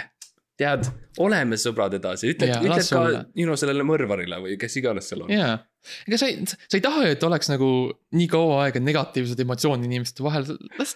tead, 0.60 0.86
oleme 1.22 1.58
sõbrad 1.60 1.94
edasi, 1.98 2.30
ütled, 2.34 2.52
Jaa, 2.52 2.62
ütled 2.62 2.86
ka 2.86 3.02
know, 3.42 3.56
sellele 3.58 3.86
mõrvarile 3.86 4.38
või 4.42 4.56
kes 4.60 4.78
iganes 4.80 5.08
seal 5.10 5.24
on. 5.26 5.32
ja. 5.34 5.56
ega 6.06 6.20
sa 6.20 6.30
ei, 6.30 6.38
sa 6.46 6.78
ei 6.78 6.84
taha 6.84 7.04
ju, 7.08 7.14
et 7.16 7.26
oleks 7.26 7.50
nagu 7.50 7.68
nii 8.14 8.28
kaua 8.30 8.64
aega 8.66 8.82
negatiivsed 8.82 9.42
emotsioonid 9.44 9.88
inimeste 9.90 10.24
vahel, 10.26 10.46
las, 10.78 10.94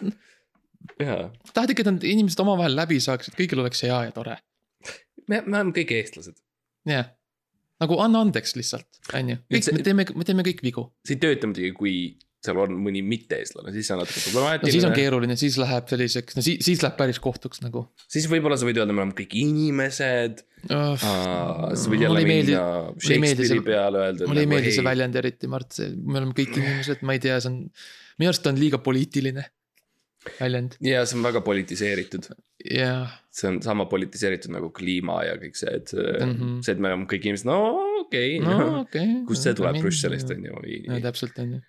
jaa, 1.03 1.21
tahad 1.53 1.75
ikka, 1.75 1.87
et 1.87 1.92
need 1.97 2.09
inimesed 2.14 2.44
omavahel 2.44 2.79
läbi 2.79 3.01
saaksid, 3.03 3.37
kõigil 3.38 3.64
oleks 3.64 3.83
hea 3.87 4.05
ja 4.09 4.14
tore, 4.14 4.38
me, 5.27 5.42
me 5.42 5.59
oleme 5.59 5.75
kõik 5.81 5.97
eestlased. 5.99 6.38
jah. 6.88 7.11
nagu 7.83 7.99
anna 8.05 8.23
andeks 8.27 8.55
lihtsalt, 8.59 9.03
on 9.18 9.35
ju, 9.35 9.42
kõik 9.57 9.73
me 9.75 9.87
teeme, 9.90 10.09
me 10.14 10.31
teeme 10.31 10.47
kõik 10.47 10.64
vigu 10.66 10.90
see 11.07 11.18
ei 11.18 11.25
tööta 11.27 11.51
muidugi, 11.51 11.75
kui 11.75 11.94
seal 12.44 12.61
on 12.62 12.74
mõni 12.79 13.01
mitte-eestlane, 13.03 13.72
siis 13.74 13.88
see 13.88 13.94
on 13.96 14.03
natuke 14.05 14.14
no 14.14 14.22
siis 14.22 14.31
on 14.31 14.38
problemaatiline. 14.38 14.92
keeruline, 14.94 15.37
siis 15.40 15.59
läheb 15.59 15.90
selliseks, 15.90 16.38
no 16.38 16.44
siis, 16.46 16.61
siis 16.64 16.85
läheb 16.85 16.94
päris 17.01 17.18
kohtuks 17.22 17.62
nagu 17.64 17.83
siis 18.07 18.29
võib-olla 18.31 18.59
sa 18.61 18.68
võid 18.68 18.79
öelda, 18.79 18.94
me 18.94 19.03
oleme 19.03 19.16
kõik 19.18 19.35
inimesed. 19.40 20.44
oh,. 20.70 20.94
sa 21.03 21.90
võid 21.90 22.07
jälle 22.07 22.24
minna 22.29 22.64
Shakespeare'i 22.94 23.64
peale 23.66 24.05
öelda. 24.07 24.29
mulle 24.31 24.46
ei 24.46 24.51
meeldi 24.51 24.74
see. 24.77 24.87
väljend 24.87 25.18
eriti, 25.18 25.51
Mart, 25.51 25.74
see, 25.81 25.90
me 25.98 26.20
oleme 26.22 26.37
kõik 26.38 26.61
inimesed, 26.61 27.03
ma 27.03 27.18
ei 27.18 27.22
tea, 27.27 27.40
see 27.42 27.51
on, 27.51 27.62
minu 28.22 28.31
arust 28.31 28.51
on 28.51 28.61
liiga 28.61 28.83
poliitiline 28.83 29.48
väljend 30.38 30.77
ja 30.85 31.03
see 31.09 31.18
on 31.18 31.27
väga 31.27 31.42
politiseeritud, 31.46 32.29
ja 32.70 32.92
see 33.35 33.51
on 33.51 33.59
sama 33.64 33.88
politiseeritud 33.90 34.55
nagu 34.55 34.70
kliima 34.74 35.22
ja 35.27 35.35
kõik 35.40 35.59
see, 35.59 35.74
et 35.81 35.90
mm. 35.94 36.35
-hmm. 36.35 36.55
see, 36.62 36.74
et 36.74 36.83
me 36.83 36.92
oleme 36.92 37.09
kõik 37.11 37.27
inimesed, 37.27 37.51
no 37.51 37.59
okei 38.05 38.38
no 38.42 38.55
okay,, 38.55 38.68
okei 38.85 39.09
okay. 39.09 39.24
kust 39.31 39.46
see 39.48 39.59
tuleb 39.59 39.81
Brüsselist 39.83 40.31
on 40.35 40.46
ju 40.46 40.62
no 40.87 41.01
täpselt 41.03 41.38
on 41.42 41.59
ju, 41.59 41.62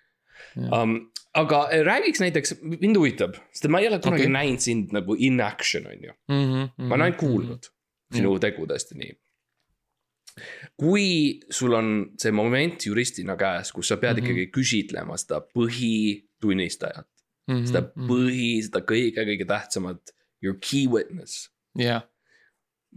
Um, 0.56 0.94
aga 1.34 1.68
eh, 1.70 1.84
räägiks 1.86 2.20
näiteks, 2.20 2.54
mind 2.62 2.96
huvitab, 2.96 3.36
sest 3.52 3.68
ma 3.70 3.78
ei 3.80 3.86
ole 3.88 3.98
kunagi 4.02 4.22
okay. 4.26 4.32
näinud 4.34 4.58
sind 4.64 4.92
nagu 4.92 5.14
in 5.18 5.40
action 5.40 5.86
on 5.86 6.02
ju, 6.08 6.12
Mhm, 6.28 6.70
ma 6.88 6.94
olen 6.94 7.02
ainult 7.06 7.18
kuulnud 7.20 7.68
sinu 8.14 8.38
tegudest 8.42 8.90
ja 8.90 8.96
nii. 8.98 9.12
kui 10.80 11.40
sul 11.50 11.74
on 11.74 11.88
see 12.18 12.32
moment 12.32 12.86
juristina 12.86 13.36
käes, 13.36 13.72
kus 13.72 13.88
sa 13.88 13.96
pead 13.96 14.16
mm 14.16 14.22
Mhm. 14.22 14.26
-hmm. 14.26 14.40
ikkagi 14.40 14.50
küsitlema 14.56 15.16
seda 15.18 15.40
põhitunnistajat, 15.54 17.06
Mhm, 17.48 17.64
seda 17.66 17.82
põhi, 18.08 18.62
seda 18.62 18.80
kõige-kõige 18.86 19.46
tähtsamat, 19.46 20.14
your 20.42 20.56
key 20.60 20.86
witness. 20.88 21.50
jah, 21.78 22.02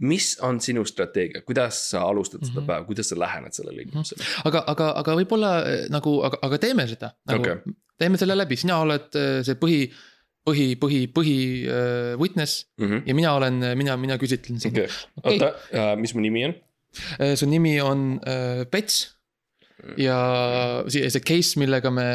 mis 0.00 0.38
on 0.42 0.58
sinu 0.60 0.82
strateegia, 0.84 1.44
kuidas 1.46 1.78
sa 1.90 2.02
alustad 2.08 2.42
seda 2.42 2.60
Mhm. 2.60 2.66
päeva, 2.66 2.84
kuidas 2.84 3.08
sa 3.08 3.18
lähened 3.18 3.52
sellele 3.54 3.82
inimesele? 3.82 4.24
aga, 4.44 4.64
aga, 4.66 4.90
aga 5.02 5.14
võib-olla 5.20 5.52
eh, 5.70 5.86
nagu, 5.90 6.16
aga, 6.26 6.38
aga 6.42 6.58
teeme 6.58 6.88
seda 6.90 7.12
nagu 7.30 7.42
okay., 7.44 7.74
teeme 7.98 8.18
selle 8.18 8.34
läbi, 8.36 8.56
sina 8.58 8.80
oled 8.82 9.14
eh, 9.14 9.40
see 9.46 9.54
põhi, 9.54 9.80
põhi, 10.44 10.74
põhi, 10.76 11.00
põhi 11.14 11.38
äh, 11.70 12.18
witness 12.20 12.66
ja 13.06 13.14
mina 13.14 13.34
olen, 13.38 13.62
mina, 13.78 13.96
mina 13.96 14.18
küsitlen 14.18 14.60
sind 14.60 14.76
okei, 14.76 14.88
oota, 15.22 15.52
mis 15.96 16.14
mu 16.14 16.20
nimi 16.20 16.44
on? 16.44 16.54
okay.. 17.18 17.36
su 17.36 17.46
nimi 17.46 17.80
on 17.80 18.18
äh, 18.26 18.64
Pets 18.70 19.14
ja 19.98 20.84
see 20.88 21.20
case, 21.20 21.58
millega 21.60 21.90
me 21.90 22.06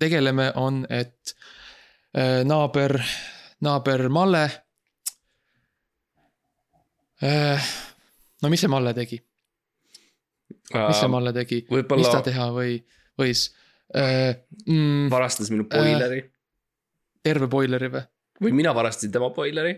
tegeleme, 0.00 0.50
on, 0.56 0.84
et 0.90 1.34
äh, 2.16 2.42
naaber, 2.46 3.00
naaber 3.60 4.08
Malle. 4.08 4.44
No 7.20 8.52
mis 8.52 8.62
see 8.64 8.72
Malle 8.72 8.94
tegi, 8.96 9.20
mis 10.72 11.00
see 11.00 11.10
Malle 11.12 11.34
tegi, 11.36 11.62
mis 11.68 12.12
ta 12.12 12.22
teha 12.24 12.50
või, 12.56 12.78
võis 13.20 13.48
äh,? 13.94 14.36
Mm, 14.66 15.08
varastas 15.12 15.50
minu 15.52 15.66
boileri 15.68 16.22
terve 17.24 17.48
boileri 17.50 17.90
või? 17.92 18.04
või 18.40 18.54
mina 18.62 18.72
varastasin 18.76 19.12
tema 19.12 19.30
boileri. 19.34 19.74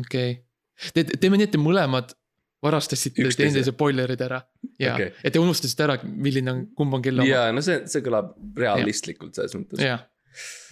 okei 0.00 0.32
okay., 0.32 1.04
teeme 1.20 1.38
nii, 1.38 1.48
et 1.48 1.54
te 1.54 1.60
mõlemad 1.62 2.16
varastasite 2.62 3.26
teineteise 3.36 3.74
boilerid 3.78 4.20
ära 4.26 4.40
ja 4.80 4.96
okay., 4.96 5.12
et 5.22 5.34
te 5.34 5.42
unustasite 5.42 5.86
ära, 5.86 5.98
milline 6.02 6.54
on, 6.54 6.66
kumb 6.78 6.98
on 6.98 7.04
kelle 7.04 7.24
oma. 7.24 7.30
ja 7.30 7.46
no 7.54 7.64
see, 7.64 7.82
see 7.90 8.04
kõlab 8.04 8.34
realistlikult 8.58 9.38
selles 9.38 9.54
mõttes. 9.58 9.82
jah, 9.82 10.04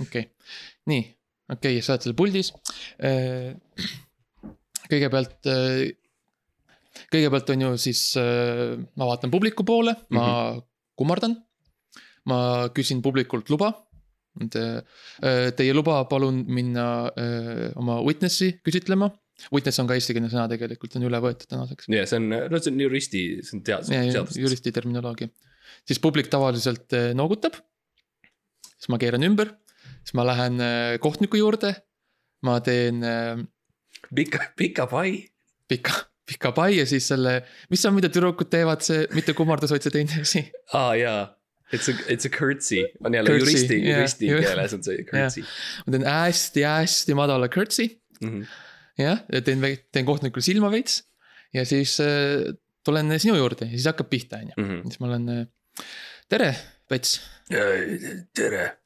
okei 0.02 0.28
okay., 0.28 0.54
nii, 0.90 1.04
okei 1.50 1.76
okay,, 1.78 1.84
sa 1.84 1.96
oled 1.96 2.08
seal 2.08 2.18
puldis. 2.18 2.54
kõigepealt, 4.90 5.38
kõigepealt 7.12 7.52
on 7.54 7.64
ju 7.66 7.70
siis, 7.80 8.02
ma 8.18 9.08
vaatan 9.12 9.32
publiku 9.32 9.66
poole, 9.66 9.94
ma 10.10 10.24
mm 10.24 10.26
-hmm. 10.26 10.66
kummardan. 10.96 11.36
ma 12.26 12.68
küsin 12.68 13.00
publikult 13.02 13.48
luba. 13.50 13.72
Teie 15.56 15.72
luba, 15.74 16.04
palun 16.04 16.44
minna 16.46 17.10
oma 17.76 18.00
witness'i 18.04 18.60
küsitlema. 18.62 19.10
Witness 19.48 19.80
on 19.80 19.88
ka 19.88 19.96
eestikeelne 19.96 20.28
sõna 20.28 20.44
tegelikult, 20.50 20.96
on 20.98 21.06
üle 21.08 21.20
võetud 21.24 21.48
tänaseks. 21.48 21.88
ja 21.88 22.04
see 22.06 22.18
on, 22.20 22.28
no 22.28 22.58
see 22.60 22.72
on 22.74 22.80
juristi, 22.84 23.22
see 23.46 23.56
on 23.56 23.62
teadus, 23.64 23.88
seadus. 23.88 24.36
juristi 24.36 24.72
terminoloogia. 24.72 25.30
siis 25.88 25.98
publik 25.98 26.28
tavaliselt 26.28 26.92
noogutab. 27.14 27.56
siis 28.76 28.88
ma 28.92 28.98
keeran 28.98 29.24
ümber, 29.24 29.54
siis 30.04 30.14
ma 30.14 30.26
lähen 30.28 30.60
kohtuniku 31.00 31.40
juurde. 31.40 31.74
ma 32.42 32.60
teen 32.60 33.00
pika, 34.14 34.38
pika 34.56 34.86
pai. 34.90 35.28
pika, 35.68 35.92
pika 36.26 36.52
pai 36.52 36.76
ja 36.78 36.86
siis 36.86 37.06
selle, 37.12 37.42
mis 37.70 37.84
on, 37.86 37.94
mida 37.94 38.08
tüdrukud 38.12 38.48
teevad, 38.50 38.82
see 38.86 39.04
mitte 39.14 39.34
kummardus, 39.38 39.70
vaid 39.74 39.82
see 39.86 39.92
teine 39.94 40.20
asi. 40.22 40.42
aa 40.74 40.94
jaa, 40.98 41.20
it's 41.72 41.88
a, 41.92 41.94
it's 42.10 42.26
a 42.26 42.32
curtsy 42.34 42.82
on 43.04 43.14
jälle 43.14 43.30
Curtsy, 43.30 43.50
juristi, 43.52 43.78
jah, 43.84 43.98
juristi 44.00 44.26
ju- 44.32 44.40
keeles 44.42 44.74
on 44.74 44.82
see 44.86 45.04
curtsy. 45.10 45.44
ma 45.86 45.94
teen 45.96 46.08
hästi-hästi 46.10 47.14
madala 47.18 47.48
curtsy, 47.48 47.88
Mhm. 48.20 48.42
jah, 48.98 49.22
teen, 49.44 49.62
teen 49.92 50.04
kohtunikule 50.06 50.42
silma 50.42 50.70
veits. 50.74 51.02
ja 51.54 51.64
siis 51.66 51.96
äh, 52.00 52.50
tulen 52.84 53.10
sinu 53.20 53.34
juurde 53.38 53.64
ja 53.66 53.70
siis 53.78 53.86
hakkab 53.90 54.10
pihta, 54.10 54.36
on 54.42 54.50
ju. 54.50 54.62
Mhm. 54.64 54.82
siis 54.90 55.00
ma 55.00 55.06
olen, 55.06 55.48
tere, 56.28 56.54
Pets. 56.90 57.20
tere. 58.34 58.76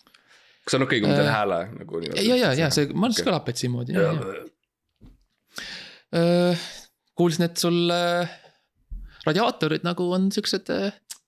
kas 0.65 0.75
on 0.79 0.83
okei, 0.87 1.01
kui 1.01 1.09
ma 1.11 1.17
teen 1.17 1.29
Äh, 1.29 1.35
hääle 1.35 1.59
nagu 1.79 2.01
niimoodi? 2.01 2.25
ja, 2.29 2.37
ja, 2.41 2.53
ja 2.57 2.71
see, 2.73 2.87
ma 2.93 3.07
arvan, 3.09 3.17
see 3.17 3.25
kõlab 3.27 3.45
Petsi 3.49 3.69
moodi. 3.73 3.97
Öö, 3.97 4.45
kuulsin, 7.15 7.47
et 7.49 7.61
sul 7.61 7.91
äh, 7.91 8.31
radiaatorid 9.27 9.87
nagu 9.87 10.09
on 10.15 10.31
siuksed, 10.35 10.71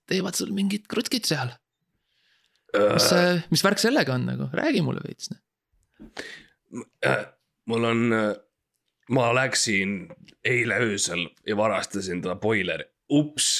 teevad 0.07 0.37
sul 0.37 0.53
mingid 0.55 0.87
krutkid 0.91 1.27
seal. 1.27 1.53
mis, 2.77 3.07
mis 3.51 3.63
värk 3.63 3.81
sellega 3.81 4.15
on 4.15 4.27
nagu, 4.29 4.49
räägi 4.55 4.83
mulle 4.85 5.01
veits. 5.05 5.31
Äh, 7.05 7.23
mul 7.71 7.87
on, 7.89 8.03
ma 9.15 9.31
läksin 9.35 10.03
eile 10.45 10.77
öösel 10.83 11.25
ja 11.47 11.57
varastasin 11.57 12.21
ta 12.23 12.35
boileri, 12.39 12.85
ups, 13.09 13.57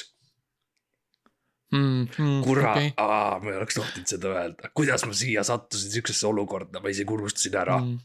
Mm, 1.67 2.05
kurat 2.45 2.77
okay., 2.77 2.91
ma 2.95 3.51
ei 3.51 3.57
oleks 3.59 3.75
tohtinud 3.75 4.07
seda 4.07 4.29
öelda, 4.31 4.69
kuidas 4.71 5.03
ma 5.03 5.11
siia 5.11 5.41
sattusin 5.43 5.91
siuksesse 5.97 6.23
olukorda, 6.29 6.79
ma 6.79 6.93
isegi 6.93 7.11
unustasin 7.11 7.57
ära 7.59 7.75
mm.. 7.81 7.97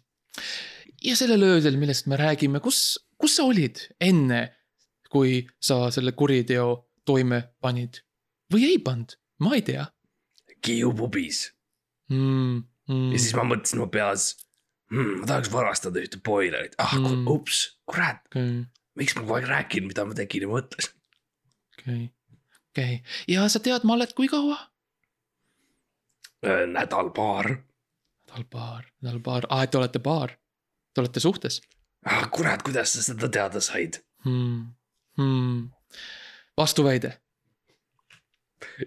Ja 1.05 1.17
sellel 1.19 1.43
öösel, 1.43 1.77
millest 1.81 2.07
me 2.07 2.17
räägime, 2.21 2.61
kus, 2.63 2.99
kus 3.19 3.37
sa 3.39 3.47
olid 3.51 3.81
enne, 4.01 4.45
kui 5.11 5.43
sa 5.61 5.89
selle 5.95 6.13
kuriteo 6.17 6.69
toime 7.09 7.43
panid? 7.61 7.99
Või 8.53 8.69
ei 8.69 8.79
pannud, 8.85 9.17
ma 9.43 9.57
ei 9.57 9.65
tea. 9.67 9.87
Kiupubis 10.63 11.49
mm,. 12.13 12.63
Mm. 12.91 13.11
ja 13.15 13.19
siis 13.19 13.35
ma 13.35 13.43
mõtlesin 13.47 13.81
oma 13.81 13.91
peas 13.91 14.29
hmm,, 14.93 15.23
ma 15.23 15.27
tahaks 15.31 15.51
varastada 15.53 16.03
ühte 16.03 16.21
boilerit, 16.23 16.75
ah 16.83 16.93
Mm. 16.99 17.25
ups, 17.31 17.63
kurat, 17.89 18.21
okei, 18.31 18.61
miks 18.99 19.15
ma 19.17 19.23
kogu 19.25 19.37
aeg 19.39 19.49
räägin, 19.51 19.87
mida 19.91 20.05
ma 20.07 20.15
tegin 20.19 20.47
ja 20.47 20.51
mõtlesin. 20.51 20.95
okei, 21.79 22.05
okei. 22.71 23.01
Ja 23.31 23.49
sa 23.51 23.59
tead 23.63 23.87
Mallet 23.89 24.15
kui 24.19 24.29
kaua? 24.31 24.59
nädal-paar, 26.43 27.47
nädal-paar, 28.29 28.87
nädal-paar, 29.03 29.47
aa, 29.49 29.63
et 29.63 29.71
te 29.71 29.79
olete 29.79 30.01
paar, 30.03 30.35
te 30.93 31.01
olete 31.01 31.21
suhtes 31.21 31.61
ah 32.07 32.27
kurat, 32.31 32.63
kuidas 32.63 32.95
sa 32.95 33.03
seda 33.03 33.29
teada 33.31 33.61
said? 33.61 34.03
hmm.. 34.25 34.75
Hmm. 35.17 35.71
vastuväide, 36.57 37.13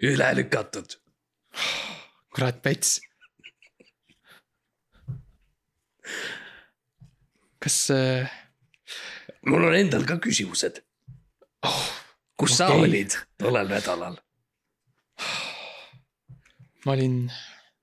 üle 0.01 0.29
lükatud. 0.35 0.97
kurat, 2.33 2.61
Pets. 2.61 2.99
kas 7.59 7.77
äh, 7.89 8.29
mul 9.45 9.69
on 9.69 9.75
endal 9.75 10.05
ka 10.05 10.19
küsimused. 10.21 10.81
oh, 11.65 11.85
kus 12.37 12.57
sa 12.57 12.69
Okei. 12.73 12.83
olid 12.89 13.17
tollel 13.37 13.69
nädalal? 13.69 14.19
ma 16.85 16.93
olin, 16.93 17.31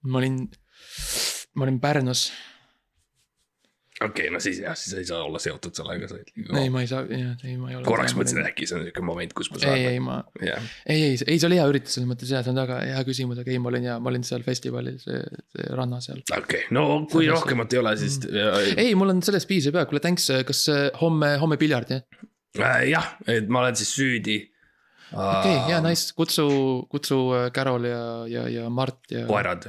ma 0.02 0.18
olin, 0.18 0.37
ma 1.54 1.64
olin 1.64 1.80
Pärnus, 1.80 2.30
okei 4.02 4.26
okay,, 4.26 4.30
no 4.34 4.40
siis 4.42 4.58
jah, 4.62 4.74
siis 4.78 4.94
ei 4.98 5.04
saa 5.08 5.20
olla 5.24 5.38
seotud 5.42 5.74
sellega, 5.78 6.08
sa 6.10 6.16
olid 6.18 6.30
liiga 6.36 6.58
ei, 6.60 6.70
ma 6.74 6.82
ei 6.84 6.88
saa, 6.90 7.02
jah, 7.08 7.32
ei, 7.46 7.56
ma 7.60 7.70
ei 7.70 7.76
ole. 7.78 7.84
korraks 7.86 8.14
mõtlesin, 8.18 8.40
et 8.42 8.50
äkki 8.52 8.66
see 8.68 8.76
on 8.78 8.84
siuke 8.88 9.04
moment, 9.06 9.32
kus 9.38 9.50
ma 9.52 9.58
ei, 9.60 9.64
saan. 9.64 9.84
ei, 9.92 10.00
ma, 10.02 10.16
jah, 10.44 10.68
ei, 10.86 11.02
ei, 11.10 11.16
ei, 11.26 11.38
see 11.38 11.48
oli 11.50 11.58
hea 11.60 11.66
üritus 11.72 11.96
selles 11.98 12.10
mõttes 12.10 12.32
ja 12.34 12.42
see 12.44 12.52
on 12.54 12.60
väga 12.62 12.80
hea 12.90 13.02
küsimus, 13.08 13.40
aga 13.42 13.54
ei, 13.54 13.60
ma 13.62 13.72
olin 13.72 13.88
ja 13.90 13.98
ma 14.02 14.10
olin 14.12 14.26
seal 14.28 14.44
festivalil, 14.46 14.98
see, 15.02 15.20
see 15.54 15.68
ranna 15.78 16.00
seal. 16.04 16.20
okei 16.28 16.40
okay., 16.42 16.62
no 16.76 16.86
kui 17.06 17.24
Selles- 17.26 17.36
rohkemat 17.38 17.72
ei 17.78 17.82
ole, 17.84 17.96
siis 18.02 18.18
Mm. 18.22 18.78
ei, 18.78 18.94
mul 18.98 19.10
on 19.14 19.20
sellest 19.24 19.48
piisab 19.50 19.76
ja, 19.80 19.86
kuule 19.90 20.00
thanks, 20.04 20.28
kas 20.46 20.64
äh, 20.72 20.88
homme, 21.00 21.34
homme 21.42 21.56
piljard 21.60 21.90
jah? 21.92 22.02
äh, 22.58 22.82
jah, 22.90 23.12
et 23.30 23.48
ma 23.52 23.62
olen 23.64 23.76
siis 23.78 23.90
süüdi. 23.96 24.36
okei, 25.12 25.56
ja. 25.72 25.80
nice, 25.84 26.12
kutsu, 26.16 26.46
kutsu 26.92 27.18
äh, 27.36 27.46
Carol 27.52 27.84
ja, 27.88 28.02
ja, 28.30 28.46
ja 28.48 28.68
Mart 28.72 29.10
ja 29.12 29.26
koerad. 29.28 29.66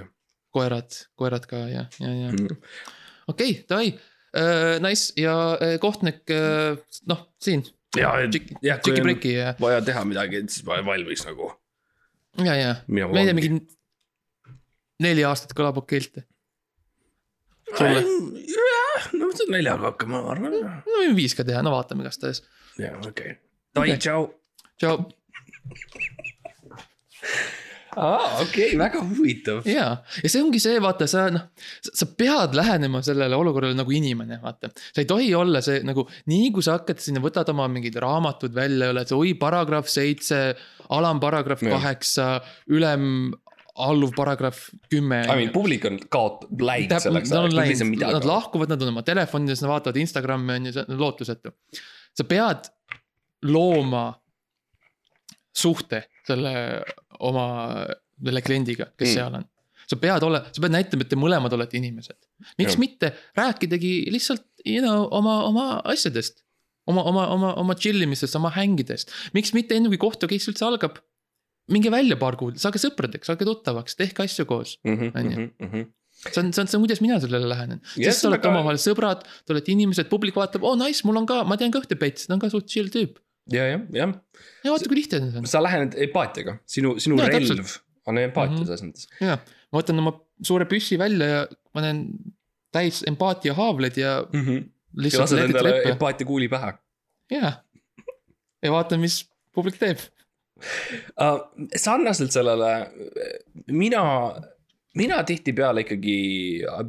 koerad, 0.54 0.96
koerad 1.20 1.46
ka 1.50 1.64
ja, 1.72 1.86
ja, 2.00 2.12
ja 2.24 2.32
Mm. 2.32 2.56
okei, 3.28 3.64
davai 3.70 3.90
uh,, 3.94 4.02
nice 4.84 5.14
ja 5.20 5.34
äh, 5.62 5.78
kohtunik 5.82 6.24
uh,, 6.34 6.80
noh, 7.10 7.22
siin, 7.42 7.64
ja, 7.98 8.14
jah, 8.18 8.26
kui 8.26 8.66
on 8.66 8.82
tšiki-priki 8.82 9.36
ja, 9.36 9.54
vaja 9.62 9.82
teha 9.86 10.04
midagi, 10.10 10.44
siis 10.50 10.66
ma 10.68 10.78
olen 10.78 10.88
valmis 10.90 11.26
nagu. 11.28 11.52
ja, 12.42 12.56
ja, 12.58 12.76
ei 12.90 13.28
tea, 13.30 13.38
mingi 13.38 13.52
neli 15.04 15.26
aastat 15.28 15.54
kõlab 15.58 15.78
okeilt. 15.84 16.24
sulle, 17.78 18.04
jah, 18.50 19.10
no 19.18 19.30
on 19.30 19.54
neljaga 19.54 19.92
hakkama, 19.92 20.22
ma 20.26 20.34
arvan. 20.36 20.60
no 20.60 21.02
võime 21.02 21.18
viis 21.18 21.38
ka 21.38 21.46
teha, 21.48 21.62
no 21.66 21.76
vaatame 21.76 22.06
igastahes. 22.06 22.44
jah, 22.82 22.98
okei. 23.06 23.38
Davai, 23.74 23.96
Okei. 23.96 24.02
tšau. 24.06 24.28
tšau, 24.78 24.96
aa, 27.96 28.30
okei, 28.44 28.74
väga 28.80 29.02
huvitav. 29.04 29.62
ja, 29.70 29.88
ja 30.24 30.32
see 30.32 30.42
ongi 30.44 30.62
see, 30.64 30.80
vaata, 30.84 31.08
sa 31.10 31.28
noh, 31.34 31.50
sa 31.84 32.08
pead 32.18 32.58
lähenema 32.58 33.04
sellele 33.06 33.38
olukorrale 33.38 33.78
nagu 33.78 33.94
inimene, 33.96 34.40
vaata. 34.44 34.72
sa 34.74 35.04
ei 35.04 35.10
tohi 35.10 35.30
olla 35.38 35.62
see 35.66 35.84
nagu, 35.88 36.08
nii 36.32 36.52
kui 36.56 36.66
sa 36.66 36.80
hakkad 36.80 37.02
sinna, 37.04 37.24
võtad 37.24 37.50
oma 37.54 37.68
mingid 37.72 37.98
raamatud 38.02 38.56
välja, 38.56 38.92
oled 38.94 39.16
oi, 39.18 39.34
paragrahv 39.40 39.90
seitse, 39.92 40.42
alamparagrahv 40.94 41.64
kaheksa, 41.74 42.28
ülem, 42.74 43.34
alluv 43.74 44.14
paragrahv 44.16 44.58
kümme. 44.92 45.24
I 45.26 45.38
mean, 45.40 45.54
publik 45.54 45.86
on 45.90 45.98
kaot-, 46.14 46.46
läinud 46.62 46.94
selleks 47.02 47.34
ajaks, 47.34 47.86
nad 48.02 48.28
lahkuvad, 48.28 48.74
nad 48.74 48.86
on 48.86 48.94
oma 48.94 49.06
telefonides, 49.06 49.64
nad 49.64 49.74
vaatavad 49.74 49.98
Instagrami 50.04 50.58
on 50.60 50.70
ju, 50.70 50.76
see 50.76 50.86
on 50.88 51.02
lootusetu. 51.02 51.56
sa 52.14 52.26
pead 52.30 52.70
looma 53.50 54.12
suhte 55.54 56.04
selle 56.28 56.54
oma, 57.30 57.46
selle 58.24 58.42
kliendiga, 58.46 58.90
kes 58.98 59.10
Mm. 59.10 59.14
seal 59.18 59.36
on. 59.42 59.46
sa 59.90 59.98
pead 60.00 60.24
ole, 60.24 60.40
sa 60.56 60.62
pead 60.64 60.72
näitama, 60.72 61.04
et 61.04 61.10
te 61.12 61.18
mõlemad 61.20 61.54
olete 61.58 61.76
inimesed. 61.78 62.16
miks 62.60 62.76
ja. 62.78 62.80
mitte 62.80 63.10
rääkidagi 63.36 63.94
lihtsalt, 64.14 64.46
you 64.66 64.80
know, 64.82 65.08
oma, 65.12 65.44
oma 65.50 65.66
asjadest. 65.84 66.40
oma, 66.88 67.04
oma, 67.08 67.28
oma, 67.32 67.50
oma 67.62 67.76
chill 67.80 68.02
imistest, 68.04 68.36
oma 68.40 68.50
hängidest. 68.56 69.12
miks 69.34 69.54
mitte 69.56 69.76
enne 69.76 69.88
kui 69.92 69.98
kohtu 70.00 70.28
case 70.28 70.52
üldse 70.52 70.66
algab, 70.68 71.00
minge 71.72 71.92
välja 71.92 72.16
paar 72.20 72.36
kuud, 72.40 72.58
saage 72.60 72.80
sõpradeks, 72.84 73.28
saage 73.30 73.46
tuttavaks, 73.48 73.96
tehke 74.00 74.24
asju 74.24 74.46
koos. 74.46 74.78
Mhm, 74.84 75.12
onju. 75.16 75.50
see 76.24 76.40
on, 76.44 76.52
see 76.54 76.62
on, 76.64 76.68
see 76.68 76.78
on, 76.78 76.84
kuidas 76.86 77.02
mina 77.04 77.20
sellele 77.20 77.48
lähenen. 77.50 77.80
Jah, 77.98 78.12
sest 78.12 78.22
te 78.24 78.28
on 78.28 78.34
olete 78.34 78.48
väga- 78.48 78.52
omavahel 78.56 78.80
sõbrad, 78.80 79.24
te 79.46 79.54
olete 79.56 79.72
inimesed, 79.76 80.08
publik 80.12 80.36
vaatab, 80.40 80.64
oo 80.64 80.76
nice, 80.80 81.04
mul 81.08 81.18
on 81.20 81.26
ka, 81.28 81.44
ma 81.44 81.58
tean 81.60 81.72
ka 81.74 81.80
ühte 81.84 81.96
pets, 82.00 82.28
ta 82.28 82.36
on 82.36 82.40
ka 82.44 82.50
suht 82.54 82.68
chill 82.72 82.88
tüüp. 82.94 83.18
ja, 83.52 83.66
jah, 83.74 83.82
jah, 83.92 84.14
ja 84.64 84.72
vaata, 84.74 84.88
kui 84.92 84.98
lihtne 85.02 85.20
see 85.32 85.42
on. 85.42 85.48
sa 85.50 85.62
lähened 85.64 85.98
empaatiaga, 86.08 86.58
sinu, 86.66 86.96
sinu 87.04 87.18
Jaa, 87.20 87.28
relv 87.34 87.50
täpselt. 87.50 87.82
on 88.08 88.18
empaatia 88.22 88.58
Mhm. 88.60 88.66
selles 88.70 88.84
mõttes. 88.88 89.08
ja, 89.22 89.38
ma 89.72 89.82
võtan 89.82 90.00
oma 90.00 90.14
suure 90.44 90.66
püssi 90.70 90.98
välja 91.00 91.28
ja 91.28 91.42
panen 91.74 92.06
täis 92.74 93.04
empaatia 93.08 93.54
haavleid 93.58 93.98
ja 93.98 94.16
ja 94.24 94.62
lihtsalt 94.96 95.24
lased 95.28 95.38
lehvita 95.40 95.60
endale 95.60 95.92
empaatia 95.92 96.26
kuuli 96.28 96.48
pähe 96.50 96.74
ja. 97.32 97.54
ja 98.64 98.72
vaatan, 98.72 99.00
mis 99.02 99.24
publik 99.54 99.78
teeb. 99.82 100.00
uh,. 101.20 101.40
sarnaselt 101.76 102.32
sellele, 102.32 102.72
mina, 103.68 104.02
mina 105.00 105.20
tihtipeale 105.26 105.84
ikkagi 105.86 106.16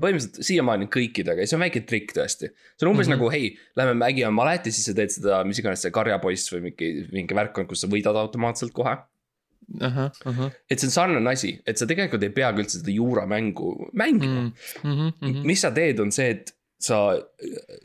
põhimõtteliselt 0.00 0.44
siiamaani 0.44 0.88
kõikidega 0.92 1.44
ja 1.44 1.48
see 1.48 1.57
on 1.57 1.64
väike 1.64 1.84
trikk 1.88 2.12
tõesti. 2.16 2.50
see 2.52 2.86
on 2.86 2.92
umbes 2.92 3.09
mm. 3.09 3.14
-hmm. 3.14 3.16
nagu 3.16 3.30
hei, 3.32 3.50
lähme 3.80 3.94
mägime 4.00 4.30
maleti, 4.34 4.72
siis 4.74 4.90
sa 4.90 4.96
teed 4.96 5.14
seda, 5.14 5.40
mis 5.48 5.61
iganes 5.61 5.84
see 5.84 5.94
karjapoiss 5.94 6.52
või 6.52 6.68
mingi, 6.68 6.90
mingi 7.12 7.36
värk 7.36 7.59
on, 7.59 7.68
kus 7.70 7.84
sa 7.84 7.90
võidad 7.90 8.16
automaatselt 8.20 8.74
kohe. 8.76 8.96
ahah, 9.80 10.11
ahah. 10.28 10.50
et 10.68 10.80
see 10.80 10.90
on 10.90 10.96
sarnane 10.98 11.30
asi, 11.30 11.55
et 11.66 11.80
sa 11.80 11.88
tegelikult 11.88 12.22
ei 12.22 12.34
peagi 12.34 12.61
üldse 12.61 12.82
seda 12.82 12.92
juuramängu 12.92 13.70
mängima 13.96 14.42
mm.. 14.42 15.14
Mhm, 15.22 15.40
mis 15.48 15.64
sa 15.64 15.72
teed, 15.72 16.00
on 16.05 16.12
see, 16.12 16.36
et 16.36 16.52
sa 16.76 17.16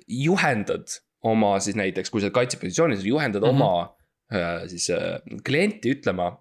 juhendad 0.07 0.99
oma 1.23 1.53
siis 1.63 1.77
näiteks, 1.79 2.11
kui 2.11 2.19
sa 2.19 2.27
oled 2.27 2.35
kaitsepositsioonis, 2.35 3.07
juhendad 3.07 3.43
mm. 3.43 3.47
-hmm. 3.47 3.55
oma 3.55 3.95
äh, 4.33 4.67
siis 4.67 4.89
äh, 4.89 5.21
klienti 5.43 5.95
ütlema 5.95 6.33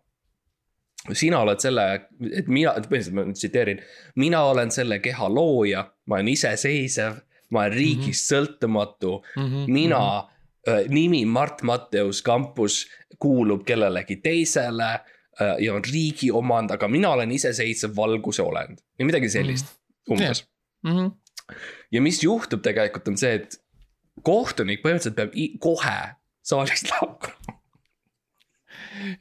sina 1.16 1.40
oled 1.44 1.60
selle, 1.60 1.84
et 2.32 2.48
mina, 2.48 2.72
põhimõtteliselt 2.74 3.14
ma 3.14 3.24
nüüd 3.28 3.38
tsiteerin, 3.38 3.80
mina 4.16 4.42
olen 4.50 4.70
selle 4.74 4.98
keha 5.04 5.28
looja, 5.32 5.84
ma 6.06 6.18
olen 6.18 6.28
iseseisev, 6.34 7.20
ma 7.50 7.64
olen 7.64 7.72
riigist 7.78 8.32
sõltumatu, 8.32 9.22
Mhm. 9.36 9.64
mina, 9.72 10.02
nimi 10.88 11.24
Mart 11.24 11.62
Matteus 11.62 12.20
Kampus 12.22 12.86
kuulub 13.18 13.64
kellelegi 13.64 14.16
teisele 14.22 14.90
ja 15.60 15.74
on 15.74 15.82
riigi 15.84 16.30
omand, 16.30 16.70
aga 16.70 16.88
mina 16.88 17.10
olen 17.14 17.30
iseseisev 17.32 17.94
valguse 17.96 18.42
olend 18.42 18.80
või 18.98 19.06
midagi 19.12 19.28
sellist 19.30 19.66
umbes. 20.10 20.44
Mhm. 20.84 21.06
ja 21.92 22.00
mis 22.02 22.22
juhtub 22.22 22.60
tegelikult 22.62 23.08
on 23.08 23.16
see, 23.16 23.34
et 23.34 23.56
kohtunik 24.22 24.82
põhimõtteliselt 24.82 25.14
peab 25.16 25.32
kohe 25.60 25.98
saalist 26.42 26.90
lahkuma, 26.90 27.47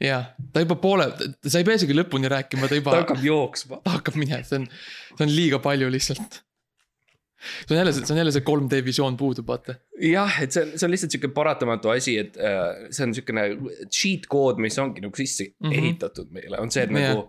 jah, 0.02 0.32
ta 0.52 0.64
juba 0.64 0.76
poole, 0.82 1.08
sa 1.44 1.60
ei 1.60 1.66
pea 1.66 1.78
isegi 1.78 1.96
lõpuni 1.96 2.30
rääkima, 2.32 2.66
ta 2.66 2.74
ta 2.74 2.80
juba 2.80 2.98
hakkab 3.00 3.24
jooksma. 3.24 3.80
ta 3.84 3.96
hakkab 3.98 4.18
minema, 4.20 4.44
see 4.46 4.60
on, 4.62 4.68
see 5.14 5.24
on 5.26 5.32
liiga 5.34 5.62
palju 5.64 5.88
lihtsalt. 5.94 6.42
see 7.38 7.74
on 7.74 7.80
jälle, 7.80 7.94
see 7.94 8.12
on 8.14 8.20
jälle 8.22 8.34
see 8.34 8.44
3D 8.46 8.82
visioon 8.86 9.16
puudub, 9.20 9.48
vaata. 9.48 9.78
jah, 10.02 10.38
et 10.42 10.54
see 10.54 10.66
on, 10.66 10.76
see 10.76 10.88
on 10.88 10.94
lihtsalt 10.94 11.16
sihuke 11.16 11.32
paratamatu 11.34 11.92
asi, 11.94 12.18
et 12.24 12.38
äh, 12.42 12.86
see 12.90 13.08
on 13.08 13.16
siukene 13.16 13.48
cheat 13.86 14.28
code, 14.30 14.62
mis 14.62 14.78
ongi 14.82 15.04
nagu 15.04 15.18
sisse 15.18 15.50
mm. 15.50 15.66
-hmm. 15.66 15.82
ehitatud 15.82 16.32
meile, 16.34 16.60
on 16.62 16.72
see, 16.74 16.86
et 16.86 16.94
Jah. 16.94 17.14
nagu. 17.14 17.28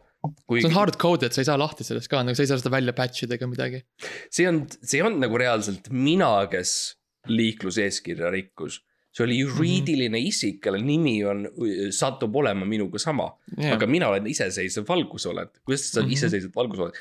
kui 0.50 0.60
see 0.60 0.68
on 0.68 0.76
hard 0.76 0.97
code, 1.00 1.26
et 1.26 1.34
sa 1.36 1.43
ei 1.43 1.47
saa 1.47 1.60
lahti 1.60 1.86
sellest 1.88 2.12
ka, 2.12 2.24
nagu 2.26 2.36
sa 2.36 2.43
ei 2.43 2.52
saa 2.52 2.60
seda 2.60 2.74
välja 2.74 2.93
patch 2.93 3.24
ida 3.24 3.38
ega 3.38 3.47
midagi. 3.47 3.84
see 4.30 4.47
on, 4.50 4.66
see 4.82 5.04
on 5.06 5.20
nagu 5.22 5.38
reaalselt 5.39 5.91
mina, 5.93 6.34
kes 6.52 7.00
liikluseeskirja 7.30 8.32
rikkus. 8.34 8.82
See 9.20 9.26
oli 9.28 9.38
Mhm. 9.38 9.49
juriidiline 9.49 10.15
mm 10.17 10.24
-hmm. 10.24 10.28
isik, 10.32 10.59
kelle 10.63 10.80
nimi 10.82 11.17
on, 11.28 11.43
satub 11.91 12.36
olema 12.39 12.65
minuga 12.65 12.99
sama. 12.99 13.30
aga 13.74 13.88
mina 13.88 14.07
olen 14.07 14.28
iseseisev 14.32 14.88
valgusolend, 14.88 15.49
kuidas 15.65 15.89
sa 15.91 15.99
oled 15.99 16.07
Mhm. 16.09 16.13
iseseisev 16.17 16.51
valgusolend? 16.55 16.95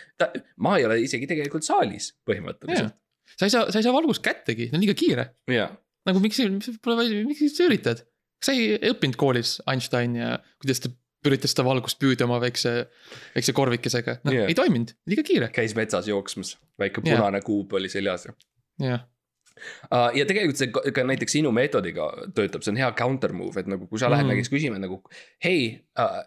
ma 0.56 0.76
ei 0.78 0.84
ole 0.84 1.00
isegi 1.00 1.26
tegelikult 1.30 1.62
saalis 1.62 2.12
põhimõtteliselt. 2.28 2.92
sa 3.36 3.46
ei 3.46 3.50
saa, 3.50 3.70
sa 3.70 3.78
ei 3.78 3.82
saa 3.86 3.92
valgust 3.92 4.22
kättegi, 4.22 4.68
see 4.68 4.76
on 4.76 4.80
liiga 4.82 4.94
kiire. 4.94 5.30
ja, 5.48 5.68
nagu 6.06 6.20
miks, 6.20 6.40
pole, 6.82 7.24
miks 7.24 7.56
sa 7.56 7.64
üritad? 7.68 8.02
sa 8.44 8.52
ei 8.52 8.78
õppinud 8.92 9.16
koolis 9.16 9.58
Einstein 9.66 10.16
ja 10.16 10.38
kuidas 10.62 10.80
ta 10.80 10.88
üritas 11.26 11.50
seda 11.50 11.64
valgust 11.66 11.98
püüda 11.98 12.24
oma 12.28 12.38
väikse, 12.40 12.86
väikse 13.34 13.52
korvikesega, 13.52 14.20
noh 14.24 14.32
yeah. 14.34 14.48
ei 14.48 14.54
toiminud, 14.54 14.92
liiga 15.10 15.22
kiire, 15.26 15.48
käis 15.54 15.74
metsas 15.74 16.06
jooksmas, 16.08 16.56
väike 16.78 17.00
punane 17.02 17.40
kuup 17.46 17.72
oli 17.72 17.88
seljas 17.90 18.26
ja 18.28 18.32
jah. 18.78 19.00
uh,. 19.02 19.06
Ja 19.90 20.26
tegelikult 20.28 20.60
see 20.60 20.72
ka, 20.72 21.04
näiteks 21.08 21.38
sinu 21.38 21.52
meetodiga 21.54 22.08
töötab, 22.36 22.64
see 22.64 22.74
on 22.74 22.80
hea 22.80 22.90
counter 22.98 23.34
move, 23.36 23.54
et 23.60 23.70
nagu 23.70 23.88
kui 23.90 24.00
sa 24.00 24.10
lähed 24.12 24.26
mm. 24.26 24.34
näiteks 24.34 24.52
küsima 24.52 24.80
nagu 24.82 25.00
hei 25.44 25.70
uh,, 25.98 26.18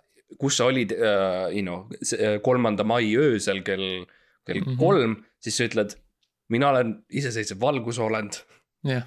kus 0.41 0.61
sa 0.61 0.69
olid 0.71 0.93
uh,, 0.95 1.49
you 1.51 1.65
know, 1.65 1.87
kolmanda 2.45 2.85
mai 2.87 3.11
öösel 3.19 3.63
kell, 3.67 4.05
kell 4.47 4.61
mm. 4.61 4.71
-hmm. 4.71 4.79
kolm, 4.79 5.19
siis 5.43 5.57
sa 5.57 5.67
ütled. 5.69 5.97
mina 6.51 6.69
olen 6.69 6.97
iseseisev 7.09 7.61
valgusolend, 7.61 8.41
jah, 8.83 9.05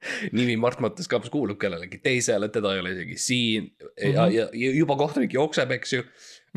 nimi 0.36 0.56
Mart 0.56 0.80
Mattas 0.80 1.08
Kaps 1.08 1.30
kuulub 1.32 1.58
kellelegi 1.60 1.98
teisele, 2.02 2.48
teda 2.48 2.74
ei 2.74 2.80
ole 2.80 2.92
isegi 2.94 3.16
siin 3.18 3.64
mm, 3.64 3.88
-hmm. 3.96 4.32
ja, 4.32 4.48
ja 4.52 4.70
juba 4.76 4.96
kohtunik 4.96 5.34
jookseb, 5.34 5.70
eks 5.70 5.92
ju. 5.92 6.04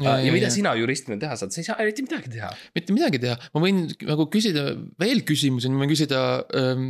Ja, 0.02 0.18
ja 0.24 0.34
mida 0.34 0.50
sina 0.54 0.74
juristina 0.80 1.18
teha 1.22 1.38
saad, 1.40 1.54
sa 1.54 1.62
ei 1.62 1.68
saa 1.68 1.80
eriti 1.84 2.06
midagi 2.06 2.32
teha. 2.34 2.52
mitte 2.76 2.96
midagi 2.96 3.22
teha, 3.22 3.38
ma 3.54 3.64
võin 3.64 3.86
nagu 4.10 4.28
küsida 4.34 4.68
veel 5.02 5.24
küsimusi, 5.28 5.72
ma 5.74 5.84
võin 5.84 5.92
küsida 5.94 6.22
ähm,. 6.60 6.86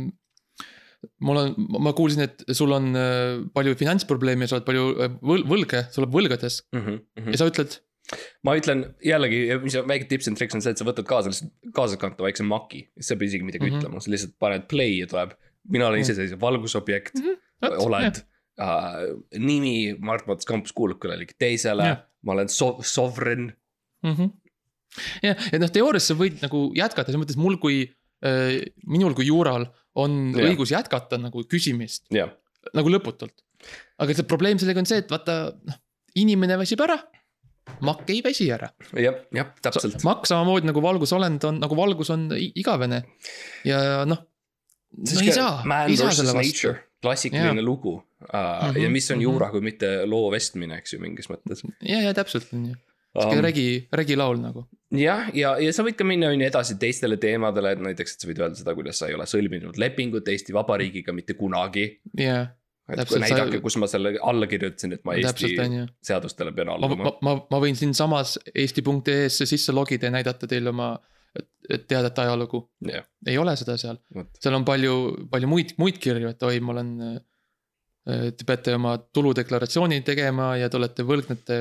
mul 1.20 1.36
on, 1.36 1.56
ma 1.84 1.92
kuulsin, 1.96 2.24
et 2.24 2.44
sul 2.56 2.72
on 2.72 2.94
äh, 2.96 3.40
palju 3.56 3.76
finantsprobleeme, 3.80 4.48
sa 4.48 4.56
oled 4.56 4.68
palju 4.68 4.86
äh, 4.96 5.18
võl-, 5.20 5.44
võlge, 5.50 5.84
sa 5.92 6.00
oled 6.00 6.14
võlgades 6.14 6.62
Mm 6.72 6.80
-hmm. 6.86 7.32
ja 7.32 7.40
sa 7.40 7.48
ütled. 7.50 7.80
ma 8.44 8.56
ütlen 8.56 8.84
jällegi, 9.04 9.46
mis 9.62 9.76
on 9.80 9.88
väike 9.88 10.08
tips 10.08 10.28
and 10.28 10.36
tricks 10.40 10.54
on 10.56 10.64
see, 10.64 10.72
et 10.72 10.80
sa 10.80 10.84
võtad 10.84 11.04
kaasa 11.08 11.32
lihtsalt 11.32 11.52
kaasakanta 11.76 12.24
väikse 12.24 12.44
maki, 12.44 12.86
sa 13.00 13.14
ei 13.14 13.18
pea 13.20 13.28
isegi 13.28 13.44
midagi 13.44 13.64
mm. 13.64 13.70
-hmm. 13.72 13.84
ütlema, 13.84 14.00
sa 14.00 14.10
lihtsalt 14.12 14.38
paned 14.38 14.68
play 14.68 14.98
ja 15.00 15.06
tuleb. 15.06 15.36
mina 15.68 15.86
olen 15.86 16.00
Mhm. 16.00 16.04
iseseisev 16.08 16.40
valgusobjekt 16.40 17.14
mm, 17.14 17.24
-hmm. 17.24 17.76
oled 17.86 18.24
uh,, 18.62 19.02
nimi 19.38 19.94
Mart 19.98 20.28
Mats 20.30 20.48
Kampus 20.48 20.74
kuulub 20.76 21.00
kellelegi 21.02 21.36
teisele 21.38 21.90
Jah., 21.90 22.02
ma 22.24 22.36
olen 22.36 22.50
so-, 22.52 22.78
sovereign. 22.84 23.50
Mhm. 24.04 24.32
jah, 25.24 25.46
et 25.50 25.60
noh, 25.62 25.70
teoorias 25.72 26.06
sa 26.10 26.16
võid 26.18 26.42
nagu 26.44 26.68
jätkata, 26.76 27.10
selles 27.10 27.24
mõttes 27.24 27.40
mul 27.40 27.58
kui 27.62 27.82
äh,, 28.24 28.60
minul 28.86 29.16
kui 29.16 29.26
juural 29.28 29.66
on 30.00 30.34
ja. 30.34 30.46
õigus 30.50 30.74
jätkata 30.74 31.18
nagu 31.22 31.44
küsimist 31.50 32.06
jah, 32.14 32.32
nagu 32.76 32.92
lõputult. 32.92 33.44
aga 34.02 34.16
see 34.16 34.28
probleem 34.28 34.60
sellega 34.60 34.82
on 34.82 34.88
see, 34.88 35.02
et 35.02 35.10
vaata, 35.12 35.54
noh, 35.66 35.80
inimene 36.20 36.58
väsib 36.60 36.82
ära. 36.84 36.98
makk 37.84 38.10
ei 38.12 38.20
väsi 38.24 38.50
ära. 38.54 38.70
jah, 38.92 39.18
jah, 39.34 39.50
täpselt. 39.64 39.98
makk 40.06 40.28
samamoodi 40.30 40.70
nagu 40.70 40.84
valgusolend 40.84 41.48
on, 41.50 41.60
nagu 41.64 41.78
valgus 41.78 42.12
on 42.14 42.28
igavene 42.36 43.02
ja 43.66 44.04
noh. 44.08 44.22
no 44.94 45.24
ei 45.24 45.34
saa, 45.34 45.62
ei 45.88 45.98
saa 45.98 46.14
selle 46.14 46.36
vastu. 46.38 46.74
Klassikaline 47.04 47.60
Jah. 47.60 47.66
lugu 47.66 47.94
uh, 47.94 48.00
mm. 48.00 48.72
-hmm, 48.72 48.80
ja 48.82 48.90
mis 48.90 49.10
on 49.10 49.20
mhm. 49.20 49.26
juura, 49.28 49.50
kui 49.52 49.62
mitte 49.64 49.92
loo 50.08 50.30
vestmine, 50.32 50.80
eks 50.82 50.96
ju, 50.96 51.02
mingis 51.04 51.30
mõttes 51.30 51.64
ja, 51.80 52.00
ja 52.00 52.14
täpselt 52.16 52.50
on 52.56 52.66
ju, 52.72 52.80
sihuke 53.14 53.38
um,. 53.38 53.44
regi, 53.44 53.68
regilaul 53.92 54.40
nagu. 54.40 54.66
jah, 54.94 55.30
ja, 55.36 55.54
ja 55.62 55.76
sa 55.76 55.86
võid 55.86 55.98
ka 56.00 56.08
minna 56.08 56.32
on 56.32 56.40
ju 56.40 56.48
edasi 56.48 56.78
teistele 56.80 57.20
teemadele, 57.22 57.76
et 57.76 57.86
näiteks, 57.90 58.16
et 58.16 58.24
sa 58.24 58.30
võid 58.30 58.42
öelda 58.42 58.60
seda, 58.60 58.76
kuidas 58.78 59.00
sa 59.00 59.10
ei 59.10 59.16
ole 59.18 59.28
sõlminud 59.30 59.78
lepingut 59.80 60.28
Eesti 60.28 60.56
Vabariigiga 60.56 61.14
mitte 61.16 61.38
kunagi. 61.38 61.86
jah, 62.18 62.52
et 62.88 63.00
Täpselt, 63.00 63.24
näidake 63.24 63.58
sa-, 63.58 63.64
kus 63.64 63.78
ma 63.80 63.88
selle 63.88 64.16
alla 64.20 64.48
kirjutasin, 64.50 64.98
et 64.98 65.04
ma 65.08 65.16
Eesti 65.16 65.30
täpselt 65.30 65.64
on 65.64 65.78
ju. 65.78 65.88
seadustele 66.10 66.52
pean 66.56 66.72
ma, 66.72 66.78
alluma 66.78 67.08
ma, 67.08 67.16
ma, 67.24 67.34
ma 67.54 67.60
võin 67.62 67.78
siinsamas 67.78 68.38
eesti.ee-sse 68.52 69.48
sisse 69.48 69.72
logida 69.72 70.10
ja 70.10 70.16
näidata 70.18 70.50
teile 70.50 70.74
oma 70.74 70.94
teadet 71.88 72.18
ajalugu. 72.18 72.62
jah, 72.88 73.06
ei 73.26 73.38
ole 73.40 73.54
seda 73.58 73.76
seal, 73.80 74.00
seal 74.38 74.56
on 74.58 74.66
palju, 74.68 74.96
palju 75.32 75.50
muid, 75.50 75.76
muid 75.80 76.00
kirju, 76.02 76.34
et 76.34 76.42
oi, 76.46 76.58
ma 76.64 76.76
olen. 76.76 76.90
Te 78.04 78.44
peate 78.44 78.74
oma 78.76 78.98
tuludeklaratsiooni 79.16 80.02
tegema 80.04 80.50
ja 80.60 80.66
te 80.68 80.76
olete 80.76 81.06
võlgnete, 81.08 81.56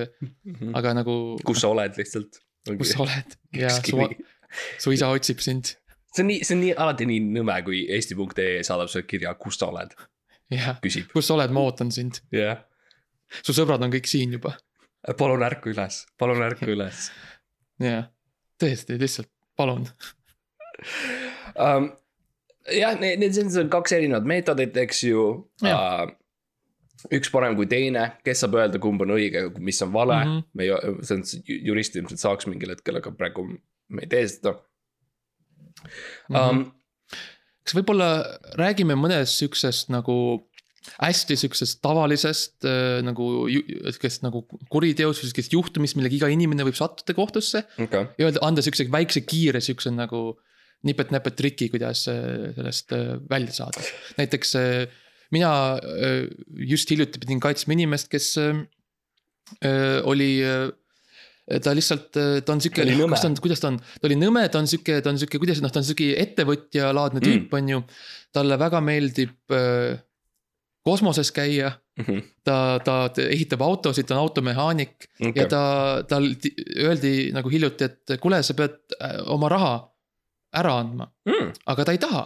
aga 0.75 0.91
nagu. 0.97 1.13
kus 1.47 1.61
sa 1.63 1.69
oled 1.71 1.95
lihtsalt. 1.95 2.41
kus 2.67 2.91
sa 2.91 3.05
oled? 3.05 3.37
ja 3.55 3.69
su, 3.77 3.95
su 4.83 4.91
isa 4.91 5.07
otsib 5.15 5.39
sind. 5.45 5.71
See 6.13 6.25
on 6.25 6.27
nii, 6.29 6.41
see 6.43 6.57
on 6.57 6.61
nii 6.65 6.73
alati 6.83 7.07
nii 7.07 7.21
nõme, 7.39 7.55
kui 7.63 7.85
eesti.ee 7.95 8.59
saadab 8.67 8.91
sulle 8.91 9.07
kirja, 9.07 9.31
kus 9.39 9.55
sa 9.61 9.71
oled, 9.71 9.95
jah, 10.51 10.83
kus 10.83 11.29
sa 11.29 11.37
oled, 11.37 11.55
ma 11.55 11.63
ootan 11.63 11.95
sind, 11.95 12.19
jah. 12.35 12.59
su 13.39 13.55
sõbrad 13.55 13.87
on 13.87 13.95
kõik 13.95 14.11
siin 14.11 14.35
juba, 14.35 14.51
palun 15.17 15.47
ärka 15.47 15.71
üles, 15.71 16.03
palun 16.19 16.43
ärka 16.43 16.67
üles. 16.75 17.07
Jah, 17.81 18.11
tõesti, 18.59 18.99
lihtsalt 18.99 19.31
palun. 19.59 19.85
um,. 21.55 21.91
jah, 22.71 22.97
need, 22.99 23.21
need 23.21 23.35
see 23.35 23.61
on 23.61 23.71
kaks 23.71 23.95
erinevat 23.97 24.27
meetodit, 24.29 24.77
eks 24.85 25.03
ju 25.07 25.23
uh,. 25.63 26.03
üks 27.13 27.31
parem 27.33 27.57
kui 27.59 27.67
teine, 27.71 28.05
kes 28.23 28.45
saab 28.45 28.55
öelda, 28.59 28.79
kumb 28.83 29.01
on 29.03 29.15
õige, 29.17 29.47
mis 29.59 29.81
on 29.85 29.91
vale 29.95 30.19
mm. 30.23 30.29
Mhm. 30.29 30.37
-hmm. 30.37 30.45
me 30.53 30.63
ei, 30.63 31.01
see 31.07 31.17
on, 31.17 31.25
jurist 31.71 31.99
ilmselt 31.99 32.23
saaks 32.23 32.47
mingil 32.51 32.75
hetkel, 32.75 33.01
aga 33.01 33.11
praegu 33.11 33.47
me 33.89 34.05
ei 34.05 34.11
tee 34.11 34.23
seda 34.37 34.57
um,. 36.29 36.65
kas 37.63 37.75
võib-olla 37.77 38.09
räägime 38.59 38.95
mõnest 38.99 39.39
siuksest 39.39 39.91
nagu 39.93 40.15
hästi 40.99 41.37
siuksest 41.39 41.79
tavalisest 41.83 42.67
äh, 42.67 42.99
nagu 43.05 43.27
siukest 43.49 44.25
nagu 44.25 44.43
kuriteost 44.71 45.23
või 45.23 45.31
siukest 45.31 45.55
juhtumist, 45.55 45.97
millega 45.99 46.17
iga 46.19 46.31
inimene 46.33 46.65
võib 46.67 46.77
sattuda 46.77 47.15
kohtusse. 47.17 47.63
okei, 47.79 48.09
ja 48.19 48.27
öelda, 48.27 48.43
anda 48.45 48.65
siukse 48.65 48.87
väikse 48.91 49.23
kiire 49.27 49.63
siukse 49.63 49.93
nagu 49.93 50.33
nipet-näpet 50.83 51.37
triki, 51.39 51.69
kuidas 51.71 52.05
äh, 52.11 52.51
sellest 52.57 52.95
äh, 52.95 53.15
välja 53.29 53.55
saada. 53.63 53.83
näiteks 54.19 54.55
mina 55.33 55.49
just 56.69 56.91
hiljuti 56.93 57.19
pidin 57.23 57.39
kaitsma 57.41 57.73
inimest, 57.73 58.11
kes 58.11 58.35
oli 60.05 60.29
ta 61.63 61.73
lihtsalt, 61.75 62.13
ta 62.13 62.53
on 62.53 62.61
sihuke 62.61 62.85
kas 62.85 63.23
ta 63.23 63.29
on, 63.31 63.35
kuidas 63.41 63.63
ta 63.63 63.71
on, 63.71 63.79
ta 63.79 64.07
oli 64.07 64.17
nõme, 64.19 64.45
ta 64.53 64.61
on 64.61 64.69
sihuke, 64.69 64.99
ta 65.01 65.09
on 65.09 65.17
sihuke, 65.19 65.41
kuidas 65.41 65.63
noh, 65.63 65.73
ta 65.73 65.81
on 65.81 65.87
sihuke 65.87 66.13
ettevõtjalaadne 66.21 67.19
Mm. 67.19 67.25
tüüp, 67.25 67.57
on 67.57 67.71
ju. 67.73 67.81
talle 68.33 68.57
väga 68.61 68.79
meeldib 68.81 69.53
äh, 69.53 69.97
kosmoses 70.83 71.31
käia, 71.31 71.71
Mhm. 71.99 72.19
ta, 72.43 72.79
ta 72.83 72.93
ehitab 73.21 73.61
autosid, 73.61 74.07
ta 74.09 74.15
on 74.15 74.23
automehaanik 74.25 75.05
ja 75.19 75.29
okei, 75.29 75.43
ta, 75.45 75.59
tal 76.09 76.23
öeldi 76.81 77.29
nagu 77.35 77.49
hiljuti, 77.53 77.85
et 77.85 78.13
kuule, 78.21 78.39
sa 78.43 78.55
pead 78.57 78.79
äh, 78.97 79.19
oma 79.29 79.49
raha 79.53 79.75
ära 80.57 80.71
andma, 80.81 81.05
aga 81.69 81.85
ta 81.85 81.93
ei 81.93 82.01
taha 82.01 82.23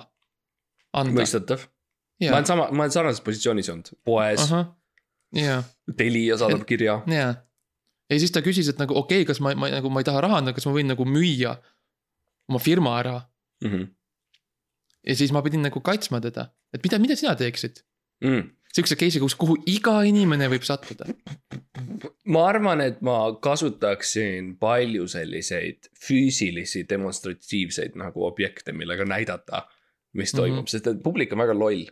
anda. 0.94 1.12
Hmm, 1.12 1.20
mõistetav. 1.20 1.66
ma 2.24 2.38
olen 2.38 2.48
sama, 2.48 2.70
ma 2.72 2.86
olen 2.86 2.94
sarnases 2.96 3.22
positsioonis 3.26 3.70
olnud, 3.74 3.92
poes, 4.08 4.48
ja, 5.36 5.58
Telia 6.00 6.38
saadab 6.40 6.64
kirja. 6.66 7.02
ja, 7.12 7.28
ja 8.10 8.20
siis 8.24 8.32
ta 8.32 8.40
küsis, 8.42 8.70
et 8.72 8.80
nagu 8.80 8.96
okei 8.96 9.22
okay,, 9.22 9.28
kas 9.34 9.44
ma, 9.44 9.52
ma 9.56 9.68
nagu 9.70 9.92
ma 9.92 10.00
ei 10.00 10.08
taha 10.08 10.22
raha 10.24 10.40
anda, 10.40 10.54
kas 10.56 10.66
ma 10.66 10.72
võin 10.80 10.88
nagu 10.88 11.04
müüa 11.06 11.58
oma 12.48 12.60
firma 12.64 12.96
ära. 13.02 13.20
Mhm. 13.68 13.84
ja 15.08 15.16
siis 15.16 15.32
ma 15.36 15.42
pidin 15.44 15.62
nagu 15.68 15.84
kaitsma 15.84 16.24
teda, 16.24 16.48
et 16.74 16.84
mida, 16.84 17.00
mida 17.04 17.16
sina 17.20 17.36
teeksid? 17.36 17.84
Mm. 18.24 18.50
sihukese 18.74 18.96
case'i, 18.96 19.20
kus, 19.22 19.36
kuhu 19.36 19.56
iga 19.66 20.02
inimene 20.06 20.48
võib 20.50 20.66
sattuda. 20.68 21.06
ma 22.26 22.46
arvan, 22.50 22.82
et 22.82 23.02
ma 23.02 23.18
kasutaksin 23.42 24.56
palju 24.62 25.08
selliseid 25.08 25.90
füüsilisi 26.08 26.86
demonstratiivseid 26.90 27.96
nagu 28.00 28.26
objekte, 28.26 28.74
millega 28.74 29.06
näidata, 29.06 29.64
mis 30.14 30.34
Mhm. 30.34 30.38
toimub 30.42 30.58
mm, 30.58 30.64
-hmm. 30.64 30.70
sest 30.70 30.88
et 30.88 31.04
publik 31.04 31.34
on 31.34 31.40
väga 31.40 31.54
loll. 31.60 31.86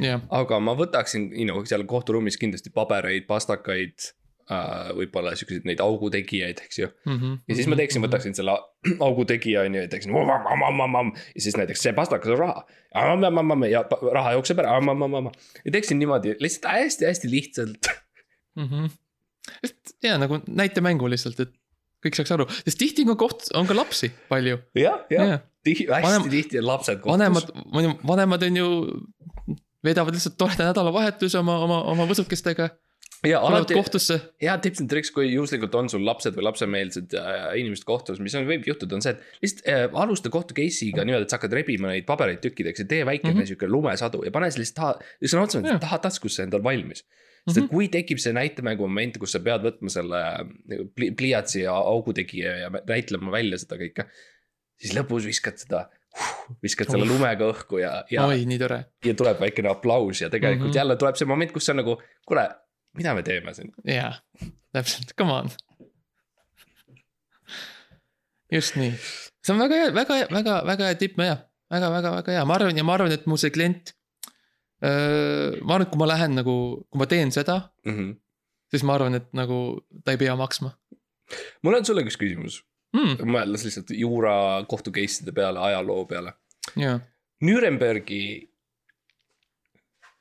jah, 0.00 0.20
aga 0.30 0.60
ma 0.60 0.74
võtaksin, 0.74 1.30
you 1.36 1.44
know, 1.44 1.64
seal 1.64 1.84
kohturuumis 1.84 2.36
kindlasti 2.36 2.70
pabereid, 2.70 3.26
pastakaid 3.26 3.94
äh,, 4.52 4.90
võib-olla 4.98 5.34
siukseid 5.38 5.66
neid 5.68 5.80
augutegijaid, 5.84 6.62
eks 6.66 6.78
ju. 6.78 6.88
ja 7.48 7.56
siis 7.56 7.68
ma 7.70 7.78
teeksin, 7.80 8.02
võtaksin 8.04 8.36
selle 8.36 8.56
augutegija 9.08 9.64
on 9.64 9.78
ju 9.78 9.84
ja 9.84 9.90
teeksin 9.92 10.14
vamamamamam 10.16 11.12
ja 11.34 11.40
siis 11.46 11.56
näiteks 11.60 11.84
see 11.86 11.94
pastakas 11.96 12.34
on 12.34 12.42
raha. 12.42 12.66
ja 13.70 13.84
raha 14.12 14.36
jookseb 14.38 14.62
ära, 14.64 14.78
ja 15.64 15.72
teeksin 15.72 15.98
niimoodi 15.98 16.36
lihtsalt 16.40 16.72
hästi-hästi 16.72 17.30
lihtsalt. 17.30 17.90
mm. 18.56 18.68
-hmm. 18.68 18.90
ja 20.02 20.18
nagu 20.18 20.40
näitemängu 20.48 21.10
lihtsalt, 21.10 21.40
et 21.40 21.54
kõik 22.04 22.18
saaks 22.18 22.32
aru, 22.36 22.46
sest 22.64 22.78
tihti 22.78 23.04
on 23.04 23.14
ka 23.14 23.16
koht, 23.24 23.48
on 23.54 23.66
ka 23.66 23.76
lapsi 23.76 24.12
palju. 24.28 24.58
jah, 24.74 25.04
jah 25.10 25.28
Jah., 25.28 25.42
hästi 25.64 25.86
Vanem- 25.88 26.30
tihti 26.30 26.58
on 26.58 26.66
lapsed 26.66 27.00
kohtus. 27.00 27.12
vanemad, 27.12 27.96
vanemad 28.06 28.42
on 28.42 28.56
ju, 28.56 28.68
veedavad 29.84 30.14
lihtsalt 30.14 30.36
toreda 30.36 30.68
nädalavahetuse 30.68 31.38
oma, 31.38 31.58
oma, 31.64 31.82
oma 31.92 32.06
võsukestega, 32.08 32.68
ja 33.28 33.40
alati 33.40 33.74
kohtusse. 33.76 34.18
hea 34.42 34.54
tips 34.64 34.82
and 34.82 34.90
triks, 34.90 35.10
kui 35.14 35.30
juhuslikult 35.32 35.74
on 35.78 35.88
sul 35.92 36.04
lapsed 36.06 36.36
või 36.36 36.46
lapsemeelsed 36.48 37.16
äh, 37.18 37.42
inimesed 37.60 37.86
kohtus, 37.88 38.20
mis 38.24 38.34
on, 38.38 38.46
võib 38.48 38.66
juhtuda, 38.68 38.98
on 38.98 39.04
see, 39.04 39.14
et 39.16 39.44
lihtsalt 39.44 39.68
äh, 39.72 39.84
alusta 40.04 40.32
kohtu 40.34 40.56
case'iga 40.56 41.04
niimoodi, 41.04 41.28
et 41.28 41.34
sa 41.34 41.38
hakkad 41.40 41.56
rebima 41.56 41.92
neid 41.92 42.06
pabereid 42.08 42.42
tükkideks 42.44 42.84
ja 42.84 42.88
tee 42.90 43.02
väikene 43.06 43.32
mm. 43.34 43.40
-hmm. 43.40 43.50
sihuke 43.52 43.70
lumesadu 43.70 44.24
ja 44.26 44.32
pane 44.34 44.50
see 44.50 44.62
lihtsalt 44.64 44.80
taha, 44.80 45.14
sõna 45.24 45.46
otseses 45.46 45.64
mõttes 45.64 45.84
taha 45.86 45.98
taskusse 46.08 46.46
endal 46.46 46.64
valmis. 46.64 47.04
sest 47.44 47.56
Mhm. 47.58 47.64
et 47.64 47.70
kui 47.70 47.88
tekib 47.92 48.18
see 48.18 48.32
näitemängu 48.32 48.86
moment, 48.88 49.18
kus 49.20 49.32
sa 49.32 49.40
pead 49.40 49.64
võtma 49.66 49.90
selle 49.92 50.20
äh, 50.20 50.86
pli- 50.96 51.12
pliiatsi 51.16 51.64
ja 51.66 51.74
augutegija 51.74 52.56
ja 52.64 52.70
näitlema 52.70 53.30
välja 53.32 53.58
seda 53.58 53.76
kõike. 53.76 54.08
siis 54.80 54.94
lõpus 54.96 55.24
viskad 55.24 55.58
seda, 55.58 55.88
viskad 56.62 56.90
selle 56.90 57.04
Oh. 57.06 57.12
lumega 57.14 57.46
õhku 57.52 57.78
ja, 57.80 58.04
ja, 58.10 58.26
oi, 58.26 58.44
nii 58.44 58.58
tore, 58.58 58.84
ja 59.04 59.14
tuleb 59.14 59.40
väikene 59.40 59.70
aplaus 59.70 60.20
ja 60.20 60.30
tegelikult 60.30 60.68
mm. 60.68 60.70
-hmm. 60.70 60.76
jälle 60.76 60.96
tuleb 60.96 61.16
see 61.16 61.26
moment, 61.26 61.52
kus 61.52 61.66
sa 61.66 61.74
nagu, 61.74 61.96
kuule, 62.26 62.48
mida 62.98 63.14
me 63.14 63.24
teeme 63.26 63.54
siin. 63.54 63.72
jaa, 63.88 64.12
täpselt, 64.72 65.14
come 65.18 65.32
on. 65.32 65.50
just 68.52 68.78
nii, 68.80 68.92
see 69.44 69.54
on 69.54 69.62
väga 69.64 69.82
hea, 69.82 69.90
väga, 69.94 70.20
väga, 70.32 70.60
väga 70.66 70.90
hea 70.90 71.00
tipp 71.00 71.20
ja 71.22 71.36
väga, 71.70 71.90
väga, 71.98 72.16
väga 72.20 72.38
hea, 72.38 72.44
ma 72.48 72.58
arvan 72.58 72.78
ja 72.78 72.86
ma 72.86 72.98
arvan, 72.98 73.14
et 73.14 73.26
mu 73.30 73.40
see 73.40 73.54
klient. 73.54 73.94
ma 74.84 75.74
arvan, 75.74 75.86
et 75.86 75.92
kui 75.92 76.00
ma 76.00 76.10
lähen 76.10 76.36
nagu, 76.36 76.54
kui 76.90 77.00
ma 77.00 77.10
teen 77.10 77.32
seda, 77.32 77.70
Mm 77.84 77.96
-hmm. 77.96 78.14
siis 78.70 78.82
ma 78.82 78.94
arvan, 78.94 79.14
et 79.14 79.32
nagu 79.32 79.84
ta 80.04 80.12
ei 80.12 80.18
pea 80.18 80.36
maksma 80.36 80.72
mul 81.62 81.78
on 81.78 81.86
sulle 81.86 82.04
üks 82.04 82.18
küsimus, 82.20 82.60
mm,. 82.94 83.24
mõeldes 83.28 83.66
lihtsalt 83.66 83.92
juura 83.96 84.34
kohtu 84.70 84.92
case'ide 84.94 85.34
peale, 85.36 85.62
ajaloo 85.70 86.04
peale. 86.10 86.34
Nürnbergi, 87.44 88.24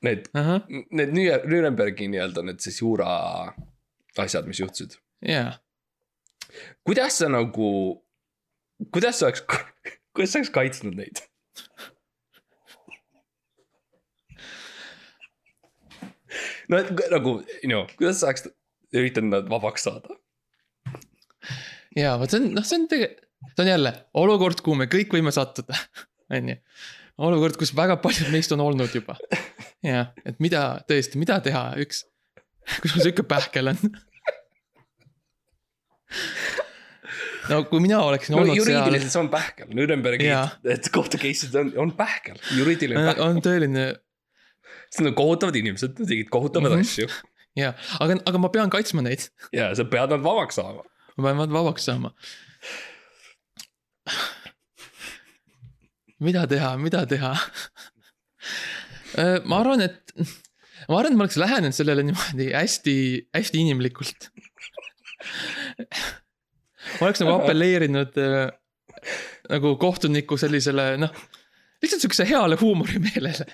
need, 0.03 0.29
ahah, 0.37 0.63
need 0.91 1.13
Nüür- 1.15 1.45
Nürnbergi 1.49 2.09
nii-öelda 2.11 2.43
need 2.45 2.63
siis 2.63 2.79
juura 2.81 3.09
asjad, 4.19 4.47
mis 4.49 4.61
juhtusid. 4.61 4.97
jaa. 5.27 5.53
kuidas 6.85 7.19
sa 7.21 7.29
nagu, 7.31 7.69
kuidas 8.93 9.19
sa 9.19 9.29
oleks, 9.29 9.45
kuidas 10.15 10.33
sa 10.33 10.41
oleks 10.41 10.53
kaitsnud 10.53 10.97
neid? 10.99 11.23
no 16.69 16.79
et 16.81 16.91
nagu, 17.13 17.37
no 17.69 17.85
kuidas 17.97 18.21
sa 18.21 18.31
oleks 18.31 18.49
üritanud 18.93 19.37
nad 19.37 19.51
vabaks 19.51 19.87
saada? 19.87 20.17
jaa, 21.97 22.17
vot 22.21 22.31
see 22.31 22.41
on, 22.41 22.51
noh, 22.57 22.65
see 22.67 22.81
on 22.81 22.89
tegelikult, 22.91 23.29
see 23.53 23.63
on 23.65 23.71
jälle 23.71 23.93
olukord, 24.19 24.61
kuhu 24.65 24.77
me 24.79 24.89
kõik 24.91 25.13
võime 25.15 25.33
sattuda, 25.35 25.77
on 26.35 26.53
ju. 26.53 26.59
olukord, 27.17 27.57
kus 27.59 27.73
väga 27.77 27.97
paljud 28.01 28.31
meist 28.33 28.51
on 28.55 28.63
olnud 28.63 28.95
juba. 28.95 29.17
jah, 29.85 30.11
et 30.25 30.39
mida 30.43 30.63
tõesti, 30.89 31.19
mida 31.21 31.39
teha, 31.45 31.65
üks, 31.83 32.05
kui 32.79 32.91
sul 32.91 33.03
sihuke 33.03 33.25
pähkel 33.27 33.73
on. 33.73 33.81
no 37.49 37.59
kui 37.69 37.83
mina 37.83 37.99
oleksin 38.05 38.35
no 38.35 38.43
olnud 38.43 38.55
seal, 38.55 38.63
juriidiliselt 38.63 39.13
see 39.13 39.23
on 39.23 39.29
pähkel, 39.33 39.69
Nürnbergi 39.75 40.29
Jaa. 40.29 40.47
kohtu 40.93 41.19
case'id 41.21 41.59
on, 41.59 41.73
on 41.87 41.93
pähkel, 41.97 42.39
juriidiline 42.57 43.05
pähkel. 43.11 43.29
on 43.29 43.43
tõeline 43.45 43.91
Need 44.93 45.09
on 45.09 45.15
kohutavad 45.17 45.55
inimesed, 45.57 45.95
nad 45.97 46.05
tegid 46.05 46.27
kohutavaid 46.29 46.75
mm 46.75 46.83
-hmm. 46.83 46.85
asju 46.85 47.07
ja, 47.57 47.71
aga, 48.01 48.19
aga 48.29 48.41
ma 48.41 48.49
pean 48.53 48.69
kaitsma 48.73 49.01
neid, 49.05 49.25
ja 49.53 49.71
sa 49.77 49.85
pead 49.89 50.13
nad 50.13 50.21
vabaks 50.25 50.59
saama. 50.59 50.85
ma 51.17 51.25
pean 51.27 51.41
nad 51.41 51.53
vabaks 51.53 51.89
saama. 51.89 52.13
Mida 56.25 56.45
teha, 56.49 56.73
mida 56.81 57.05
teha? 57.09 57.33
ma 59.45 59.59
arvan, 59.59 59.83
et, 59.85 60.13
ma 60.89 60.97
arvan, 60.99 61.13
et 61.13 61.19
ma 61.19 61.25
oleks 61.27 61.37
lähenenud 61.39 61.75
sellele 61.75 62.05
niimoodi 62.07 62.49
hästi, 62.55 62.95
hästi 63.35 63.61
inimlikult. 63.61 64.29
ma 66.97 67.07
oleks 67.07 67.23
nagu 67.23 67.35
apelleerinud 67.37 68.19
äh, 68.23 68.49
nagu 69.53 69.75
kohtuniku 69.81 70.37
sellisele 70.39 70.93
noh, 71.01 71.13
lihtsalt 71.83 72.03
sihukese 72.03 72.27
heale 72.29 72.57
huumorimeelele. 72.59 73.47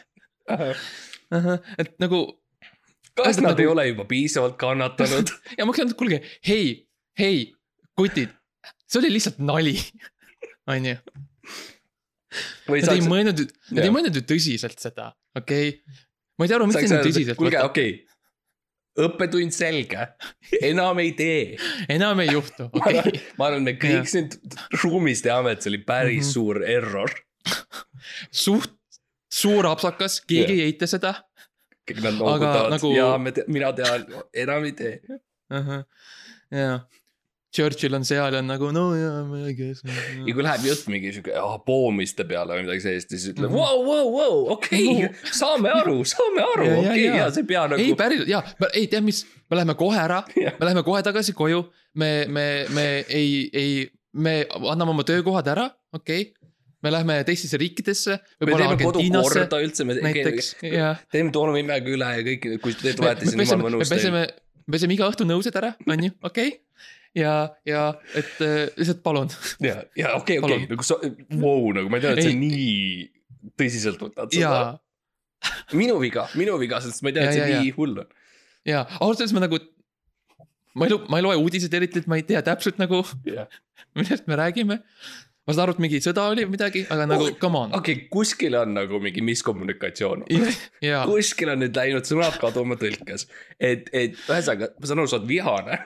et 1.78 1.95
nagu 2.01 2.24
kas 3.20 3.39
nad 3.41 3.51
nagu- 3.51 3.61
ei 3.61 3.67
ole 3.67 3.88
juba 3.91 4.05
piisavalt 4.09 4.57
kannatanud? 4.57 5.34
ja 5.57 5.65
ma 5.65 5.72
oleks 5.72 5.84
öelnud, 5.84 5.97
kuulge, 5.99 6.22
hei, 6.47 6.88
hei, 7.20 7.41
kutid, 7.97 8.34
see 8.88 9.01
oli 9.01 9.13
lihtsalt 9.17 9.41
nali, 9.43 9.76
on 10.72 10.89
Nad 12.67 12.77
ei 12.77 12.86
saaks, 12.86 13.09
mõelnud, 13.09 13.41
nad 13.73 13.84
ei 13.86 13.93
mõelnud 13.93 14.19
ju 14.19 14.25
tõsiselt 14.30 14.82
seda, 14.84 15.09
okei 15.38 15.73
okay?. 15.73 15.99
ma 16.38 16.45
ei 16.45 16.51
tea 16.51 16.59
aru, 16.59 16.69
miks 16.69 16.80
te 16.80 16.88
nii 16.88 16.97
et 16.99 17.07
tõsiselt 17.09 17.39
kuulge, 17.39 17.61
okei 17.65 17.93
okay.. 17.95 19.05
õppetund 19.07 19.55
selge, 19.55 20.09
enam 20.71 21.01
ei 21.01 21.15
tee. 21.17 21.57
enam 21.89 22.21
ei 22.25 22.34
juhtu, 22.34 22.69
okei 22.69 22.99
okay.. 23.01 23.23
ma 23.39 23.49
arvan, 23.49 23.65
me 23.65 23.77
kõik 23.82 24.11
siin 24.11 24.30
ruumis 24.84 25.25
teame, 25.25 25.55
et 25.55 25.65
see 25.65 25.73
oli 25.73 25.82
päris 25.88 26.27
Mhm. 26.27 26.34
suur 26.36 26.61
error. 26.65 27.15
suht 28.45 28.75
suur 29.30 29.65
apsakas, 29.69 30.21
keegi 30.25 30.59
ei 30.59 30.69
eita 30.69 30.88
seda 30.89 31.15
kõik 31.89 32.03
nad 32.05 32.17
noogutavad 32.17 32.73
nagu- 32.75 32.93
nagu... 32.93 33.25
ja 33.25 33.34
te,, 33.34 33.45
mina 33.51 33.71
tean, 33.77 34.05
enam 34.45 34.67
ei 34.67 34.75
tee. 34.77 34.93
uh. 35.09 35.69
-huh. 35.69 35.84
jaa, 36.51 36.80
Churchill 37.55 37.95
on 37.97 38.03
seal 38.05 38.33
ja 38.35 38.39
on 38.43 38.49
nagu 38.51 38.67
no 38.75 38.83
jaa, 38.93 39.23
ma 39.25 39.39
ei 39.49 39.55
tea. 39.57 39.73
ja 40.27 40.33
kui 40.37 40.43
läheb 40.45 40.65
jutt 40.69 40.85
mingi 40.93 41.09
sihuke 41.15 41.33
oh, 41.41 41.55
poomiste 41.65 42.25
peale 42.29 42.53
või 42.59 42.67
midagi 42.67 42.83
sellist, 42.85 43.09
siis 43.15 43.25
ütleb 43.31 43.49
Mhm. 43.49 43.57
vau, 43.57 43.79
vau, 43.87 44.09
vau, 44.13 44.35
okei, 44.55 45.07
saame 45.33 45.71
aru, 45.73 45.97
saame 46.05 46.43
aru, 46.45 46.67
Ja, 46.67 46.73
ja, 46.75 46.89
okei, 46.91 47.05
ja. 47.07 47.15
ja 47.23 47.29
see 47.33 47.41
ei 47.45 47.49
pea 47.49 47.63
ei 47.65 47.71
nagu. 47.73 47.95
päriselt 48.03 48.29
jaa, 48.29 48.43
ei 48.73 48.85
tea, 48.91 49.01
mis, 49.01 49.23
me 49.49 49.57
läheme 49.57 49.73
kohe 49.79 49.97
ära, 50.03 50.21
me 50.37 50.67
läheme 50.69 50.83
kohe 50.85 51.01
tagasi 51.07 51.33
koju, 51.37 51.63
me, 51.97 52.11
me, 52.29 52.45
me 52.75 52.85
ei, 53.09 53.31
ei, 53.53 53.71
me 54.13 54.43
anname 54.59 54.93
oma 54.93 55.03
töökohad 55.07 55.49
ära, 55.55 55.65
okei 55.97 56.27
okay.. 56.29 56.35
me 56.85 56.91
lähme 56.93 57.15
teistesse 57.27 57.57
riikidesse, 57.59 58.19
me 58.45 58.51
teeme 58.53 58.77
kodu 58.79 59.01
korda 59.09 59.57
üldse, 59.65 59.83
me 59.89 59.97
näiteks, 59.97 60.53
teeme 61.11 61.33
tolmuimega 61.35 61.91
üle 61.97 62.11
ja 62.19 62.21
kõik, 62.29 62.45
kui 62.63 62.77
te 62.77 62.91
me, 62.91 62.95
tulete, 63.01 63.25
me 63.25 63.33
siis 63.33 63.33
on 63.33 63.41
peseme, 63.41 63.57
jumal 63.57 63.65
me 63.65 63.77
mõnus 63.79 63.89
teil. 63.89 63.97
peseme, 63.97 64.21
peseme 64.74 64.95
iga 64.95 65.07
õhtu 65.09 65.28
nõused 65.28 65.55
ära, 65.59 65.74
on 65.88 66.07
ju, 66.07 66.11
okei 66.26 66.51
okay?. 66.51 66.59
ja, 67.17 67.34
ja 67.67 67.86
et 68.17 68.36
äh, 68.45 68.67
lihtsalt 68.78 69.01
palun, 69.05 69.32
ja, 69.65 69.80
ja 69.99 70.13
okei, 70.20 70.39
okei 70.43 70.67
nagu 70.70 70.86
sa, 70.86 70.99
vau, 71.39 71.72
nagu 71.76 71.91
ma 71.91 71.99
ei 71.99 72.05
teadnud, 72.05 72.22
et 72.22 72.30
sa 72.30 72.36
nii 72.38 73.49
tõsiselt 73.59 74.01
võtad 74.03 74.36
seda 74.36 74.53
ja., 74.53 74.61
minu 75.80 75.97
viga, 76.01 76.28
minu 76.39 76.57
viga, 76.61 76.82
sest 76.84 77.03
ma 77.03 77.11
ei 77.11 77.17
tea, 77.17 77.28
et 77.28 77.30
Ja, 77.30 77.36
see 77.38 77.51
ja, 77.53 77.63
nii 77.63 77.76
hull 77.78 78.03
on. 78.03 78.09
ja 78.67 78.86
ausalt 78.99 79.24
öeldes 79.24 79.36
ma 79.38 79.45
nagu. 79.45 79.61
ma 80.76 80.88
ei, 80.88 80.99
ma 81.09 81.20
ei 81.20 81.26
loe 81.26 81.39
uudiseid 81.39 81.74
eriti, 81.80 82.03
et 82.03 82.09
ma 82.11 82.20
ei 82.20 82.26
tea 82.28 82.41
täpselt 82.45 82.80
nagu, 82.82 83.01
jah, 83.28 83.47
millest 83.97 84.28
me 84.30 84.38
räägime. 84.39 84.82
Ma 85.49 85.55
saan 85.55 85.65
aru, 85.65 85.73
et 85.73 85.81
mingi 85.81 85.99
sõda 86.05 86.27
oli 86.29 86.43
või 86.45 86.53
midagi, 86.53 86.83
aga 86.93 87.07
nagu 87.09 87.25
Oh, 87.25 87.35
come 87.41 87.57
on. 87.57 87.71
okei, 87.79 88.03
kuskil 88.13 88.53
on 88.59 88.75
nagu 88.77 88.99
mingi 89.01 89.23
miskommunikatsioon. 89.25 90.27
ja, 90.85 91.01
kuskil 91.09 91.49
on 91.55 91.63
nüüd 91.63 91.77
läinud 91.79 92.05
sõnad 92.05 92.37
kaduma 92.41 92.77
tõlkes, 92.77 93.25
et, 93.57 93.89
et 93.89 94.19
ühesõnaga, 94.19 94.69
ma 94.77 94.89
saan 94.91 95.01
aru, 95.01 95.09
sa 95.09 95.17
oled 95.17 95.29
vihane. 95.31 95.79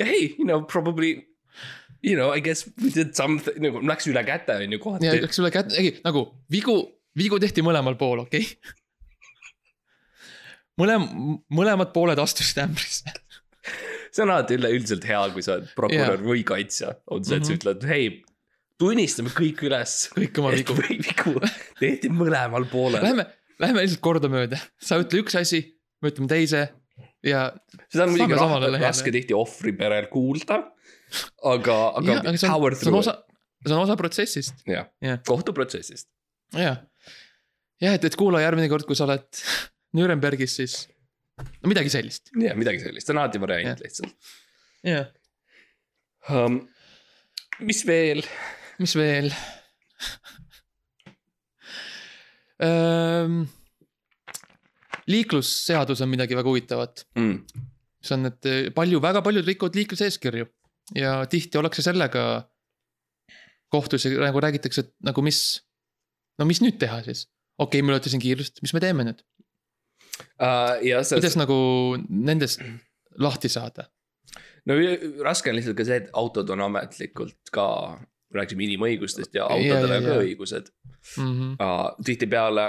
ja 0.00 0.08
hei, 0.08 0.32
you 0.40 0.48
know 0.48 0.64
probably, 0.66 1.12
you 2.02 2.16
know 2.18 2.32
I 2.34 2.42
guess 2.42 2.66
we 2.82 2.90
did 2.90 3.14
something 3.18 3.62
nagu 3.62 3.84
läks 3.86 4.10
üle 4.10 4.26
käte 4.26 4.58
on 4.58 4.74
ju 4.74 4.82
kohati. 4.82 5.14
läks 5.22 5.38
sulle 5.38 5.54
kätte, 5.54 5.78
ei 5.78 5.94
nagu 6.02 6.26
vigu, 6.50 6.80
vigu 7.18 7.38
tehti 7.38 7.62
mõlemal 7.66 7.94
pool, 8.00 8.26
okei 8.26 8.42
okay?. 8.42 8.74
mõlem-, 10.82 11.08
mõlemad 11.54 11.94
pooled 11.94 12.18
astusid 12.26 12.58
ämbrisse. 12.66 13.14
See 14.18 14.24
on 14.26 14.32
alati 14.34 14.58
üleüldiselt 14.58 15.04
hea, 15.06 15.20
kui 15.34 15.44
sa 15.46 15.56
oled 15.58 15.68
prokurör 15.78 16.24
või 16.26 16.42
kaitsja, 16.46 16.96
on 17.14 17.22
see, 17.24 17.38
et 17.38 17.46
sa 17.46 17.52
Mhm. 17.54 17.60
ütled, 17.60 17.86
hei, 17.86 18.08
tunnistame 18.78 19.30
kõik 19.34 19.62
üles. 19.68 19.94
kõik 20.16 20.40
oma 20.42 20.50
vigu. 20.54 20.74
vigu 20.82 21.34
tehti 21.78 22.10
mõlemal 22.10 22.66
poolel. 22.70 23.02
Lähme, 23.04 23.28
lähme 23.62 23.84
lihtsalt 23.84 24.02
kordamööda, 24.02 24.58
sa 24.82 24.98
ütle 25.02 25.22
üks 25.22 25.38
asi, 25.38 25.62
me 26.02 26.10
ütleme 26.12 26.30
teise 26.30 26.66
ja. 27.26 27.46
seda 27.90 28.06
on 28.06 28.14
muidugi 28.14 28.82
raske 28.82 29.14
tihti 29.14 29.36
ohvriperel 29.38 30.10
kuulda. 30.12 30.60
aga, 31.42 31.78
aga, 31.98 32.12
jah, 32.12 32.20
aga 32.26 32.36
see 32.36 32.50
on, 32.52 32.76
see 32.76 32.90
on 32.92 32.98
osa, 33.00 33.16
see 33.64 33.74
on 33.74 33.82
osa 33.86 33.96
protsessist, 33.96 34.62
jah 34.68 34.90
jah., 35.02 35.22
kohtuprotsessist. 35.26 36.08
jah. 36.52 36.82
jah, 37.80 37.94
et, 37.96 38.04
et 38.04 38.18
kuula 38.18 38.42
järgmine 38.44 38.68
kord, 38.70 38.86
kui 38.86 38.98
sa 38.98 39.06
oled 39.08 39.42
Nürnbergis, 39.96 40.58
siis 40.60 40.82
no 41.38 41.70
midagi 41.70 41.90
sellist, 41.92 42.30
jah, 42.38 42.56
midagi 42.58 42.82
sellist, 42.82 43.06
see 43.08 43.14
on 43.14 43.22
alati 43.22 43.40
variant 43.42 43.78
Jah. 43.78 43.84
lihtsalt 43.84 44.32
jah. 44.86 45.06
um,. 46.34 46.60
mis 47.60 47.84
veel? 47.88 48.22
mis 48.78 48.94
veel? 48.98 49.32
Ehm, 52.62 53.42
liiklusseadus 55.06 56.00
on 56.04 56.10
midagi 56.10 56.36
väga 56.38 56.50
huvitavat, 56.50 57.04
Mm. 57.18 57.42
see 58.02 58.14
on, 58.16 58.26
et 58.30 58.46
eh, 58.46 58.68
palju, 58.74 59.00
väga 59.02 59.22
paljud 59.22 59.46
rikuvad 59.46 59.74
liikluseeskirju 59.78 60.46
ja 60.98 61.12
tihti 61.30 61.58
ollakse 61.58 61.82
sellega 61.82 62.48
kohtus 63.68 64.06
ja 64.06 64.14
nagu 64.22 64.40
räägitakse, 64.40 64.86
et 64.86 64.92
nagu 65.04 65.22
mis, 65.22 65.60
no 66.38 66.46
mis 66.48 66.62
nüüd 66.64 66.78
teha 66.80 67.02
siis? 67.06 67.26
okei 67.58 67.78
okay,, 67.80 67.82
ma 67.86 67.94
ületasin 67.94 68.22
kiirust, 68.22 68.62
mis 68.62 68.74
me 68.74 68.80
teeme 68.82 69.06
nüüd? 69.06 69.22
Uh, 70.18 70.78
ja 70.82 71.02
see, 71.04 71.18
kuidas 71.20 71.36
nagu 71.38 71.56
nendest 72.08 72.62
lahti 73.18 73.48
saada? 73.48 73.88
no 74.66 74.74
raske 75.24 75.50
on 75.50 75.56
lihtsalt 75.56 75.76
ka 75.78 75.84
see, 75.88 75.96
et 76.02 76.10
autod 76.12 76.50
on 76.54 76.60
ametlikult 76.66 77.52
ka, 77.54 77.66
rääkisime 78.34 78.66
inimõigustest 78.66 79.34
ja 79.38 79.46
autodel 79.48 79.94
on 79.98 80.04
ka 80.10 80.18
õigused 80.24 80.72
Mm 81.16 81.32
-hmm. 81.32 81.52
uh,. 81.64 81.94
tihtipeale, 82.04 82.64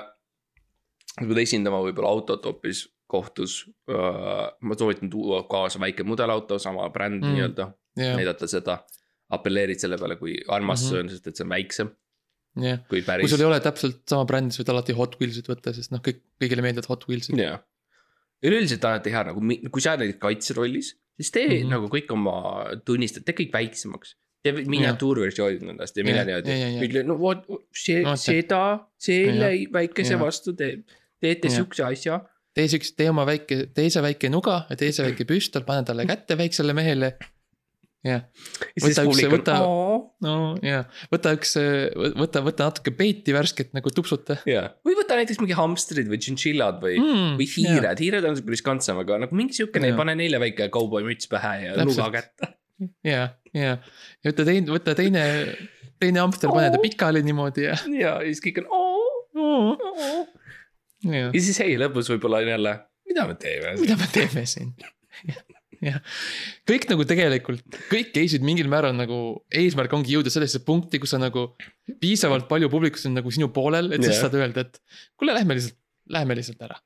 sa 1.19 1.25
pead 1.27 1.37
esindama 1.41 1.81
võib-olla 1.83 2.09
autot 2.13 2.45
hoopis 2.45 2.85
kohtus 3.07 3.65
uh,. 3.67 4.47
ma 4.61 4.75
soovitan 4.77 5.09
tuua 5.09 5.43
kaasa 5.43 5.79
väike 5.79 6.03
mudelauto, 6.03 6.59
sama 6.59 6.89
bränd 6.89 7.19
mm. 7.23 7.27
Mm. 7.27 7.33
nii-öelda, 7.35 7.71
jah, 7.97 8.15
näidata 8.15 8.47
seda. 8.47 8.77
apelleerid 9.29 9.77
selle 9.77 9.97
peale, 9.97 10.15
kui 10.15 10.37
armas 10.47 10.79
see 10.89 10.97
Mhm. 10.97 10.99
on, 11.05 11.09
sest 11.09 11.27
et 11.27 11.35
see 11.35 11.43
on 11.45 11.49
väiksem 11.49 11.89
jah. 12.57 12.79
kui 12.89 13.29
sul 13.29 13.43
ei 13.43 13.49
ole 13.49 13.59
täpselt 13.63 14.01
sama 14.09 14.25
bränd, 14.29 14.53
siis 14.53 14.63
võid 14.63 14.71
alati 14.73 14.95
Hot 14.97 15.17
Wheelsit 15.19 15.49
võtta, 15.49 15.73
sest 15.75 15.93
noh, 15.93 16.01
kõik, 16.05 16.23
kõigile 16.41 16.65
meeldivad 16.65 16.89
Hot 16.91 17.05
Wheelsid. 17.09 17.37
jah, 17.39 17.61
üleüldiselt 18.45 18.85
on 18.85 18.95
alati 18.95 19.13
hea 19.13 19.25
nagu, 19.29 19.43
kui 19.69 19.83
sa 19.83 19.95
oled 19.97 20.17
kaitserollis, 20.21 20.95
siis 21.19 21.31
tee 21.35 21.45
mm. 21.47 21.53
-hmm. 21.55 21.75
nagu 21.75 21.91
kõik 21.93 22.11
oma 22.15 22.35
tunnistajad, 22.85 23.27
tee 23.27 23.37
kõik 23.43 23.53
väiksemaks. 23.53 24.15
tee 24.43 24.53
miniatuurversioonid 24.71 25.65
nendest 25.67 25.97
ja 25.99 26.03
mine 26.07 26.21
niimoodi 26.23 26.53
ja, 26.53 26.57
ja, 26.57 26.67
ja., 26.77 26.83
ütle 26.87 27.01
no 27.03 27.17
vot 27.19 27.41
see 27.75 28.03
Vaata., 28.05 28.21
seda, 28.23 28.61
selle 28.95 29.49
väikese 29.73 30.15
Jah. 30.15 30.21
vastu 30.21 30.53
teeb, 30.55 30.85
teete 31.19 31.51
siukse 31.51 31.83
asja. 31.83 32.21
tee 32.55 32.69
siukse, 32.71 32.93
tee 32.95 33.09
oma 33.11 33.25
väike, 33.27 33.65
tee 33.75 33.89
see 33.91 34.03
väike 34.05 34.31
nuga 34.31 34.61
ja 34.69 34.79
tee 34.79 34.93
see 34.95 35.09
väike 35.09 35.27
püstol, 35.27 35.67
pane 35.67 35.83
talle 35.83 36.07
kätte 36.07 36.39
väiksele 36.39 36.73
mehele. 36.73 37.17
jah, 38.05 38.21
Võta 38.79 39.03
üks- 39.03 39.25
võta- 39.31 39.55
no 40.23 40.35
ja 40.63 40.83
võta 41.11 41.33
üks, 41.35 41.55
võta, 42.15 42.41
võta 42.45 42.69
natuke 42.69 42.93
peiti 42.95 43.33
värsket 43.35 43.73
nagu 43.75 43.91
tupsuta 43.91 44.37
jah, 44.47 44.69
või 44.87 44.95
võta 44.99 45.17
näiteks 45.19 45.41
mingi 45.43 45.57
hamstrid 45.57 46.07
või 46.11 46.21
tšintšillad 46.23 46.79
või 46.83 46.95
mm,, 47.01 47.33
või 47.41 47.49
hiired, 47.57 47.99
hiired 47.99 48.29
on 48.29 48.37
siuke 48.39 48.55
riskantsem, 48.55 49.01
aga 49.03 49.19
nagu 49.25 49.35
mingi 49.35 49.57
siukene, 49.59 49.91
Jaa. 49.91 49.99
pane 49.99 50.15
neile 50.19 50.39
väike 50.41 50.69
kauboimüts 50.73 51.27
pähe 51.31 51.53
ja 51.65 51.75
nuga 51.83 52.07
kätte. 52.15 52.53
ja, 53.03 53.25
ja, 53.51 53.75
ja 53.75 54.31
võta 54.31 54.47
teine, 54.47 54.71
võta 54.71 54.95
teine, 54.95 55.25
teine 55.99 56.23
hamster, 56.23 56.53
pane 56.55 56.71
ta 56.71 56.79
pikali 56.83 57.23
niimoodi 57.27 57.67
ja. 57.67 57.75
ja 57.99 58.15
siis 58.23 58.39
kõik 58.47 58.63
on 58.63 58.71
oo, 58.79 59.75
ja 61.03 61.27
ja 61.27 61.35
siis 61.35 61.59
hei, 61.63 61.75
lõpus 61.79 62.09
võib-olla 62.15 62.39
on 62.43 62.53
jälle, 62.55 62.73
mida 63.11 63.27
me 63.27 63.35
teeme. 63.39 63.75
mida 63.83 63.99
me 63.99 64.07
teeme 64.15 64.47
siin? 64.47 64.71
jah, 65.89 65.99
kõik 66.67 66.87
nagu 66.91 67.05
tegelikult, 67.07 67.79
kõik 67.91 68.13
case'id 68.15 68.45
mingil 68.45 68.69
määral 68.71 68.95
nagu 68.97 69.19
eesmärk 69.55 69.93
ongi 69.95 70.17
jõuda 70.17 70.33
sellesse 70.33 70.61
punkti, 70.67 70.99
kus 71.01 71.15
sa 71.15 71.21
nagu 71.21 71.49
piisavalt 72.03 72.49
palju 72.51 72.69
publikust 72.71 73.07
on 73.09 73.17
nagu 73.17 73.31
sinu 73.33 73.49
poolel, 73.55 73.93
et 73.95 74.03
siis 74.03 74.17
Jah. 74.17 74.27
saad 74.27 74.37
öelda, 74.39 74.67
et 74.67 74.81
kuule, 75.19 75.33
lähme 75.37 75.57
lihtsalt, 75.57 75.78
lähme 76.09 76.35
lihtsalt 76.37 76.61
ära. 76.65 76.77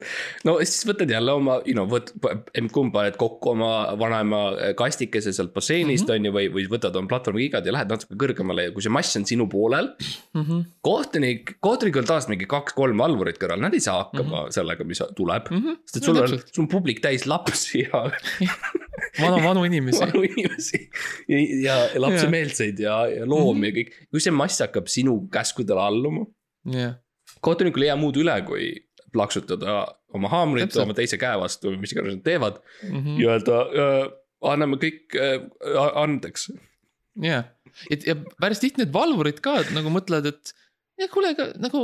no 0.47 0.57
siis 0.63 0.83
võtad 0.89 1.11
jälle 1.11 1.31
oma, 1.31 1.59
you 1.65 1.75
know, 1.77 1.87
võt-, 1.89 2.11
emb-kumb 2.59 2.91
paned 2.95 3.15
kokku 3.19 3.53
oma 3.53 3.69
vanaema 3.99 4.41
kastikese 4.79 5.31
sealt 5.35 5.53
basseinist 5.55 6.07
Mhm. 6.09 6.15
on 6.17 6.25
ju, 6.27 6.31
või, 6.35 6.49
või 6.57 6.65
võtad 6.71 6.95
oma 6.99 7.07
platvormikigad 7.11 7.65
ja 7.65 7.75
lähed 7.75 7.93
natuke 7.93 8.17
kõrgemale 8.19 8.67
ja 8.67 8.73
kui 8.75 8.83
see 8.83 8.91
mass 8.93 9.15
on 9.19 9.25
sinu 9.29 9.47
poolel. 9.51 9.93
Mhm. 10.35 10.59
kohtunik, 10.83 11.55
kohtunikul 11.63 12.03
on 12.03 12.09
tavaliselt 12.11 12.33
mingi 12.35 12.49
kaks-kolm 12.51 12.97
valvurit 12.99 13.39
kõrval, 13.39 13.61
nad 13.63 13.73
ei 13.73 13.79
saa 13.83 14.03
hakkama 14.03 14.47
sellega, 14.51 14.83
mis 14.87 15.01
tuleb. 15.15 15.47
sest 15.85 15.97
et 15.97 16.03
sul 16.09 16.19
on, 16.21 16.27
sul 16.51 16.63
on 16.65 16.71
publik 16.71 16.99
täis 17.03 17.25
lapsi 17.29 17.85
ja 17.85 18.03
vanu, 19.23 19.39
vanu 19.43 19.63
inimesi. 19.67 19.99
vanu 20.03 20.23
inimesi 20.27 20.89
ja, 21.29 21.39
ja 21.63 22.01
lapsemeelseid 22.01 22.79
ja, 22.83 22.99
ja 23.07 23.25
loomi 23.29 23.69
ja 23.71 23.77
kõik. 23.79 23.93
kui 24.11 24.23
see 24.23 24.33
mass 24.35 24.59
hakkab 24.63 24.87
sinu 24.91 25.15
käskudele 25.33 25.79
alluma, 25.83 26.25
jah, 26.71 26.97
kohtunikul 27.43 27.85
ei 27.85 27.91
jää 27.91 27.99
muud 27.99 28.17
üle, 28.21 28.35
kui 28.47 28.71
plaksutada 29.13 29.77
oma 30.17 30.29
haamrit 30.33 30.75
oma 30.81 30.95
teise 30.97 31.19
käe 31.21 31.37
vastu 31.41 31.71
või 31.71 31.79
mis 31.85 31.93
iganes 31.95 32.17
nad 32.17 32.25
teevad 32.25 32.59
Mhm. 32.89 33.17
ja 33.21 33.35
öelda 33.37 33.61
äh, 33.85 34.05
anname 34.53 34.77
kõik 34.81 35.15
äh, 35.15 35.39
andeks. 36.03 36.49
jah, 37.23 37.45
et 37.93 38.05
ja 38.09 38.15
päris 38.41 38.59
tihti 38.63 38.81
need 38.83 38.93
valvurid 38.93 39.39
ka 39.45 39.59
nagu 39.75 39.91
mõtlevad, 39.93 40.31
et 40.33 40.53
ja 40.99 41.07
kuule, 41.13 41.33
aga 41.33 41.51
nagu 41.61 41.83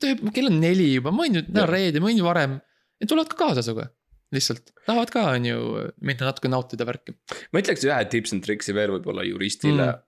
töö, 0.00 0.16
kell 0.34 0.50
on 0.52 0.58
neli 0.62 0.92
juba, 0.94 1.10
ma 1.12 1.24
võin 1.26 1.40
ju, 1.40 1.46
täna 1.48 1.66
reede, 1.68 2.00
ma 2.00 2.08
võin 2.10 2.20
ju 2.20 2.26
varem. 2.28 2.58
ja 3.00 3.06
tulevad 3.08 3.28
ka 3.32 3.36
kaasa 3.46 3.62
sinuga, 3.64 3.88
lihtsalt, 4.34 4.72
tahavad 4.86 5.10
ka, 5.14 5.24
on 5.36 5.44
ju, 5.48 5.58
minna 6.00 6.28
natuke 6.28 6.50
nautida 6.52 6.86
värki. 6.88 7.14
ma 7.52 7.60
ütleks 7.62 7.84
ühe 7.88 7.98
tips 8.12 8.32
and 8.36 8.44
tricks'i 8.46 8.74
veel 8.76 8.92
võib-olla 8.98 9.24
juristile 9.26 9.86
Mm. 9.88 9.96
mm.. 9.96 10.04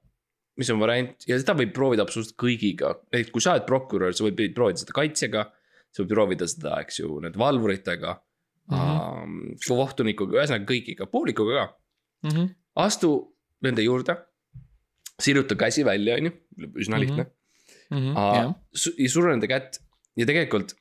mis 0.61 0.71
on 0.75 0.81
variant 0.83 1.25
ja 1.29 1.39
seda 1.41 1.55
võib 1.57 1.73
proovida 1.77 2.05
absoluutselt 2.05 2.37
kõigiga, 2.41 2.95
et 3.17 3.31
kui 3.33 3.41
sa 3.41 3.55
oled 3.57 3.65
prokurör, 3.69 4.13
sa 4.13 4.27
võid 4.27 4.53
proovida 4.57 4.83
seda 4.83 4.93
kaitsjaga. 4.97 5.47
Sa 5.91 6.03
võid 6.03 6.15
proovida 6.15 6.49
seda, 6.51 6.79
eks 6.85 7.01
ju, 7.03 7.19
nende 7.25 7.39
valvuritega 7.41 8.15
mm. 8.15 8.79
-hmm. 8.79 9.61
kohtunikuga, 9.69 10.41
ühesõnaga 10.41 10.69
kõigiga, 10.69 11.07
publikuga 11.11 11.61
ka. 11.61 11.77
Mhm. 12.31 12.51
astu 12.77 13.37
nende 13.63 13.83
juurde. 13.83 14.17
siruta 15.21 15.55
käsi 15.55 15.85
välja, 15.85 16.15
on 16.17 16.25
ju, 16.25 16.33
üsna 16.81 16.97
Mhm. 16.97 17.01
lihtne 17.01 17.25
mm. 17.91 18.15
-hmm. 18.15 18.55
ja 18.99 19.09
suru 19.09 19.31
nende 19.31 19.47
kätt 19.47 19.81
ja 20.17 20.27
tegelikult. 20.27 20.75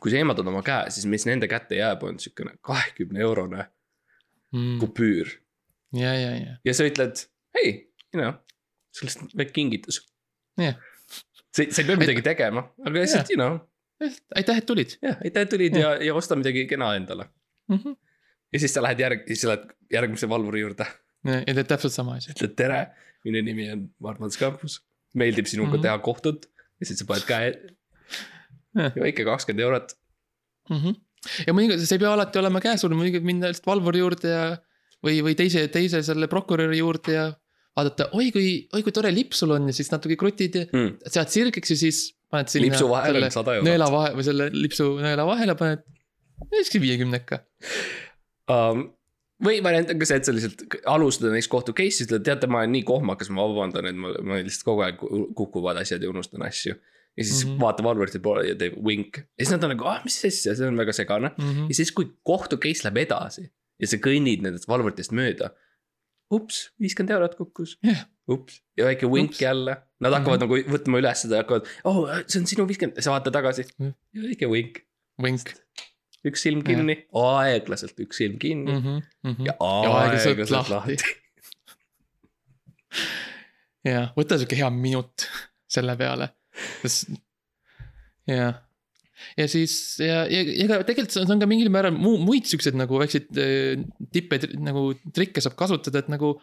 kui 0.00 0.10
sa 0.10 0.16
eemaldad 0.16 0.46
oma 0.46 0.62
käe, 0.62 0.90
siis 0.90 1.06
mis 1.06 1.26
nende 1.26 1.48
kätte 1.48 1.74
jääb, 1.74 2.02
on 2.02 2.18
siukene 2.18 2.50
kahekümne 2.62 3.20
eurone 3.20 3.70
kupüür 4.80 5.26
Mm. 5.92 5.98
ja, 6.00 6.14
ja, 6.14 6.30
ja, 6.36 6.56
ja 6.64 6.74
sa 6.74 6.86
ütled, 6.86 7.24
hei, 7.58 7.70
you 8.14 8.22
know, 8.22 8.34
sellest 8.94 9.22
on 9.24 9.30
väike 9.34 9.54
kingitus. 9.56 10.00
Jah. 10.60 10.74
sa, 10.74 10.89
sa 11.56 11.64
ei 11.64 11.86
pea 11.88 11.98
midagi 12.00 12.22
tegema, 12.22 12.64
aga 12.84 12.94
lihtsalt, 12.96 13.32
you 13.32 13.40
know, 13.40 13.58
aitäh, 14.36 14.62
et 14.62 14.66
tulid 14.68 14.96
jah, 15.02 15.18
aitäh, 15.24 15.46
et 15.46 15.52
tulid 15.52 15.76
ja, 15.76 15.94
ja 16.04 16.14
osta 16.16 16.38
midagi 16.38 16.66
kena 16.70 16.94
endale. 16.98 17.28
mm. 17.68 17.76
-hmm. 17.76 17.96
ja 18.52 18.60
siis 18.60 18.74
sa 18.74 18.82
lähed 18.82 19.00
järg, 19.00 19.26
siis 19.26 19.40
sa 19.44 19.52
lähed 19.52 19.66
järgmise 19.92 20.28
valvuri 20.28 20.60
juurde, 20.60 20.86
ja 21.24 21.54
teed 21.54 21.66
täpselt 21.68 21.92
sama 21.92 22.16
asja. 22.20 22.34
ütled 22.36 22.54
tere, 22.56 22.80
minu 23.24 23.42
nimi 23.44 23.70
on 23.72 23.90
Mart-Mats 23.98 24.38
Kampus. 24.40 24.80
meeldib 25.14 25.46
sinuga 25.46 25.70
mm. 25.70 25.76
-hmm. 25.76 25.82
teha 25.82 25.98
kohtut 25.98 26.46
ja 26.80 26.86
siis 26.86 26.98
sa 26.98 27.04
paned 27.04 27.26
käe 27.26 27.54
väike 28.76 29.24
kakskümmend 29.24 29.64
eurot. 29.66 29.94
Mhm. 30.70 30.98
ja 31.46 31.52
mõnikord 31.52 31.82
see 31.82 31.96
ei 31.98 32.02
pea 32.04 32.12
alati 32.14 32.38
olema 32.38 32.60
käesul, 32.60 32.94
mõnikord 32.94 33.26
minna 33.26 33.50
lihtsalt 33.50 33.66
valvuri 33.66 33.98
juurde 33.98 34.28
ja 34.28 34.44
või, 35.04 35.20
või 35.24 35.34
teise, 35.36 35.66
teise 35.68 36.02
selle 36.06 36.28
prokuröri 36.28 36.78
juurde 36.78 37.16
ja 37.16 37.24
vaadata, 37.78 38.08
oi 38.18 38.30
kui, 38.34 38.46
oi 38.74 38.84
kui 38.86 38.94
tore 38.94 39.12
lipp 39.14 39.36
sul 39.36 39.54
on 39.54 39.68
ja 39.70 39.74
siis 39.76 39.90
natuke 39.92 40.18
krutid 40.20 40.58
ja 40.58 40.66
Mm. 40.70 40.96
sead 41.06 41.32
sirgeks 41.32 41.74
ja 41.74 41.76
siis 41.76 42.00
paned 42.30 42.50
sinna. 42.52 42.68
lipsu 42.68 42.88
vahele 42.90 43.30
sada 43.30 43.56
eurot 43.58 43.68
nõela 43.68 43.90
vahe 43.92 44.14
või 44.16 44.26
selle 44.26 44.48
lipsu 44.54 44.88
nõela 45.02 45.26
vahele 45.28 45.56
paned, 45.58 45.84
siukse 46.54 46.82
viiekümneka. 46.82 47.42
um,. 48.50 48.88
või 49.40 49.62
variant 49.64 49.88
on 49.88 50.00
ka 50.00 50.08
see, 50.08 50.20
et 50.20 50.28
sa 50.28 50.34
lihtsalt 50.36 50.80
alustad 50.92 51.30
näiteks 51.32 51.48
kohtu 51.48 51.72
case'i, 51.76 52.04
ütled, 52.04 52.26
teate, 52.26 52.48
ma 52.50 52.60
olen 52.60 52.74
nii 52.76 52.82
kohmakas, 52.88 53.30
ma 53.32 53.46
vabandan, 53.48 53.86
et 53.88 53.96
ma, 53.96 54.12
ma 54.20 54.40
lihtsalt 54.42 54.66
kogu 54.68 54.84
aeg 54.84 55.00
kukuvad 55.38 55.80
asjad 55.80 56.02
ja 56.04 56.10
unustan 56.12 56.44
asju. 56.44 56.74
ja 57.16 57.24
siis 57.24 57.44
mm. 57.44 57.50
-hmm. 57.50 57.60
vaatab 57.60 57.88
valvurite 57.88 58.20
poole 58.22 58.44
ja 58.48 58.54
teeb 58.54 58.76
wink 58.86 59.16
ja 59.18 59.44
siis 59.44 59.54
nad 59.56 59.64
on 59.64 59.74
nagu, 59.74 59.84
ah, 59.88 60.04
mis 60.04 60.20
asja, 60.24 60.54
see 60.54 60.68
on 60.68 60.76
väga 60.76 60.92
segane. 60.92 61.32
ja 61.68 61.74
siis, 61.74 61.92
kui 61.92 62.12
kohtu 62.22 62.56
case 62.56 62.86
läheb 62.86 63.02
edasi 63.06 63.48
ja 63.80 63.88
sa 63.88 63.96
kõnnid 63.96 64.44
nendest 64.44 64.68
valvuritest 64.68 65.12
mööda. 65.16 65.50
ups, 66.30 66.58
viiskümmend 66.80 67.10
eurot 67.16 67.34
kukkus 67.38 67.76
Jah. 67.82 68.04
ups, 68.30 68.60
ja 68.78 68.84
väike 68.86 69.06
wink 69.10 69.30
Ups. 69.34 69.40
jälle, 69.42 69.76
nad 70.00 70.12
hakkavad 70.14 70.40
mm 70.40 70.46
-hmm. 70.50 70.62
nagu 70.64 70.76
võtma 70.76 71.00
üles 71.02 71.22
seda 71.24 71.36
ja 71.40 71.42
hakkavad, 71.42 71.66
oh, 71.84 72.04
see 72.26 72.40
on 72.40 72.46
sinu 72.46 72.66
viiskümmend, 72.68 73.00
sa 73.02 73.10
vaatad 73.16 73.32
tagasi 73.34 73.64
Mhm. 73.78 73.92
ja 74.14 74.22
väike 74.28 74.46
wink, 74.50 74.78
Vink. 75.22 75.54
üks 76.24 76.42
silm 76.46 76.62
kinni, 76.64 76.96
aeglaselt 77.14 77.98
üks 78.00 78.16
silm 78.22 78.38
kinni 78.38 78.72
Mhm. 78.80 79.46
ja 79.46 79.54
aeglaselt 79.60 80.38
aeglaselt 80.38 80.50
lahti. 80.50 80.70
lahti, 80.74 80.96
lahti.. 80.96 81.20
ja 83.84 84.08
võta 84.16 84.38
sihuke 84.38 84.56
hea 84.58 84.70
minut 84.70 85.26
selle 85.70 85.96
peale, 85.96 86.28
sest 86.82 87.10
jah. 88.26 88.54
Ja 89.36 89.48
siis 89.50 89.72
ja, 90.02 90.24
ja 90.30 90.42
ega 90.64 90.82
tegelikult 90.88 91.16
see 91.16 91.24
on 91.26 91.42
ka 91.42 91.48
mingil 91.50 91.70
määral 91.72 91.94
muu, 91.96 92.18
muid 92.22 92.48
siukseid 92.50 92.78
nagu 92.78 93.00
väikseid 93.00 93.40
äh, 93.40 93.80
tippe 94.12 94.40
nagu 94.58 94.90
trikke 95.14 95.42
saab 95.44 95.56
kasutada, 95.60 96.04
et 96.04 96.12
nagu. 96.12 96.36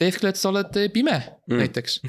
tehke, 0.00 0.26
et 0.26 0.36
sa 0.40 0.50
oled 0.50 0.74
pime 0.92 1.14
Mm. 1.46 1.60
näiteks 1.60 2.00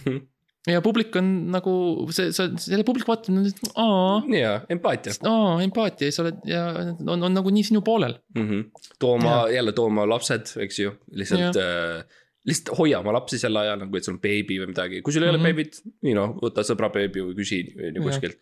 ja 0.72 0.82
publik 0.82 1.14
on 1.20 1.28
nagu 1.54 1.72
see, 2.10 2.32
see, 2.34 2.48
selle 2.58 2.86
publik 2.88 3.06
vaatab, 3.06 3.36
aa, 3.78 4.24
ja 4.34 4.54
empaatia 4.74 5.14
aa, 5.30 5.60
empaatia 5.62 6.10
ja 6.10 6.16
sa 6.16 6.24
oled 6.24 6.40
ja 6.50 6.64
on, 7.06 7.28
on 7.28 7.36
nagu 7.36 7.54
nii 7.54 7.68
sinu 7.68 7.84
poolel. 7.86 8.18
mm. 8.36 8.48
-hmm. 8.50 8.64
tooma 9.00 9.36
jälle 9.54 9.72
tooma 9.78 10.08
lapsed, 10.10 10.56
eks 10.66 10.80
ju, 10.80 10.96
lihtsalt 11.12 11.60
äh, 11.62 12.02
lihtsalt 12.46 12.78
hoia 12.78 13.02
oma 13.02 13.16
lapsi 13.16 13.40
sel 13.42 13.58
ajal 13.58 13.82
nagu, 13.82 13.98
et 13.98 14.06
sul 14.06 14.16
on 14.16 14.22
beebi 14.22 14.60
või 14.62 14.70
midagi, 14.72 15.02
kui 15.02 15.14
sul 15.14 15.26
ei 15.26 15.32
mm 15.32 15.36
-hmm. 15.36 15.42
Mhm. 15.42 15.46
ole 15.46 15.64
beebit, 15.64 15.82
nii 16.06 16.16
noh, 16.18 16.38
võta 16.42 16.66
sõbra 16.68 16.92
beebi 16.94 17.26
või 17.26 17.36
küsi 17.42 17.62
Jah. 17.66 18.00
kuskilt. 18.06 18.40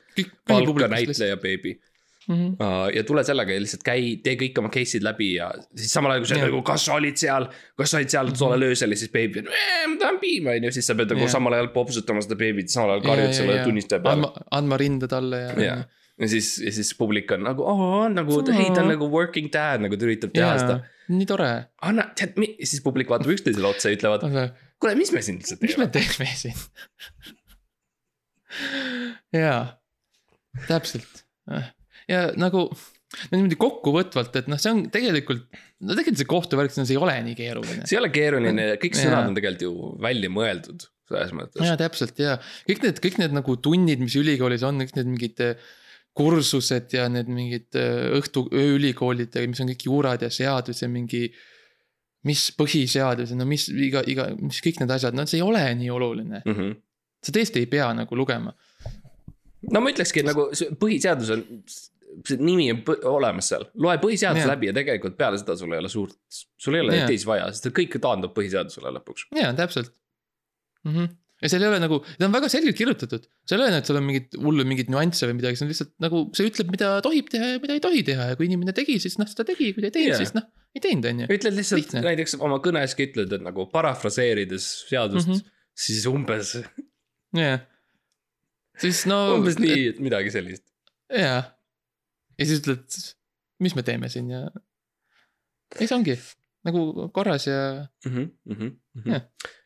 palka 0.47 0.88
näitleja 0.91 1.38
beebi 1.38 1.80
mm. 2.28 2.36
-hmm. 2.36 2.51
uh, 2.60 2.95
ja 2.95 3.04
tule 3.04 3.24
sellega 3.24 3.54
ja 3.54 3.62
lihtsalt 3.64 3.84
käi, 3.84 4.18
tee 4.24 4.36
kõik 4.39 4.60
oma 4.60 4.70
case'id 4.74 5.04
läbi 5.04 5.34
ja 5.36 5.51
siis 5.76 5.93
samal 5.93 6.12
ajal 6.12 6.26
kui 6.26 6.32
sa 6.32 6.39
nagu, 6.41 6.62
kas 6.62 6.86
sa 6.86 6.99
olid 6.99 7.18
seal, 7.18 7.47
kas 7.78 7.91
sa 7.91 7.97
olid 7.97 8.14
seal 8.16 8.32
tollel 8.38 8.68
öösel 8.70 8.95
ja 8.95 8.99
siis 8.99 9.12
beebi 9.12 9.43
on, 9.43 9.49
ma 9.93 9.99
tahan 9.99 10.20
piima 10.20 10.56
on 10.58 10.70
ju, 10.70 10.72
siis 10.72 10.88
sa 10.88 10.95
pead 10.99 11.12
nagu 11.16 11.28
Jah. 11.28 11.36
samal 11.38 11.58
ajal 11.58 11.72
popsutama 11.76 12.22
seda 12.22 12.39
beebit, 12.39 12.70
samal 12.70 12.95
ajal 12.95 13.06
karjud 13.08 13.36
selle 13.39 13.60
tunnistaja 13.64 14.04
peale. 14.04 14.20
andma, 14.20 14.47
andma 14.60 14.78
rinda 14.78 15.08
talle 15.12 15.41
ja, 15.47 15.54
ja, 15.64 15.78
ja 16.22 16.30
siis, 16.30 16.55
ja 16.61 16.74
siis 16.74 16.93
publik 16.97 17.32
on 17.34 17.45
nagu, 17.47 17.66
nagu 18.14 18.39
hei, 18.53 18.70
ta 18.74 18.84
on 18.84 18.91
nagu 18.93 19.09
working 19.11 19.49
dad 19.53 19.84
nagu 19.84 19.97
ta 19.97 20.07
üritab 20.07 20.34
teha 20.36 20.55
seda. 20.61 20.80
nii 21.14 21.30
tore. 21.30 21.51
anna, 21.86 22.07
tead, 22.18 22.38
siis 22.61 22.84
publik 22.86 23.11
vaatab 23.11 23.34
üksteisele 23.34 23.70
otsa 23.70 23.91
ja 23.91 23.97
ütlevad, 23.97 24.26
kuule, 24.82 24.97
mis 24.99 25.14
me 25.16 25.24
siin 25.26 25.41
üldse 25.41 25.57
mis 25.64 25.78
me 25.82 25.89
teeme. 25.93 26.14
teeme 26.18 26.36
siin? 26.38 26.59
jaa, 29.34 29.61
täpselt 30.70 31.26
ja 32.09 32.28
nagu 32.38 32.68
no 32.70 33.38
niimoodi 33.38 33.57
kokkuvõtvalt, 33.61 34.41
et 34.41 34.49
noh, 34.51 34.59
see 34.61 34.74
on 34.74 34.88
tegelikult, 34.93 35.45
no 35.82 35.97
tegelikult 35.97 36.22
see 36.22 36.30
kohtuvärk, 36.30 36.74
see 36.74 36.86
ei 36.93 37.01
ole 37.01 37.18
nii 37.28 37.38
keeruline. 37.38 37.86
see 37.86 37.97
ei 37.97 38.01
ole 38.01 38.09
keeruline, 38.14 38.74
kõik 38.82 38.97
Jaa. 38.97 39.07
sõnad 39.07 39.32
on 39.32 39.38
tegelikult 39.38 39.66
ju 39.66 39.93
välja 40.03 40.34
mõeldud 40.34 40.89
selles 41.09 41.34
mõttes. 41.38 41.66
jaa, 41.66 41.78
täpselt 41.80 42.22
ja 42.22 42.38
kõik 42.70 42.86
need, 42.86 43.01
kõik 43.03 43.22
need 43.22 43.38
nagu 43.38 43.57
tunnid, 43.66 44.01
mis 44.01 44.18
ülikoolis 44.20 44.66
on, 44.68 44.82
kõik 44.86 44.97
need 44.97 45.09
mingid 45.09 45.43
äh, 45.45 45.72
kursused 46.18 46.93
ja 46.93 47.07
need 47.09 47.30
mingid 47.34 47.80
äh, 47.80 48.11
õhtu, 48.20 48.45
ööülikoolid, 48.53 49.34
mis 49.49 49.61
on 49.64 49.72
kõik 49.74 49.88
juurad 49.88 50.26
ja 50.26 50.30
seadus 50.34 50.84
ja 50.84 50.89
mingi. 50.91 51.32
mis 52.24 52.53
põhiseadus 52.55 53.34
ja 53.34 53.36
no 53.36 53.43
mis 53.43 53.66
iga, 53.68 53.99
iga, 54.07 54.30
mis 54.39 54.61
kõik 54.64 54.78
need 54.80 54.91
asjad, 54.95 55.16
no 55.18 55.26
see 55.28 55.41
ei 55.41 55.43
ole 55.43 55.64
nii 55.76 55.89
oluline, 55.91 56.41
Mm 56.45 56.53
-hmm. 56.55 56.76
sa 57.20 57.32
tõesti 57.36 57.59
ei 57.59 57.66
pea 57.68 57.93
nagu 57.93 58.16
lugema. 58.16 58.53
no 59.72 59.82
ma 59.82 59.89
ütlekski, 59.89 60.20
et 60.20 60.26
nagu 60.26 60.49
see 60.53 60.70
põhiseadus 60.72 61.34
on, 61.34 61.43
see 62.28 62.38
nimi 62.38 62.72
on 62.72 62.84
olemas 63.03 63.49
seal, 63.49 63.66
loe 63.76 63.97
põhiseadus 63.97 64.45
Jaa. 64.45 64.53
läbi 64.53 64.68
ja 64.68 64.74
tegelikult 64.74 65.18
peale 65.18 65.38
seda 65.38 65.57
sul 65.57 65.74
ei 65.74 65.80
ole 65.80 65.89
suurt, 65.89 66.16
sul 66.57 66.76
ei 66.76 66.82
ole 66.82 67.05
teisi 67.05 67.28
vaja, 67.28 67.51
sest 67.51 67.68
kõik 67.76 67.99
taandub 67.99 68.34
põhiseadusele 68.38 68.93
lõpuks. 68.99 69.28
jaa, 69.36 69.53
täpselt 69.53 69.91
mm. 70.84 70.95
-hmm. 70.95 71.16
Ja 71.44 71.52
seal 71.52 71.66
ei 71.66 71.70
ole 71.70 71.80
nagu, 71.84 72.00
ta 72.18 72.28
on 72.28 72.34
väga 72.34 72.50
selgelt 72.52 72.78
kirjutatud, 72.80 73.26
seal 73.50 73.62
ei 73.64 73.70
ole, 73.70 73.80
et 73.82 73.89
seal 73.89 74.00
on 74.00 74.06
mingid 74.08 74.38
hullu 74.39 74.66
mingeid 74.68 74.91
nüansse 74.94 75.28
või 75.28 75.38
midagi, 75.41 75.60
see 75.60 75.66
on 75.66 75.72
lihtsalt 75.74 75.91
nagu, 76.04 76.22
see 76.38 76.50
ütleb, 76.50 76.70
mida 76.74 76.91
tohib 77.06 77.32
teha 77.34 77.50
ja 77.54 77.62
mida 77.64 77.76
ei 77.76 77.84
tohi 77.84 78.04
teha 78.08 78.30
ja 78.32 78.38
kui 78.39 78.48
inimene 78.48 78.76
tegi, 78.78 78.96
siis 79.04 79.18
noh, 79.20 79.28
seda 79.30 79.46
tegi, 79.50 79.72
kui 79.76 79.84
ta 79.84 79.89
ei 79.91 79.96
teinud 79.98 80.14
yeah., 80.14 80.22
siis 80.24 80.36
noh, 80.38 80.48
ei 80.74 80.84
teinud, 80.84 81.08
on 81.10 81.24
ju. 81.24 81.30
ütled 81.36 81.58
lihtsalt 81.60 81.82
Lihtne. 81.82 82.04
näiteks 82.08 82.38
oma 82.39 82.60
kõneski 82.64 83.10
ütled, 83.10 83.36
et 83.38 83.46
nagu 83.46 83.66
parafraseerides 83.74 84.70
seadust 84.89 85.30
mm. 85.30 85.39
-hmm. 85.41 85.58
siis 85.86 86.06
umbes, 86.10 86.54
jah, 87.39 87.66
siis 88.84 89.04
no. 89.12 89.20
umbes 89.39 89.60
nii, 89.62 89.89
et 89.94 90.00
midagi 90.04 90.32
sellist. 90.34 90.66
jaa, 91.12 91.41
ja 92.39 92.48
siis 92.48 92.64
ütled, 92.64 93.02
mis 93.64 93.76
me 93.76 93.84
teeme 93.84 94.12
siin 94.14 94.32
ja. 94.32 94.46
ei, 95.80 95.88
see 95.89 95.98
ongi 95.98 96.16
nagu 96.64 97.10
korras 97.16 97.48
ja 97.48 97.60
mm. 98.08 98.32
-hmm. 98.48 98.72
Jah. 99.06 99.24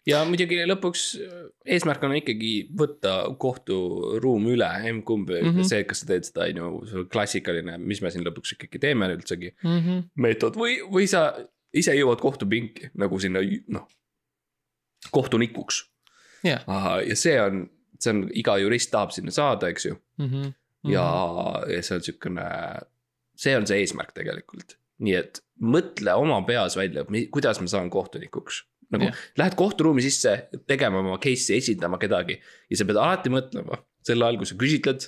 ja 0.08 0.22
muidugi 0.24 0.56
lõpuks 0.70 1.02
äh, 1.20 1.40
eesmärk 1.76 2.04
on 2.08 2.14
ikkagi 2.16 2.52
võtta 2.80 3.36
kohturuum 3.44 4.46
üle, 4.54 4.70
emb-kumb 4.88 5.28
mm, 5.30 5.42
Mhm. 5.50 5.58
-hmm. 5.60 5.68
see, 5.68 5.84
kas 5.84 6.00
sa 6.04 6.08
teed 6.14 6.24
seda, 6.30 6.46
on 6.48 6.62
ju, 6.88 7.04
klassikaline, 7.12 7.76
mis 7.78 8.00
me 8.02 8.12
siin 8.14 8.24
lõpuks 8.24 8.56
ikkagi 8.56 8.80
teeme 8.80 9.10
üldsegi, 9.18 9.52
mm. 9.64 9.80
-hmm. 9.82 10.04
meetod 10.16 10.56
või, 10.56 10.78
või 10.88 11.08
sa 11.12 11.26
ise 11.74 11.92
jõuad 11.98 12.22
kohtupinki 12.24 12.92
nagu 12.96 13.20
sinna 13.20 13.40
noh, 13.68 13.88
kohtunikuks. 15.12 15.84
jah, 16.44 16.64
ja 17.08 17.16
see 17.16 17.36
on, 17.42 17.66
see 18.00 18.14
on, 18.14 18.24
iga 18.38 18.58
jurist 18.62 18.92
tahab 18.94 19.12
sinna 19.12 19.32
saada, 19.34 19.68
eks 19.74 19.86
ju, 19.90 19.98
Mhm. 20.20 20.54
ja, 20.94 21.06
ja 21.68 21.82
see 21.84 21.96
on 21.98 22.02
siukene, 22.06 22.48
see 23.36 23.56
on 23.58 23.68
see 23.68 23.82
eesmärk 23.84 24.14
tegelikult. 24.16 24.78
nii 25.00 25.14
et 25.14 25.44
mõtle 25.62 26.14
oma 26.18 26.40
peas 26.42 26.74
välja, 26.78 27.04
kuidas 27.32 27.60
ma 27.62 27.68
saan 27.70 27.90
kohtunikuks. 27.94 28.64
Nagu 28.94 29.04
yeah. 29.10 29.16
lähed 29.38 29.56
kohturuumi 29.60 30.02
sisse 30.06 30.48
tegema 30.68 31.00
oma 31.04 31.18
case'i, 31.24 31.58
esindama 31.60 31.98
kedagi 32.02 32.38
ja 32.70 32.78
sa 32.80 32.86
pead 32.88 32.98
alati 33.02 33.30
mõtlema 33.34 33.82
sel 34.08 34.22
ajal, 34.24 34.38
kui 34.40 34.46
sa 34.48 34.56
küsitled 34.56 35.08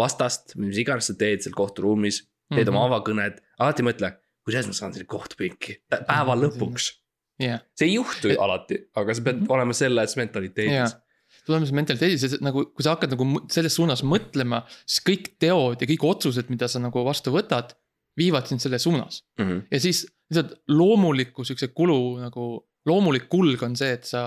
vastast, 0.00 0.54
mis 0.60 0.78
iganes 0.80 1.10
sa 1.10 1.14
teed 1.18 1.42
seal 1.44 1.54
kohturuumis, 1.56 2.22
teed 2.50 2.64
mm 2.66 2.70
-hmm. 2.72 2.76
oma 2.78 2.86
avakõned, 2.88 3.40
alati 3.60 3.84
mõtle, 3.84 4.12
kuidas 4.46 4.66
ma 4.70 4.72
saan 4.76 4.94
sinna 4.94 5.06
kohtupinki 5.06 5.76
pä- 5.92 6.04
päeva 6.08 6.34
lõpuks. 6.40 6.92
jah, 7.40 7.60
see 7.76 7.88
ei 7.88 7.94
juhtu 7.94 8.30
Et- 8.32 8.38
alati, 8.40 8.78
aga 8.96 9.14
sa 9.14 9.22
pead 9.22 9.36
Mhm. 9.42 9.50
olema 9.50 9.72
selles 9.72 10.16
mentaliteedis 10.16 10.72
jaa. 10.72 11.00
tulemus 11.46 11.72
mentaliteedis, 11.72 12.40
nagu 12.40 12.64
kui 12.64 12.82
sa 12.82 12.90
hakkad 12.96 13.10
nagu 13.10 13.46
selles 13.50 13.74
suunas 13.76 14.02
mõtlema, 14.02 14.62
siis 14.86 15.00
kõik 15.08 15.28
teod 15.38 15.80
ja 15.80 15.86
kõik 15.86 16.04
otsused, 16.04 16.48
mida 16.50 16.68
sa 16.68 16.78
nagu 16.78 17.04
vastu 17.04 17.30
võtad, 17.30 17.74
viivad 18.18 18.46
sind 18.46 18.60
selles 18.60 18.82
suunas. 18.82 19.24
mm. 19.38 19.44
-hmm. 19.44 19.62
ja 19.70 19.80
siis 19.80 20.06
lihtsalt 20.30 20.60
loomuliku 20.68 21.44
siukse 21.44 21.68
kulu 21.68 22.18
nagu, 22.20 22.66
loomulik 22.90 23.28
kulg 23.32 23.62
on 23.66 23.76
see, 23.78 23.92
et 23.96 24.04
sa, 24.08 24.24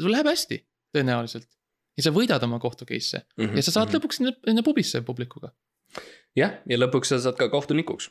sul 0.00 0.12
läheb 0.14 0.30
hästi 0.30 0.60
tõenäoliselt. 0.94 1.48
ja 1.98 2.02
sa 2.06 2.10
võidad 2.14 2.42
oma 2.46 2.58
kohtu 2.62 2.86
case'e 2.88 3.22
Mm 3.36 3.44
-hmm. 3.46 3.56
ja 3.58 3.62
sa 3.66 3.70
saad 3.78 3.94
lõpuks 3.94 4.18
sinna, 4.22 4.32
sinna 4.46 4.62
pubisse 4.66 5.02
publikuga. 5.06 5.52
jah, 6.36 6.56
ja 6.70 6.78
lõpuks 6.78 7.10
sa 7.14 7.18
saad 7.20 7.36
ka 7.38 7.48
kohtunikuks. 7.52 8.10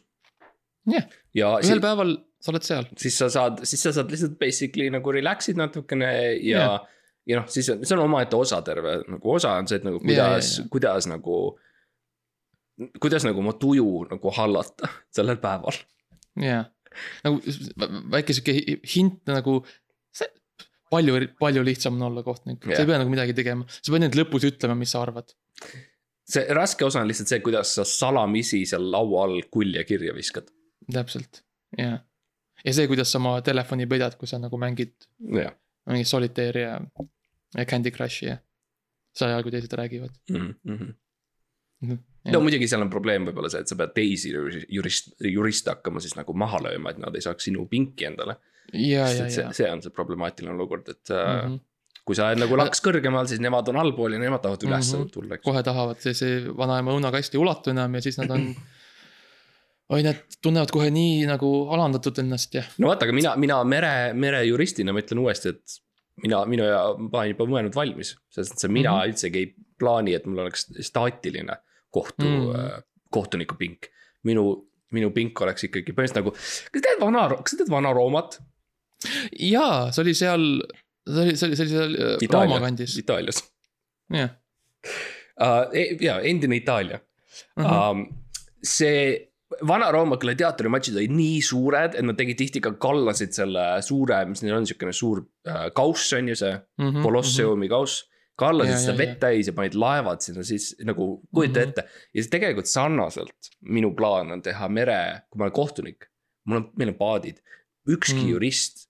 Jah. 0.91 1.05
ja 1.33 1.47
ühel 1.59 1.63
siis, 1.63 1.81
päeval 1.81 2.17
sa 2.43 2.51
oled 2.51 2.63
seal. 2.67 2.85
siis 2.99 3.17
sa 3.17 3.29
saad, 3.31 3.61
siis 3.63 3.83
sa 3.83 3.91
saad 3.95 4.09
lihtsalt 4.11 4.33
basically 4.39 4.89
nagu 4.91 5.11
relax'id 5.15 5.55
natukene 5.59 6.09
ja 6.11 6.33
Jah. 6.33 6.71
yeah.. 6.73 6.87
ja 7.27 7.37
noh, 7.39 7.47
siis 7.47 7.69
on, 7.71 7.85
see 7.87 7.95
on 7.97 8.03
omaette 8.03 8.35
osa 8.35 8.61
terve 8.61 8.97
nagu 9.07 9.31
osa 9.31 9.53
on 9.59 9.67
see, 9.67 9.77
et 9.79 9.83
nagu 9.87 9.99
kuidas 10.03 10.57
ja. 10.59 10.65
kuidas 10.71 11.07
nagu. 11.07 11.37
kuidas 12.99 13.23
nagu 13.23 13.39
oma 13.39 13.53
tuju 13.53 14.05
nagu 14.09 14.31
hallata 14.37 14.89
sellel 15.13 15.37
päeval. 15.37 15.77
jaa, 16.41 16.65
nagu 17.23 17.39
vä- 17.79 17.91
väike 18.11 18.33
sihuke 18.33 18.53
hi- 18.59 18.79
hint 18.95 19.21
nagu. 19.29 19.61
see, 20.13 20.29
palju, 20.93 21.17
palju 21.41 21.65
lihtsam 21.65 21.97
on 21.99 22.07
olla 22.11 22.23
kohtunik, 22.25 22.61
sa 22.65 22.75
Jah. 22.75 22.83
ei 22.83 22.91
pea 22.91 23.01
nagu 23.01 23.13
midagi 23.13 23.35
tegema, 23.37 23.67
sa 23.73 23.87
pead 23.89 24.01
ainult 24.01 24.19
lõpus 24.21 24.47
ütlema, 24.51 24.77
mis 24.79 24.93
sa 24.93 25.01
arvad. 25.05 25.33
see 26.35 26.45
raske 26.55 26.85
osa 26.85 27.01
on 27.01 27.09
lihtsalt 27.11 27.33
see, 27.33 27.41
kuidas 27.45 27.75
sa 27.79 27.87
salamisi 27.87 28.63
seal 28.69 28.85
laua 28.93 29.25
all 29.27 29.41
kulje 29.51 29.83
kirja 29.89 30.15
viskad. 30.15 30.51
täpselt, 30.91 31.43
jaa. 31.77 31.99
ja 32.63 32.77
see, 32.77 32.87
kuidas 32.91 33.11
sa 33.11 33.21
oma 33.21 33.35
telefoni 33.45 33.89
pidad, 33.89 34.15
kui 34.19 34.29
sa 34.29 34.41
nagu 34.41 34.61
mängid 34.61 34.95
jah 35.41 35.53
mingit 35.85 36.07
solitaire 36.07 36.61
ja, 36.61 36.81
ja 37.57 37.65
Candy 37.65 37.91
Crushi 37.91 38.27
ja. 38.27 38.37
sel 39.15 39.31
ajal, 39.31 39.43
kui 39.43 39.51
teised 39.51 39.73
räägivad. 39.77 40.09
mm. 40.29 40.53
-hmm. 40.65 40.93
Jah. 42.25 42.33
no 42.33 42.39
muidugi 42.41 42.67
seal 42.67 42.81
on 42.81 42.89
probleem 42.89 43.25
võib-olla 43.27 43.49
see, 43.51 43.59
et 43.59 43.67
sa 43.67 43.75
pead 43.75 43.91
teisi 43.95 44.31
juri- 44.31 44.65
jurist, 44.71 45.11
juriste 45.19 45.73
hakkama 45.73 45.99
siis 45.99 46.15
nagu 46.15 46.33
maha 46.33 46.61
lööma, 46.63 46.93
et 46.93 46.97
nad 46.97 47.15
ei 47.15 47.21
saaks 47.21 47.43
sinu 47.43 47.65
pinki 47.67 48.05
endale. 48.05 48.35
ja, 48.35 48.37
ja, 48.37 48.37
et 48.37 48.52
see 48.71 49.43
ja,. 49.43 49.51
see 49.53 49.69
on 49.69 49.83
see 49.83 49.93
problemaatiline 49.93 50.55
olukord, 50.55 50.89
et 50.89 51.09
mm. 51.09 51.39
-hmm. 51.39 51.59
kui 52.05 52.17
sa 52.19 52.29
oled 52.31 52.43
nagu 52.43 52.57
laks 52.59 52.83
kõrgemal, 52.85 53.27
siis 53.29 53.43
nemad 53.43 53.69
on 53.71 53.81
allpool 53.83 54.15
ja 54.15 54.21
nemad 54.21 54.43
tahavad 54.43 54.63
üles 54.67 54.93
mm. 54.93 55.01
-hmm. 55.01 55.11
tulla, 55.13 55.35
eks. 55.35 55.45
kohe 55.45 55.63
tahavad, 55.63 55.99
see, 56.03 56.13
see 56.17 56.41
vanaema 56.57 56.95
õunakast 56.95 57.35
ei 57.35 57.43
ulatu 57.43 57.75
enam 57.75 57.99
ja 57.99 58.01
siis 58.01 58.17
nad 58.21 58.31
on. 58.31 58.49
oi, 59.93 60.01
nad 60.03 60.21
tunnevad 60.41 60.71
kohe 60.73 60.89
nii 60.91 61.25
nagu 61.29 61.53
alandatud 61.75 62.19
ennast 62.23 62.55
ja. 62.55 62.63
no 62.77 62.91
vaata, 62.91 63.05
aga 63.05 63.13
mina, 63.13 63.35
mina 63.35 63.63
mere, 63.63 63.95
merejuristina 64.13 64.93
ma 64.93 65.03
ütlen 65.03 65.21
uuesti, 65.21 65.53
et 65.53 65.81
mina, 66.23 66.43
minu 66.49 66.65
ja 66.67 66.81
ma 66.97 67.23
olen 67.23 67.33
juba 67.33 67.47
mõelnud 67.49 67.75
valmis, 67.75 68.15
sest 68.33 68.55
et 68.55 68.65
see 68.65 68.71
mina 68.71 68.91
mm. 68.91 68.99
-hmm. 68.99 69.13
üldsegi 69.13 69.41
ei 69.43 69.53
plaani, 69.79 70.13
et 70.17 70.25
mul 70.29 70.45
oleks 70.45 70.69
staatiline 70.79 71.57
kohtu 71.93 72.25
mm, 72.25 72.45
Mm. 72.47 72.53
-hmm. 72.53 72.83
kohtuniku 73.09 73.55
pink. 73.55 73.85
minu, 74.23 74.69
minu 74.91 75.11
pink 75.11 75.41
oleks 75.41 75.63
ikkagi 75.67 75.91
põhimõtteliselt 75.91 76.21
nagu, 76.21 76.31
kas 76.71 76.83
tead 76.85 77.01
vana, 77.01 77.27
kas 77.43 77.57
tead 77.59 77.69
Vana 77.69 77.93
Roomat? 77.93 78.39
jaa, 79.39 79.91
see 79.91 80.01
oli 80.05 80.13
seal, 80.17 80.45
see 81.07 81.23
oli, 81.25 81.35
see 81.39 81.47
oli, 81.49 81.55
see 81.59 81.65
oli 81.67 81.73
seal 81.75 81.97
äh, 81.97 82.27
Rooma 82.33 82.59
kandis, 82.63 82.95
Itaalias 83.01 83.43
jah. 84.13 84.29
uh,. 85.41 85.69
ja 86.01 86.19
endine 86.21 86.55
Itaalia 86.61 86.99
Mhm. 87.57 87.65
um,. 87.73 88.03
see 88.63 89.29
Vana-Rooma 89.69 90.17
gladiaatorimatšid 90.17 90.95
olid 90.97 91.11
nii 91.13 91.41
suured, 91.45 91.93
et 91.99 92.05
nad 92.05 92.17
tegid 92.17 92.37
tihti 92.39 92.61
ka 92.63 92.71
kallasid 92.81 93.35
selle 93.35 93.61
suure, 93.85 94.17
mis 94.25 94.41
neil 94.41 94.55
on, 94.57 94.65
siukene 94.65 94.93
suur 94.97 95.19
uh, 95.21 95.67
kauss 95.77 96.07
on 96.17 96.31
ju 96.31 96.35
see, 96.39 96.53
Mhm, 96.81 97.03
Colosseumi 97.05 97.67
kauss. 97.69 97.99
kallasid 98.39 98.73
Ja, 98.73 98.79
seda 98.81 98.97
vett 98.97 99.19
täis 99.21 99.45
ja 99.45 99.53
panid 99.53 99.75
laevad 99.77 100.23
sinna 100.25 100.41
siis 100.43 100.71
nagu 100.81 101.19
kujuta 101.35 101.59
Mhm. 101.61 101.69
ette 101.69 101.83
ja 101.85 102.21
siis 102.23 102.31
tegelikult 102.33 102.65
sarnaselt 102.71 103.51
minu 103.61 103.91
plaan 103.95 104.31
on 104.33 104.41
teha 104.41 104.67
mere, 104.73 105.21
kui 105.29 105.37
ma 105.37 105.45
olen 105.45 105.53
kohtunik, 105.59 106.07
mul 106.47 106.57
on, 106.57 106.65
meil 106.75 106.89
on 106.89 106.97
paadid, 106.97 107.37
ükski 107.87 108.15
Mm. 108.15 108.23
mm. 108.25 108.29
jurist 108.33 108.87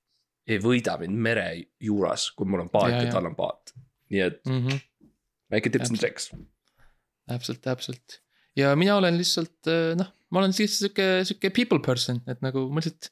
ei 0.47 0.59
võida 0.63 0.97
mind 1.01 1.21
mere 1.23 1.45
juuras, 1.81 2.29
kui 2.35 2.49
mul 2.49 2.65
on 2.65 2.71
paat 2.73 2.91
Ja, 2.91 3.05
ja, 3.05 3.13
tal 3.13 3.29
on 3.29 3.37
paat. 3.37 3.73
nii 4.11 4.25
et 4.25 4.41
mm. 4.45 4.67
-hmm. 4.67 4.83
väike 5.51 5.69
tips 5.69 5.89
and 5.89 5.99
tricks. 5.99 6.31
täpselt, 7.27 7.61
täpselt 7.61 8.19
ja 8.55 8.75
mina 8.75 8.97
olen 8.97 9.17
lihtsalt 9.17 9.71
äh, 9.71 9.95
noh, 9.97 10.11
ma 10.29 10.43
olen 10.43 10.53
siis 10.53 10.79
sihuke, 10.79 11.23
sihuke 11.23 11.49
people 11.49 11.79
person, 11.79 12.21
et 12.27 12.41
nagu 12.41 12.69
ma 12.69 12.81
lihtsalt. 12.81 13.11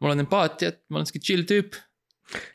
mul 0.00 0.10
on 0.12 0.20
empaatiat, 0.26 0.82
ma 0.90 1.00
olen 1.00 1.06
sihuke 1.06 1.24
chill 1.24 1.46
tüüp 1.48 1.78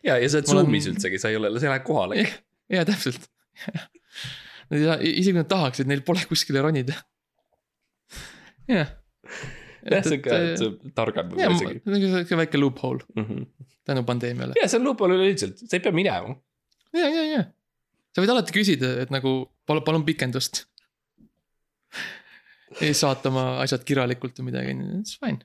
ja, 0.05 0.17
ja 0.17 0.29
sa 0.29 0.39
oled 0.39 0.51
Zoom'is 0.51 0.89
üldsegi, 0.91 1.19
sa 1.21 1.31
ei 1.31 1.39
ole, 1.39 1.51
sa 1.57 1.67
ei 1.67 1.73
lähe 1.73 1.83
kohale. 1.85 2.25
Ja 2.71 2.83
täpselt. 2.87 3.27
isegi 4.71 5.31
kui 5.31 5.39
nad 5.39 5.49
tahaksid, 5.51 5.89
neil 5.89 6.03
pole 6.07 6.23
kuskile 6.29 6.63
ronida. 6.63 6.95
jah. 8.71 8.91
jah, 9.81 10.67
on 10.67 10.91
targem 10.97 11.31
jah, 11.39 11.53
isegi. 11.55 11.81
sihuke 11.85 12.39
väike 12.43 12.59
loophole 12.61 13.05
Mhm. 13.17 13.45
tänu 13.87 14.03
pandeemiale. 14.07 14.57
ja 14.61 14.67
see 14.69 14.79
on 14.79 14.85
loophole 14.89 15.17
üleüldiselt, 15.17 15.61
sa 15.63 15.77
ei 15.77 15.83
pea 15.83 15.91
minema. 15.95 16.35
ja, 16.93 17.07
ja, 17.07 17.23
ja. 17.35 17.43
sa 18.15 18.21
võid 18.23 18.33
alati 18.35 18.55
küsida, 18.55 18.93
et 19.05 19.13
nagu 19.13 19.33
palun, 19.65 19.83
palun 19.87 20.05
pikendust. 20.05 20.65
siis 22.79 23.01
saata 23.03 23.31
oma 23.31 23.45
asjad 23.63 23.83
kirjalikult 23.87 24.37
või 24.39 24.51
midagi, 24.51 24.77
it's 24.99 25.17
fine. 25.19 25.41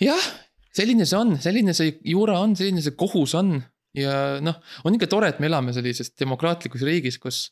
jah, 0.00 0.30
selline 0.76 1.04
see 1.08 1.18
on, 1.18 1.36
selline 1.42 1.74
see 1.76 1.96
juura 2.14 2.38
on, 2.40 2.54
selline 2.56 2.82
see 2.84 2.96
kohus 2.98 3.34
on 3.38 3.58
ja 3.96 4.38
noh, 4.44 4.60
on 4.86 4.96
ikka 4.96 5.08
tore, 5.10 5.30
et 5.32 5.40
me 5.42 5.48
elame 5.50 5.74
sellises 5.76 6.12
demokraatlikus 6.18 6.84
riigis, 6.86 7.18
kus 7.20 7.48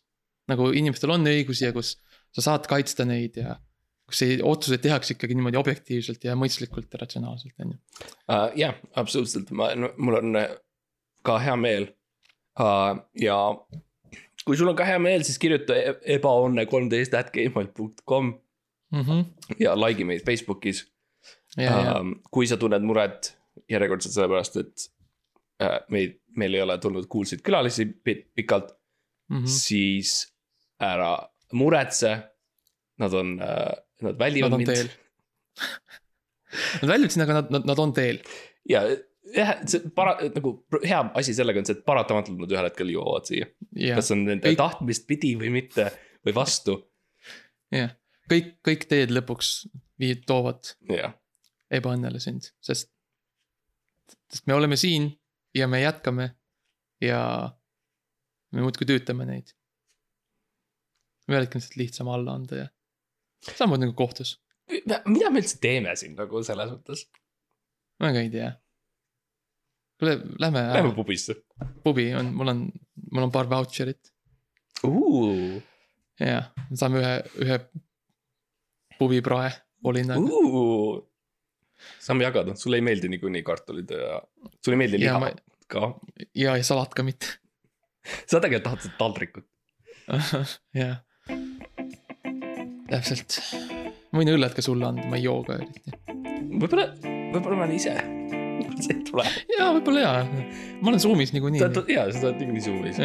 nagu 0.48 0.70
inimestel 0.72 1.12
on 1.12 1.26
õigusi 1.28 1.66
ja 1.66 1.74
kus 1.76 1.96
sa 2.34 2.44
saad 2.44 2.68
kaitsta 2.70 3.04
neid 3.08 3.36
ja 3.40 3.56
kus 4.08 4.22
see 4.22 4.38
otsuseid 4.44 4.82
tehakse 4.84 5.14
ikkagi 5.14 5.36
niimoodi 5.36 5.60
objektiivselt 5.60 6.24
ja 6.24 6.36
mõistlikult 6.38 6.88
ja 6.94 7.02
ratsionaalselt, 7.02 7.54
on 7.64 7.74
ju. 7.74 7.78
uh,. 8.32 8.48
jah, 8.56 8.76
absoluutselt, 8.96 9.52
ma 9.52 9.70
mul 9.76 10.20
on 10.22 10.40
äh, 10.40 10.50
ka 11.26 11.38
hea 11.44 11.56
meel 11.60 11.90
uh,. 12.60 12.98
ja 13.20 13.38
kui 14.44 14.56
sul 14.56 14.72
on 14.72 14.78
ka 14.78 14.86
hea 14.88 15.00
meel, 15.02 15.24
siis 15.28 15.40
kirjuta 15.42 15.76
e- 15.76 15.98
ebaonne 16.16 16.64
kolmteist 16.70 17.16
at 17.18 17.32
gmail 17.34 17.72
.com 18.08 18.32
ja 19.60 19.74
like 19.76 20.04
meid 20.08 20.24
Facebookis 20.24 20.86
uh,. 21.60 22.14
kui 22.32 22.48
sa 22.48 22.56
tunned 22.56 22.86
muret 22.88 23.34
järjekordselt 23.68 24.14
sellepärast, 24.14 24.56
et 24.62 24.88
uh, 25.64 25.78
meid, 25.92 26.18
meil 26.38 26.56
ei 26.56 26.62
ole 26.64 26.78
tulnud 26.80 27.08
kuulsaid 27.10 27.42
külalisi 27.44 27.86
pi- 27.86 28.22
pikalt 28.34 28.70
mm, 29.28 29.36
-hmm. 29.36 29.46
siis 29.46 30.32
ära 30.80 31.18
muretse. 31.52 32.18
Nad 32.98 33.12
on 33.14 33.36
uh,, 33.42 33.74
nad 34.06 34.18
väljivad 34.20 34.54
Nad 34.54 34.62
mind. 34.62 34.96
Nad 36.82 36.90
väljusid, 36.90 37.22
aga 37.24 37.40
nad, 37.40 37.50
nad, 37.52 37.66
nad 37.68 37.78
on 37.82 37.92
teel. 37.96 38.20
ja 38.68 38.82
jah, 39.34 39.54
see 39.68 39.90
para-, 39.94 40.16
nagu 40.34 40.54
hea 40.84 41.00
asi 41.20 41.34
sellega 41.36 41.60
on 41.60 41.68
see, 41.68 41.76
et 41.76 41.84
paratamatult 41.88 42.38
nad 42.40 42.52
ühel 42.54 42.68
hetkel 42.70 42.92
jõuavad 42.92 43.28
siia. 43.28 43.48
kas 43.98 44.12
on 44.14 44.24
nende 44.24 44.48
Kõik- 44.48 44.60
tahtmist 44.60 45.06
pidi 45.10 45.34
või 45.40 45.50
mitte 45.52 45.90
või 46.26 46.34
vastu, 46.36 46.78
jah, 47.74 47.92
kõik, 48.30 48.54
kõik 48.66 48.86
teed 48.90 49.12
lõpuks 49.14 49.52
viid, 50.00 50.24
toovad 50.28 50.72
ebaõnnele 51.74 52.20
sind, 52.22 52.52
sest. 52.64 52.90
sest 54.32 54.46
me 54.48 54.56
oleme 54.56 54.76
siin 54.80 55.10
ja 55.56 55.68
me 55.68 55.82
jätkame 55.82 56.30
ja 57.04 57.20
me 58.52 58.64
muudkui 58.64 58.88
tüütame 58.88 59.26
neid. 59.28 59.52
ühel 61.28 61.44
hetkel 61.44 61.58
on 61.58 61.64
lihtsalt 61.64 61.80
lihtsam 61.82 62.08
alla 62.08 62.38
anda 62.40 62.62
ja 62.64 62.68
samamoodi 63.46 63.86
nagu 63.86 63.94
kohtus, 63.98 64.36
mida 65.06 65.30
me 65.30 65.40
üldse 65.42 65.58
teeme 65.62 65.94
siin 65.96 66.16
nagu 66.18 66.42
selles 66.46 66.72
mõttes, 66.74 67.04
ma 68.02 68.12
ka 68.14 68.22
ei 68.24 68.30
tea. 68.32 68.50
kuule, 69.98 70.16
lähme 70.38 70.62
lähme 70.74 70.94
pubisse. 70.96 71.34
pubi 71.84 72.08
on, 72.18 72.32
mul 72.38 72.52
on, 72.54 72.64
mul 73.12 73.28
on 73.28 73.32
paar 73.34 73.48
vautšerit 73.50 74.12
ja 76.20 76.42
saame 76.74 77.00
ühe, 77.02 77.14
ühe 77.46 77.58
pubiprae 78.98 79.50
olinaga. 79.84 80.20
saame 82.02 82.24
jagada, 82.26 82.54
sulle 82.58 82.78
ei 82.80 82.84
meeldi 82.86 83.08
niikuinii 83.14 83.42
kartulid 83.46 83.90
ja 83.94 84.20
sulle 84.64 84.74
ei 84.76 84.82
meeldi 84.84 85.00
liha 85.04 85.18
ma- 85.22 85.34
ka, 85.68 85.92
ja, 86.34 86.56
ja 86.56 86.64
salat 86.64 86.94
ka 86.96 87.02
mitte. 87.06 87.26
sa 88.30 88.40
tegelikult 88.40 88.64
tahad 88.66 88.84
seda 88.86 88.96
taldrikut. 89.02 89.46
jah. 90.74 90.98
täpselt. 92.88 93.38
ma 94.12 94.22
võin 94.22 94.30
õllet 94.34 94.54
ka 94.56 94.64
sulle 94.64 94.86
anda, 94.88 95.04
ma 95.10 95.18
ei 95.18 95.26
joo 95.26 95.42
ka 95.46 95.58
eriti. 95.58 95.92
võib-olla, 96.58 96.86
võib-olla 97.04 97.56
ma 97.58 97.66
olen 97.66 97.76
ise, 97.76 97.94
see 98.80 98.94
ei 98.96 99.02
tule. 99.08 99.26
jaa, 99.58 99.70
võib-olla 99.76 100.04
jaa. 100.04 100.24
ma 100.80 100.92
olen 100.92 101.02
Zoom'is 101.02 101.34
niikuinii. 101.36 101.62
jaa, 101.62 102.08
sa 102.12 102.26
oled 102.30 102.40
niikuinii 102.42 102.64
Zoom'is. 102.64 102.98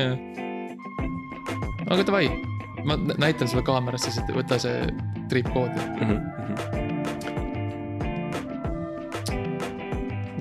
aga 1.89 2.01
davai, 2.07 2.29
ma 2.87 2.97
nä- 2.99 3.19
näitan 3.27 3.47
sulle 3.51 3.65
kaamerasse, 3.67 4.11
siis 4.11 4.35
võta 4.35 4.59
see 4.61 4.87
triipkood. 5.31 5.73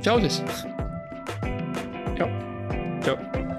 tšau 0.03 0.21
siis. 0.21 0.41
tšau. 3.03 3.51